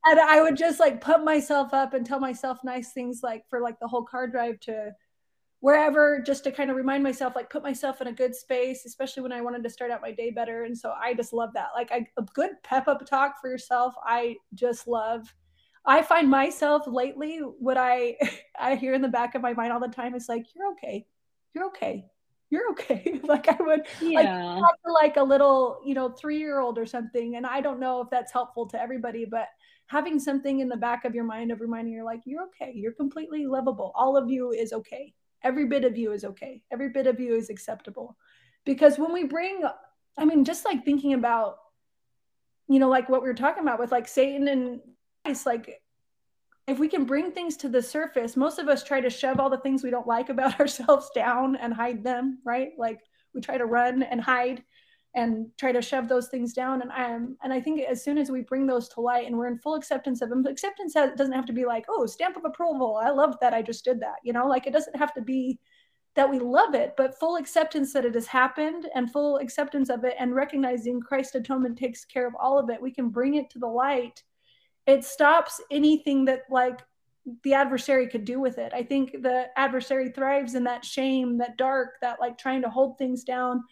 and 0.05 0.20
I 0.20 0.41
would 0.41 0.55
just 0.55 0.80
like 0.80 1.01
pump 1.01 1.26
myself 1.26 1.74
up 1.74 1.95
and 1.95 2.05
tell 2.05 2.20
myself 2.20 2.59
nice 2.63 2.91
things 2.91 3.22
like 3.24 3.43
for 3.49 3.59
like 3.59 3.80
the 3.80 3.88
whole 3.88 4.05
car 4.05 4.28
drive 4.28 4.59
to 4.61 4.91
wherever 5.61 6.20
just 6.20 6.43
to 6.43 6.51
kind 6.51 6.70
of 6.70 6.76
remind 6.76 7.01
myself 7.01 7.36
like 7.36 7.49
put 7.49 7.63
myself 7.63 8.01
in 8.01 8.07
a 8.07 8.11
good 8.11 8.36
space 8.36 8.86
especially 8.86 9.24
when 9.24 9.32
i 9.32 9.41
wanted 9.41 9.63
to 9.63 9.70
start 9.70 9.89
out 9.89 10.01
my 10.01 10.11
day 10.11 10.30
better 10.30 10.66
and 10.66 10.78
so 10.78 10.93
i 11.01 11.13
just 11.13 11.34
love 11.34 11.49
that 11.53 11.70
like 11.74 11.91
I, 11.91 12.05
a 12.18 12.24
good 12.36 12.51
pep 12.63 12.88
up 12.88 13.03
talk 13.05 13.39
for 13.41 13.49
yourself 13.49 13.95
i 14.03 14.36
just 14.53 14.86
love 14.86 15.34
I 15.88 16.01
find 16.01 16.29
myself 16.29 16.83
lately 16.88 17.38
what 17.38 17.77
I 17.77 18.17
I 18.59 18.75
hear 18.75 18.93
in 18.93 19.01
the 19.01 19.07
back 19.07 19.36
of 19.36 19.41
my 19.41 19.53
mind 19.53 19.71
all 19.71 19.79
the 19.79 19.88
time 19.88 20.15
is 20.15 20.27
like, 20.27 20.45
"You're 20.55 20.71
okay, 20.71 21.05
you're 21.53 21.67
okay, 21.67 22.05
you're 22.49 22.71
okay." 22.71 23.19
like 23.23 23.47
I 23.47 23.57
would 23.59 23.81
yeah. 24.01 24.19
like 24.19 24.59
talk 24.59 24.75
to 24.86 24.91
like 24.91 25.17
a 25.17 25.23
little 25.23 25.81
you 25.86 25.93
know 25.93 26.09
three 26.09 26.39
year 26.39 26.59
old 26.59 26.77
or 26.77 26.86
something, 26.86 27.36
and 27.36 27.45
I 27.45 27.61
don't 27.61 27.79
know 27.79 28.01
if 28.01 28.09
that's 28.09 28.33
helpful 28.33 28.67
to 28.69 28.81
everybody, 28.81 29.25
but 29.25 29.47
having 29.88 30.19
something 30.19 30.59
in 30.59 30.69
the 30.69 30.77
back 30.77 31.05
of 31.05 31.13
your 31.13 31.23
mind 31.23 31.51
of 31.51 31.61
reminding 31.61 31.93
you're 31.93 32.03
like 32.03 32.21
you're 32.25 32.43
okay, 32.43 32.71
you're 32.75 32.93
completely 32.93 33.45
lovable. 33.45 33.91
All 33.95 34.17
of 34.17 34.29
you 34.29 34.51
is 34.51 34.73
okay. 34.73 35.13
Every 35.43 35.67
bit 35.67 35.86
of 35.86 35.95
you 35.95 36.11
is 36.11 36.25
okay. 36.25 36.63
Every 36.71 36.89
bit 36.89 37.05
of 37.05 37.19
you 37.19 37.36
is 37.36 37.51
acceptable. 37.51 38.17
Because 38.65 38.97
when 38.97 39.13
we 39.13 39.25
bring, 39.25 39.61
I 40.17 40.25
mean, 40.25 40.43
just 40.43 40.65
like 40.65 40.83
thinking 40.83 41.13
about, 41.13 41.57
you 42.67 42.79
know, 42.79 42.89
like 42.89 43.09
what 43.09 43.21
we 43.21 43.27
were 43.27 43.36
talking 43.36 43.61
about 43.61 43.79
with 43.79 43.91
like 43.91 44.07
Satan 44.07 44.47
and 44.47 44.79
it's 45.26 45.45
like 45.45 45.82
if 46.67 46.80
we 46.80 46.88
can 46.88 47.05
bring 47.05 47.32
things 47.32 47.57
to 47.57 47.69
the 47.69 47.82
surface, 47.82 48.36
most 48.36 48.57
of 48.57 48.67
us 48.67 48.84
try 48.84 48.99
to 48.99 49.09
shove 49.09 49.39
all 49.39 49.49
the 49.49 49.59
things 49.59 49.84
we 49.84 49.91
don't 49.91 50.07
like 50.07 50.30
about 50.30 50.59
ourselves 50.59 51.09
down 51.13 51.55
and 51.55 51.73
hide 51.73 52.03
them, 52.03 52.39
right? 52.43 52.71
Like 52.78 52.99
we 53.34 53.41
try 53.41 53.57
to 53.57 53.65
run 53.65 54.01
and 54.03 54.21
hide. 54.21 54.63
and 55.13 55.47
try 55.57 55.71
to 55.71 55.82
shove 55.82 56.09
those 56.09 56.28
things 56.28 56.51
down 56.53 56.82
and 56.82 56.91
i'm 56.91 57.38
and 57.41 57.53
i 57.53 57.61
think 57.61 57.80
as 57.80 58.03
soon 58.03 58.17
as 58.17 58.30
we 58.30 58.41
bring 58.41 58.67
those 58.67 58.89
to 58.89 58.99
light 58.99 59.26
and 59.28 59.38
we're 59.38 59.47
in 59.47 59.57
full 59.59 59.76
acceptance 59.76 60.21
of 60.21 60.30
them 60.30 60.45
acceptance 60.45 60.93
has, 60.93 61.11
doesn't 61.15 61.34
have 61.34 61.45
to 61.45 61.53
be 61.53 61.65
like 61.65 61.86
oh 61.88 62.05
stamp 62.05 62.36
of 62.36 62.43
approval 62.43 62.99
i 63.01 63.09
love 63.09 63.38
that 63.39 63.53
i 63.53 63.61
just 63.61 63.86
did 63.86 63.99
that 64.01 64.17
you 64.23 64.34
know 64.34 64.45
like 64.45 64.67
it 64.67 64.73
doesn't 64.73 64.97
have 64.97 65.13
to 65.13 65.21
be 65.21 65.57
that 66.15 66.30
we 66.30 66.38
love 66.39 66.76
it 66.76 66.93
but 66.97 67.17
full 67.17 67.38
acceptance 67.38 67.93
that 67.93 68.03
it 68.03 68.13
has 68.13 68.28
happened 68.28 68.89
and 68.93 69.09
full 69.09 69.38
acceptance 69.38 69.89
of 69.89 70.03
it 70.03 70.15
and 70.19 70.36
recognizing 70.36 70.99
christ's 70.99 71.36
atonement 71.36 71.78
takes 71.78 72.03
care 72.03 72.28
of 72.28 72.36
all 72.38 72.59
of 72.59 72.69
it 72.69 72.82
we 72.82 72.91
can 72.91 73.07
bring 73.07 73.36
it 73.36 73.49
to 73.49 73.59
the 73.59 73.73
light 73.86 74.21
it 74.88 75.03
stops 75.03 75.61
anything 75.71 76.25
that 76.25 76.43
like 76.49 76.81
the 77.43 77.53
adversary 77.53 78.07
could 78.07 78.23
do 78.23 78.39
with 78.39 78.57
it 78.57 78.71
i 78.73 78.83
think 78.83 79.11
the 79.23 79.45
adversary 79.57 80.09
thrives 80.09 80.55
in 80.55 80.63
that 80.63 80.86
shame 80.86 81.38
that 81.38 81.57
dark 81.57 81.95
that 82.01 82.19
like 82.19 82.38
trying 82.38 82.61
to 82.61 82.69
hold 82.69 82.97
things 82.97 83.23
down 83.23 83.63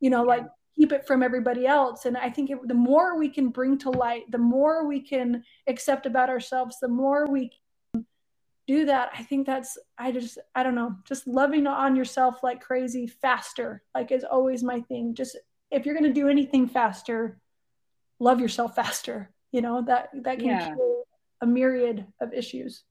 you 0.00 0.08
know 0.08 0.22
like 0.22 0.46
keep 0.76 0.92
it 0.92 1.06
from 1.06 1.22
everybody 1.22 1.66
else. 1.66 2.06
And 2.06 2.16
I 2.16 2.30
think 2.30 2.50
it, 2.50 2.58
the 2.66 2.74
more 2.74 3.18
we 3.18 3.28
can 3.28 3.48
bring 3.48 3.78
to 3.78 3.90
light, 3.90 4.30
the 4.30 4.38
more 4.38 4.86
we 4.86 5.00
can 5.00 5.44
accept 5.66 6.06
about 6.06 6.30
ourselves, 6.30 6.78
the 6.80 6.88
more 6.88 7.26
we 7.26 7.50
do 8.66 8.86
that. 8.86 9.10
I 9.16 9.22
think 9.22 9.46
that's, 9.46 9.76
I 9.98 10.12
just, 10.12 10.38
I 10.54 10.62
don't 10.62 10.74
know, 10.74 10.96
just 11.04 11.26
loving 11.26 11.66
on 11.66 11.96
yourself 11.96 12.42
like 12.42 12.60
crazy 12.60 13.06
faster, 13.06 13.82
like 13.94 14.12
is 14.12 14.24
always 14.24 14.62
my 14.62 14.80
thing. 14.82 15.14
Just 15.14 15.36
if 15.70 15.84
you're 15.84 15.94
going 15.94 16.12
to 16.12 16.20
do 16.20 16.28
anything 16.28 16.68
faster, 16.68 17.38
love 18.18 18.40
yourself 18.40 18.74
faster. 18.74 19.31
You 19.52 19.60
know, 19.60 19.82
that, 19.86 20.10
that 20.14 20.38
can 20.38 20.46
yeah. 20.46 20.68
kill 20.68 21.04
a 21.40 21.46
myriad 21.46 22.06
of 22.20 22.32
issues. 22.32 22.82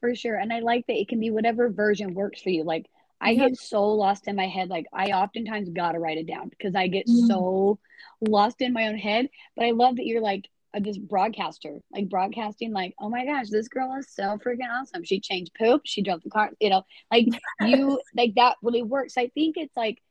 For 0.00 0.14
sure. 0.14 0.36
And 0.36 0.52
I 0.52 0.60
like 0.60 0.86
that 0.86 1.00
it 1.00 1.08
can 1.08 1.20
be 1.20 1.30
whatever 1.30 1.68
version 1.70 2.14
works 2.14 2.42
for 2.42 2.50
you. 2.50 2.62
Like, 2.64 2.86
I 3.20 3.30
yeah. 3.30 3.48
get 3.48 3.58
so 3.58 3.86
lost 3.88 4.28
in 4.28 4.36
my 4.36 4.46
head. 4.46 4.68
Like 4.68 4.86
I 4.92 5.12
oftentimes 5.12 5.70
gotta 5.70 5.98
write 5.98 6.18
it 6.18 6.26
down 6.26 6.50
because 6.50 6.74
I 6.74 6.88
get 6.88 7.06
mm. 7.06 7.26
so 7.26 7.78
lost 8.20 8.60
in 8.60 8.74
my 8.74 8.88
own 8.88 8.98
head. 8.98 9.28
But 9.56 9.64
I 9.64 9.70
love 9.70 9.96
that 9.96 10.04
you're 10.04 10.20
like 10.20 10.48
a 10.74 10.80
just 10.80 11.00
broadcaster, 11.06 11.80
like 11.92 12.08
broadcasting, 12.08 12.72
like, 12.72 12.94
oh 12.98 13.08
my 13.08 13.24
gosh, 13.24 13.48
this 13.48 13.68
girl 13.68 13.96
is 13.98 14.08
so 14.10 14.38
freaking 14.44 14.68
awesome. 14.70 15.04
She 15.04 15.20
changed 15.20 15.52
poop, 15.58 15.82
she 15.84 16.02
drove 16.02 16.22
the 16.22 16.30
car, 16.30 16.50
you 16.60 16.68
know, 16.68 16.82
like 17.10 17.28
you 17.60 18.00
like 18.14 18.34
that 18.36 18.56
really 18.62 18.82
works. 18.82 19.16
I 19.16 19.28
think 19.28 19.56
it's 19.56 19.76
like 19.76 20.02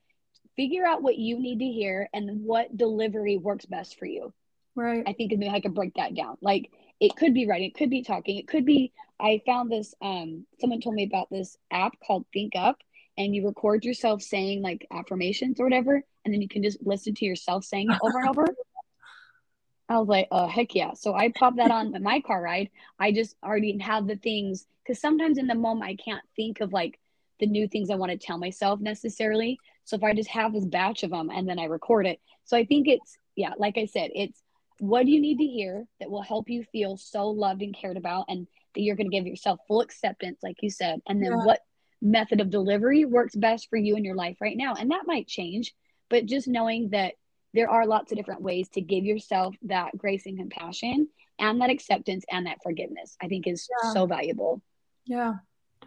figure 0.56 0.86
out 0.86 1.04
what 1.04 1.18
you 1.18 1.40
need 1.40 1.60
to 1.60 1.66
hear 1.66 2.10
and 2.14 2.44
what 2.44 2.76
delivery 2.76 3.38
works 3.38 3.66
best 3.66 4.00
for 4.00 4.06
you. 4.06 4.34
Right. 4.76 5.04
I 5.06 5.14
think 5.14 5.32
maybe 5.32 5.50
I 5.50 5.60
could 5.60 5.76
break 5.76 5.94
that 5.96 6.16
down. 6.16 6.38
Like 6.42 6.72
it 7.00 7.16
could 7.16 7.34
be 7.34 7.48
writing, 7.48 7.68
it 7.68 7.76
could 7.76 7.90
be 7.90 8.04
talking, 8.04 8.38
it 8.38 8.48
could 8.48 8.66
be 8.66 8.92
I 9.20 9.42
found 9.46 9.72
this 9.72 9.94
um 10.02 10.46
someone 10.60 10.82
told 10.82 10.96
me 10.96 11.06
about 11.06 11.30
this 11.30 11.58
app 11.72 11.94
called 12.06 12.26
Think 12.34 12.54
Up 12.56 12.78
and 13.18 13.36
you 13.36 13.46
record 13.46 13.86
yourself 13.86 14.22
saying 14.22 14.62
like 14.62 14.88
affirmations 14.92 15.60
or 15.60 15.66
whatever, 15.66 16.02
and 16.26 16.34
then 16.34 16.42
you 16.42 16.48
can 16.48 16.64
just 16.64 16.80
listen 16.84 17.14
to 17.16 17.26
yourself 17.26 17.64
saying 17.64 17.92
it 17.92 18.00
over 18.02 18.20
and 18.20 18.30
over. 18.30 18.48
I 19.90 20.00
was 20.00 20.08
like, 20.08 20.28
oh 20.32 20.48
heck 20.48 20.74
yeah. 20.74 20.94
So 20.94 21.14
I 21.14 21.32
pop 21.36 21.58
that 21.58 21.70
on 21.70 22.02
my 22.02 22.22
car 22.22 22.42
ride. 22.42 22.70
I 23.00 23.12
just 23.12 23.36
already 23.44 23.78
have 23.80 24.08
the 24.08 24.16
things 24.16 24.66
because 24.84 25.00
sometimes 25.00 25.38
in 25.38 25.48
the 25.48 25.56
moment 25.56 25.90
I 25.90 25.96
can't 25.96 26.24
think 26.36 26.62
of 26.62 26.74
like 26.74 27.00
the 27.40 27.46
new 27.46 27.68
things 27.68 27.90
I 27.90 27.96
want 27.96 28.12
to 28.12 28.18
tell 28.18 28.38
myself 28.38 28.80
necessarily. 28.80 29.60
So 29.84 29.98
if 29.98 30.04
I 30.04 30.14
just 30.14 30.30
have 30.30 30.54
this 30.54 30.66
batch 30.66 31.04
of 31.04 31.12
them 31.12 31.30
and 31.30 31.48
then 31.48 31.60
I 31.60 31.66
record 31.66 32.08
it. 32.08 32.20
So 32.46 32.58
I 32.58 32.66
think 32.66 32.88
it's 32.88 33.18
yeah, 33.36 33.54
like 33.58 33.78
I 33.78 33.86
said, 33.86 34.12
it's 34.14 34.43
what 34.80 35.06
do 35.06 35.12
you 35.12 35.22
need 35.22 35.38
to 35.38 35.46
hear 35.46 35.86
that 36.00 36.10
will 36.10 36.22
help 36.22 36.50
you 36.50 36.64
feel 36.72 36.98
so 36.98 37.30
loved 37.30 37.62
and 37.62 37.76
cared 37.76 37.98
about 37.98 38.26
and 38.28 38.48
that 38.76 38.82
you're 38.82 38.96
going 38.96 39.10
to 39.10 39.16
give 39.16 39.28
yourself 39.28 39.60
full 39.68 39.82
acceptance 39.82 40.40
like 40.42 40.58
you 40.62 40.70
said 40.70 41.00
and 41.08 41.24
then 41.24 41.32
yeah. 41.32 41.46
what 41.46 41.60
method 42.04 42.42
of 42.42 42.50
delivery 42.50 43.06
works 43.06 43.36
best 43.36 43.70
for 43.70 43.78
you 43.78 43.96
in 43.96 44.04
your 44.04 44.16
life 44.16 44.38
right 44.42 44.58
now. 44.58 44.74
And 44.74 44.92
that 44.92 45.08
might 45.08 45.28
change, 45.28 45.74
but 46.10 46.26
just 46.26 46.48
knowing 46.48 46.90
that 46.90 47.14
there 47.54 47.70
are 47.70 47.88
lots 47.88 48.12
of 48.12 48.18
different 48.18 48.42
ways 48.42 48.68
to 48.70 48.82
give 48.82 49.06
yourself 49.06 49.56
that 49.64 49.98
grace 49.98 50.26
and 50.26 50.38
compassion 50.38 51.08
and 51.40 51.62
that 51.62 51.70
acceptance 51.70 52.26
and 52.30 52.46
that 52.46 52.58
forgiveness, 52.62 53.16
I 53.22 53.28
think 53.28 53.48
is 53.48 53.68
yeah. 53.84 53.94
so 53.94 54.06
valuable. 54.06 54.62
Yeah, 55.06 55.36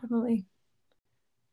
definitely. 0.00 0.46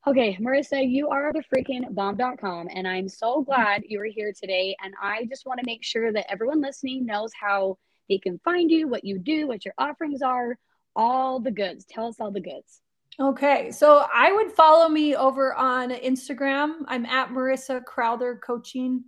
Okay, 0.06 0.36
Marissa, 0.38 0.86
you 0.86 1.08
are 1.08 1.32
the 1.32 1.42
freaking 1.42 1.94
bomb.com, 1.94 2.68
and 2.74 2.86
I'm 2.86 3.08
so 3.08 3.40
glad 3.40 3.84
you 3.88 3.98
are 4.02 4.04
here 4.04 4.34
today. 4.38 4.76
And 4.84 4.92
I 5.02 5.24
just 5.30 5.46
want 5.46 5.60
to 5.60 5.66
make 5.66 5.82
sure 5.82 6.12
that 6.12 6.30
everyone 6.30 6.60
listening 6.60 7.06
knows 7.06 7.30
how 7.40 7.78
they 8.10 8.18
can 8.18 8.38
find 8.44 8.70
you, 8.70 8.86
what 8.86 9.02
you 9.04 9.18
do, 9.18 9.46
what 9.48 9.64
your 9.64 9.72
offerings 9.78 10.20
are, 10.20 10.58
all 10.94 11.40
the 11.40 11.50
goods. 11.50 11.86
Tell 11.86 12.06
us 12.06 12.16
all 12.20 12.30
the 12.30 12.42
goods. 12.42 12.82
Okay, 13.18 13.70
so 13.70 14.04
I 14.12 14.30
would 14.30 14.52
follow 14.52 14.90
me 14.90 15.16
over 15.16 15.54
on 15.54 15.88
Instagram. 15.90 16.80
I'm 16.86 17.06
at 17.06 17.30
Marissa 17.30 17.82
Crowther 17.82 18.38
Coaching. 18.44 19.04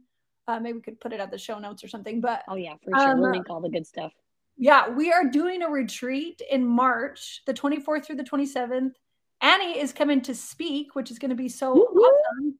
Uh, 0.48 0.60
maybe 0.60 0.76
we 0.76 0.80
could 0.82 0.98
put 0.98 1.12
it 1.12 1.20
at 1.20 1.30
the 1.30 1.36
show 1.36 1.58
notes 1.58 1.84
or 1.84 1.88
something. 1.88 2.22
But 2.22 2.42
oh 2.48 2.54
yeah, 2.54 2.74
for 2.82 2.98
sure, 2.98 3.10
um, 3.10 3.20
we'll 3.20 3.32
link 3.32 3.50
all 3.50 3.60
the 3.60 3.68
good 3.68 3.86
stuff. 3.86 4.12
Yeah, 4.56 4.88
we 4.88 5.12
are 5.12 5.24
doing 5.24 5.60
a 5.60 5.68
retreat 5.68 6.40
in 6.50 6.64
March, 6.64 7.42
the 7.46 7.52
24th 7.52 8.06
through 8.06 8.16
the 8.16 8.24
27th. 8.24 8.92
Annie 9.40 9.78
is 9.78 9.92
coming 9.92 10.20
to 10.22 10.34
speak, 10.34 10.94
which 10.94 11.10
is 11.10 11.18
going 11.18 11.30
to 11.30 11.36
be 11.36 11.48
so 11.48 11.74
Woo-hoo! 11.74 12.00
awesome. 12.00 12.58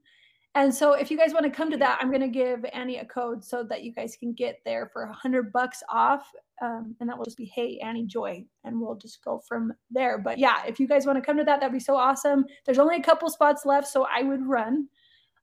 And 0.55 0.75
so 0.75 0.95
if 0.95 1.11
you 1.11 1.19
guys 1.19 1.35
want 1.35 1.45
to 1.45 1.51
come 1.51 1.71
to 1.71 1.77
that, 1.77 1.99
I'm 2.01 2.09
going 2.09 2.23
to 2.23 2.29
give 2.29 2.65
Annie 2.73 2.97
a 2.97 3.05
code 3.05 3.45
so 3.45 3.63
that 3.65 3.85
you 3.85 3.93
guys 3.93 4.17
can 4.19 4.33
get 4.33 4.61
there 4.65 4.89
for 4.91 5.03
a 5.03 5.13
hundred 5.13 5.53
bucks 5.53 5.83
off. 5.91 6.27
Um, 6.63 6.97
and 6.99 7.11
that 7.11 7.19
will 7.19 7.27
just 7.27 7.37
be, 7.37 7.45
Hey, 7.45 7.79
Annie 7.85 8.07
Joy. 8.07 8.43
And 8.65 8.81
we'll 8.81 8.95
just 8.95 9.23
go 9.23 9.43
from 9.47 9.75
there. 9.91 10.17
But 10.17 10.39
yeah, 10.39 10.63
if 10.67 10.81
you 10.81 10.89
guys 10.89 11.05
want 11.05 11.19
to 11.19 11.23
come 11.23 11.37
to 11.37 11.45
that, 11.45 11.61
that'd 11.61 11.75
be 11.75 11.79
so 11.79 11.95
awesome. 11.95 12.47
There's 12.65 12.79
only 12.79 12.97
a 12.97 13.03
couple 13.03 13.29
spots 13.29 13.67
left. 13.67 13.87
So 13.87 14.07
I 14.11 14.23
would 14.23 14.47
run. 14.47 14.89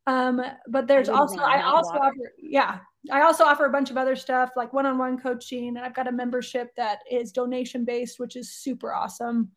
Um, 0.08 0.42
but 0.68 0.88
there's 0.88 1.10
I 1.10 1.14
also, 1.14 1.38
I 1.38 1.62
also 1.62 1.92
offer, 1.92 2.34
yeah, 2.42 2.80
I 3.12 3.22
also 3.22 3.44
offer 3.44 3.66
a 3.66 3.72
bunch 3.72 3.92
of 3.92 3.98
other 3.98 4.16
stuff 4.16 4.54
like 4.56 4.74
one-on-one 4.74 5.20
coaching. 5.20 5.68
And 5.68 5.86
I've 5.86 5.94
got 5.94 6.08
a 6.08 6.12
membership 6.12 6.76
that 6.76 7.00
is 7.10 7.32
donation 7.32 7.86
based, 7.86 8.20
which 8.20 8.36
is 8.36 8.52
super 8.52 8.92
awesome. 8.96 9.52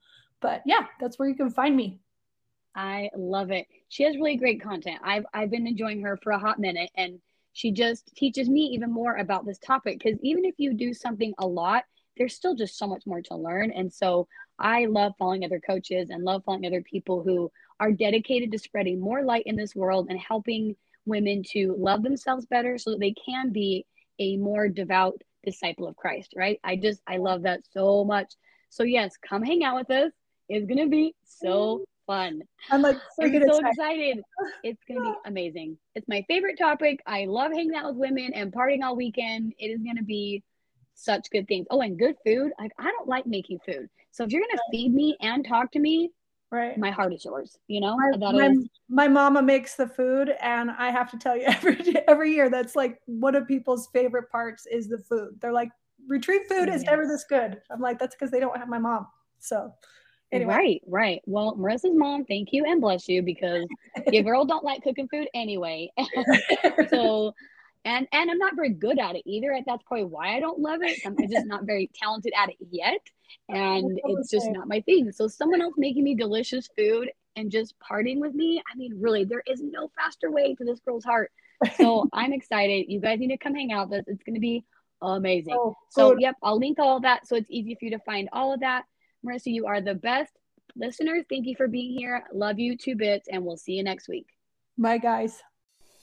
But 0.47 0.63
yeah, 0.65 0.87
that's 1.01 1.19
where 1.19 1.29
you 1.29 1.35
can 1.35 1.51
find 1.51 1.75
me. 1.75 1.99
I 2.77 3.11
love 3.17 3.51
it. 3.51 3.67
She 3.89 4.05
has 4.05 4.15
really 4.15 4.37
great 4.37 4.63
content. 4.63 5.01
I've 5.03 5.27
I've 5.35 5.51
been 5.51 5.67
enjoying 5.67 6.03
her 6.03 6.17
for 6.23 6.31
a 6.31 6.39
hot 6.39 6.61
minute 6.61 6.89
and 6.97 7.19
she 7.53 7.73
just 7.73 8.15
teaches 8.15 8.49
me 8.49 8.61
even 8.67 8.93
more 8.93 9.17
about 9.17 9.45
this 9.45 9.59
topic 9.59 9.99
because 9.99 10.21
even 10.23 10.45
if 10.45 10.55
you 10.59 10.73
do 10.73 10.95
something 10.95 11.35
a 11.41 11.47
lot, 11.49 11.83
there's 12.17 12.37
still 12.37 12.55
just 12.55 12.79
so 12.79 12.87
much 12.87 13.03
more 13.07 13.23
to 13.23 13.35
learn. 13.35 13.73
And 13.73 13.93
so 13.93 14.29
I 14.57 14.85
love 14.85 15.15
following 15.19 15.45
other 15.45 15.59
coaches 15.59 16.11
and 16.11 16.23
love 16.23 16.45
following 16.47 16.65
other 16.65 16.83
people 16.83 17.25
who 17.25 17.51
are 17.81 17.91
dedicated 17.91 18.53
to 18.53 18.59
spreading 18.61 19.01
more 19.01 19.25
light 19.25 19.43
in 19.47 19.57
this 19.57 19.75
world 19.75 20.07
and 20.11 20.21
helping 20.21 20.77
women 21.07 21.43
to 21.55 21.75
love 21.77 22.05
themselves 22.05 22.47
better 22.47 22.79
so 22.79 22.91
that 22.91 23.01
they 23.01 23.15
can 23.15 23.51
be 23.51 23.85
a 24.21 24.37
more 24.37 24.69
devout 24.69 25.21
disciple 25.43 25.89
of 25.89 25.97
Christ, 25.97 26.35
right? 26.37 26.61
I 26.63 26.77
just 26.77 27.01
I 27.05 27.17
love 27.17 27.43
that 27.43 27.63
so 27.73 28.05
much. 28.05 28.33
So 28.71 28.85
yes, 28.85 29.17
come 29.29 29.43
hang 29.43 29.65
out 29.65 29.75
with 29.75 29.91
us. 29.91 30.13
It's 30.49 30.67
gonna 30.67 30.89
be 30.89 31.15
so 31.25 31.85
fun. 32.07 32.43
I'm 32.71 32.83
like 32.83 32.97
I'm 33.21 33.33
so 33.33 33.61
excited. 33.67 34.23
It's 34.63 34.83
gonna 34.89 35.13
be 35.13 35.17
amazing. 35.27 35.79
It's 35.95 36.09
my 36.09 36.25
favorite 36.29 36.59
topic. 36.59 37.01
I 37.07 37.25
love 37.27 37.53
hanging 37.53 37.75
out 37.75 37.87
with 37.87 37.97
women 37.97 38.33
and 38.35 38.53
partying 38.53 38.83
all 38.83 38.97
weekend. 38.97 39.55
It 39.59 39.69
is 39.69 39.81
gonna 39.83 40.03
be 40.03 40.43
such 40.95 41.31
good 41.31 41.47
things. 41.49 41.67
Oh, 41.71 41.81
and 41.81 41.99
good 41.99 42.17
food. 42.25 42.53
Like 42.59 42.73
I 42.79 42.85
don't 42.85 43.09
like 43.09 43.27
making 43.27 43.59
food. 43.67 43.89
So 44.13 44.25
if 44.25 44.33
you're 44.33 44.43
gonna 44.43 44.61
feed 44.71 44.95
me 44.95 45.17
and 45.21 45.47
talk 45.47 45.73
to 45.73 45.79
me, 45.79 46.11
right 46.51 46.79
my 46.79 46.91
heart 46.91 47.13
is 47.13 47.25
yours 47.25 47.59
you 47.67 47.81
know 47.81 47.97
my, 47.97 48.33
my, 48.33 48.47
is... 48.47 48.69
my, 48.89 49.09
mama 49.09 49.43
makes 49.43 49.75
the 49.75 49.87
food 49.87 50.33
and 50.41 50.71
i 50.71 50.91
have 50.91 51.11
to 51.11 51.19
tell 51.19 51.37
you 51.37 51.43
every 51.47 51.77
every 52.09 52.33
year 52.33 52.49
that's 52.49 52.77
like 52.77 53.01
one 53.07 53.35
of 53.35 53.47
people's 53.47 53.89
favorite 53.89 54.31
parts 54.31 54.67
is 54.67 54.89
the 54.89 54.99
food 54.99 55.37
they're 55.41 55.53
like 55.53 55.71
retreat 56.09 56.43
food 56.49 56.69
is 56.69 56.85
never 56.85 57.07
this 57.07 57.25
good 57.25 57.61
i'm 57.71 57.81
like 57.81 57.99
that's 57.99 58.15
because 58.15 58.31
they 58.31 58.39
don't 58.39 58.57
have 58.57 58.69
my 58.69 58.79
mom 58.79 59.07
so 59.39 59.73
Anyway. 60.33 60.53
Right, 60.53 60.83
right. 60.87 61.23
Well, 61.27 61.57
Marissa's 61.57 61.95
mom, 61.95 62.25
thank 62.25 62.53
you 62.53 62.65
and 62.65 62.81
bless 62.81 63.09
you 63.09 63.23
because 63.23 63.67
your 64.09 64.23
girl 64.23 64.45
don't 64.45 64.65
like 64.65 64.83
cooking 64.83 65.09
food 65.09 65.29
anyway. 65.35 65.91
so, 66.89 67.33
and 67.85 68.09
and 68.11 68.31
I'm 68.31 68.39
not 68.39 68.57
very 68.57 68.71
good 68.71 68.99
at 68.99 69.15
it 69.15 69.23
either. 69.25 69.57
That's 69.65 69.83
probably 69.85 70.07
why 70.07 70.37
I 70.37 70.41
don't 70.41 70.59
love 70.59 70.81
it. 70.83 70.99
I'm 71.07 71.17
just 71.31 71.47
not 71.47 71.65
very 71.65 71.89
talented 71.95 72.33
at 72.37 72.49
it 72.49 72.57
yet, 72.71 73.01
and 73.49 74.01
it's 74.05 74.31
just 74.31 74.51
not 74.51 74.67
my 74.67 74.81
thing. 74.81 75.13
So, 75.13 75.29
someone 75.29 75.63
else 75.63 75.75
making 75.77 76.03
me 76.03 76.17
delicious 76.17 76.69
food 76.77 77.11
and 77.37 77.51
just 77.51 77.75
partying 77.79 78.19
with 78.19 78.35
me. 78.35 78.61
I 78.73 78.77
mean, 78.77 78.95
really, 79.01 79.25
there 79.25 79.45
is 79.47 79.63
no 79.63 79.91
faster 79.97 80.33
way 80.33 80.57
to 80.57 80.65
this 80.65 80.81
girl's 80.81 81.05
heart. 81.05 81.31
So, 81.77 82.09
I'm 82.13 82.33
excited. 82.33 82.87
You 82.89 82.99
guys 82.99 83.21
need 83.21 83.29
to 83.29 83.39
come 83.39 83.55
hang 83.55 83.71
out. 83.71 83.93
It's 83.93 84.25
going 84.25 84.35
to 84.35 84.41
be 84.41 84.65
amazing. 85.01 85.55
Oh, 85.55 85.77
so, 85.91 86.19
yep, 86.19 86.35
I'll 86.43 86.59
link 86.59 86.81
all 86.81 86.99
that 87.01 87.29
so 87.29 87.37
it's 87.37 87.51
easy 87.51 87.77
for 87.77 87.85
you 87.85 87.93
to 87.93 88.01
find 88.01 88.29
all 88.33 88.53
of 88.53 88.61
that. 88.61 88.85
Marissa, 89.27 89.53
you 89.53 89.67
are 89.67 89.81
the 89.81 89.95
best. 89.95 90.33
Listeners, 90.77 91.25
thank 91.29 91.47
you 91.47 91.55
for 91.57 91.69
being 91.69 91.99
here. 91.99 92.25
Love 92.33 92.59
you 92.59 92.77
two 92.77 92.97
bits, 92.97 93.29
and 93.31 93.45
we'll 93.45 93.57
see 93.57 93.73
you 93.73 93.83
next 93.83 94.09
week. 94.09 94.27
Bye, 94.79 94.99
guys. 94.99 95.43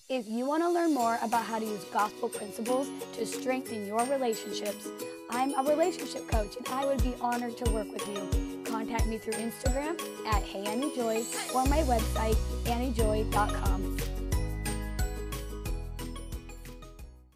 If 0.09 0.27
you 0.27 0.45
want 0.45 0.63
to 0.63 0.69
learn 0.69 0.93
more 0.93 1.17
about 1.23 1.45
how 1.45 1.59
to 1.59 1.65
use 1.65 1.83
gospel 1.85 2.27
principles 2.27 2.89
to 3.13 3.25
strengthen 3.25 3.87
your 3.87 4.05
relationships, 4.05 4.87
I'm 5.29 5.53
a 5.53 5.63
relationship 5.67 6.27
coach 6.27 6.57
and 6.57 6.67
I 6.67 6.85
would 6.85 7.01
be 7.01 7.15
honored 7.21 7.57
to 7.57 7.71
work 7.71 7.91
with 7.91 8.05
you. 8.07 8.63
Contact 8.65 9.07
me 9.07 9.17
through 9.17 9.33
Instagram 9.33 9.99
at 10.27 10.43
Hey 10.43 10.65
Annie 10.65 10.93
Joy 10.95 11.23
or 11.55 11.65
my 11.65 11.81
website, 11.83 12.35
anniejoy.com. 12.65 14.12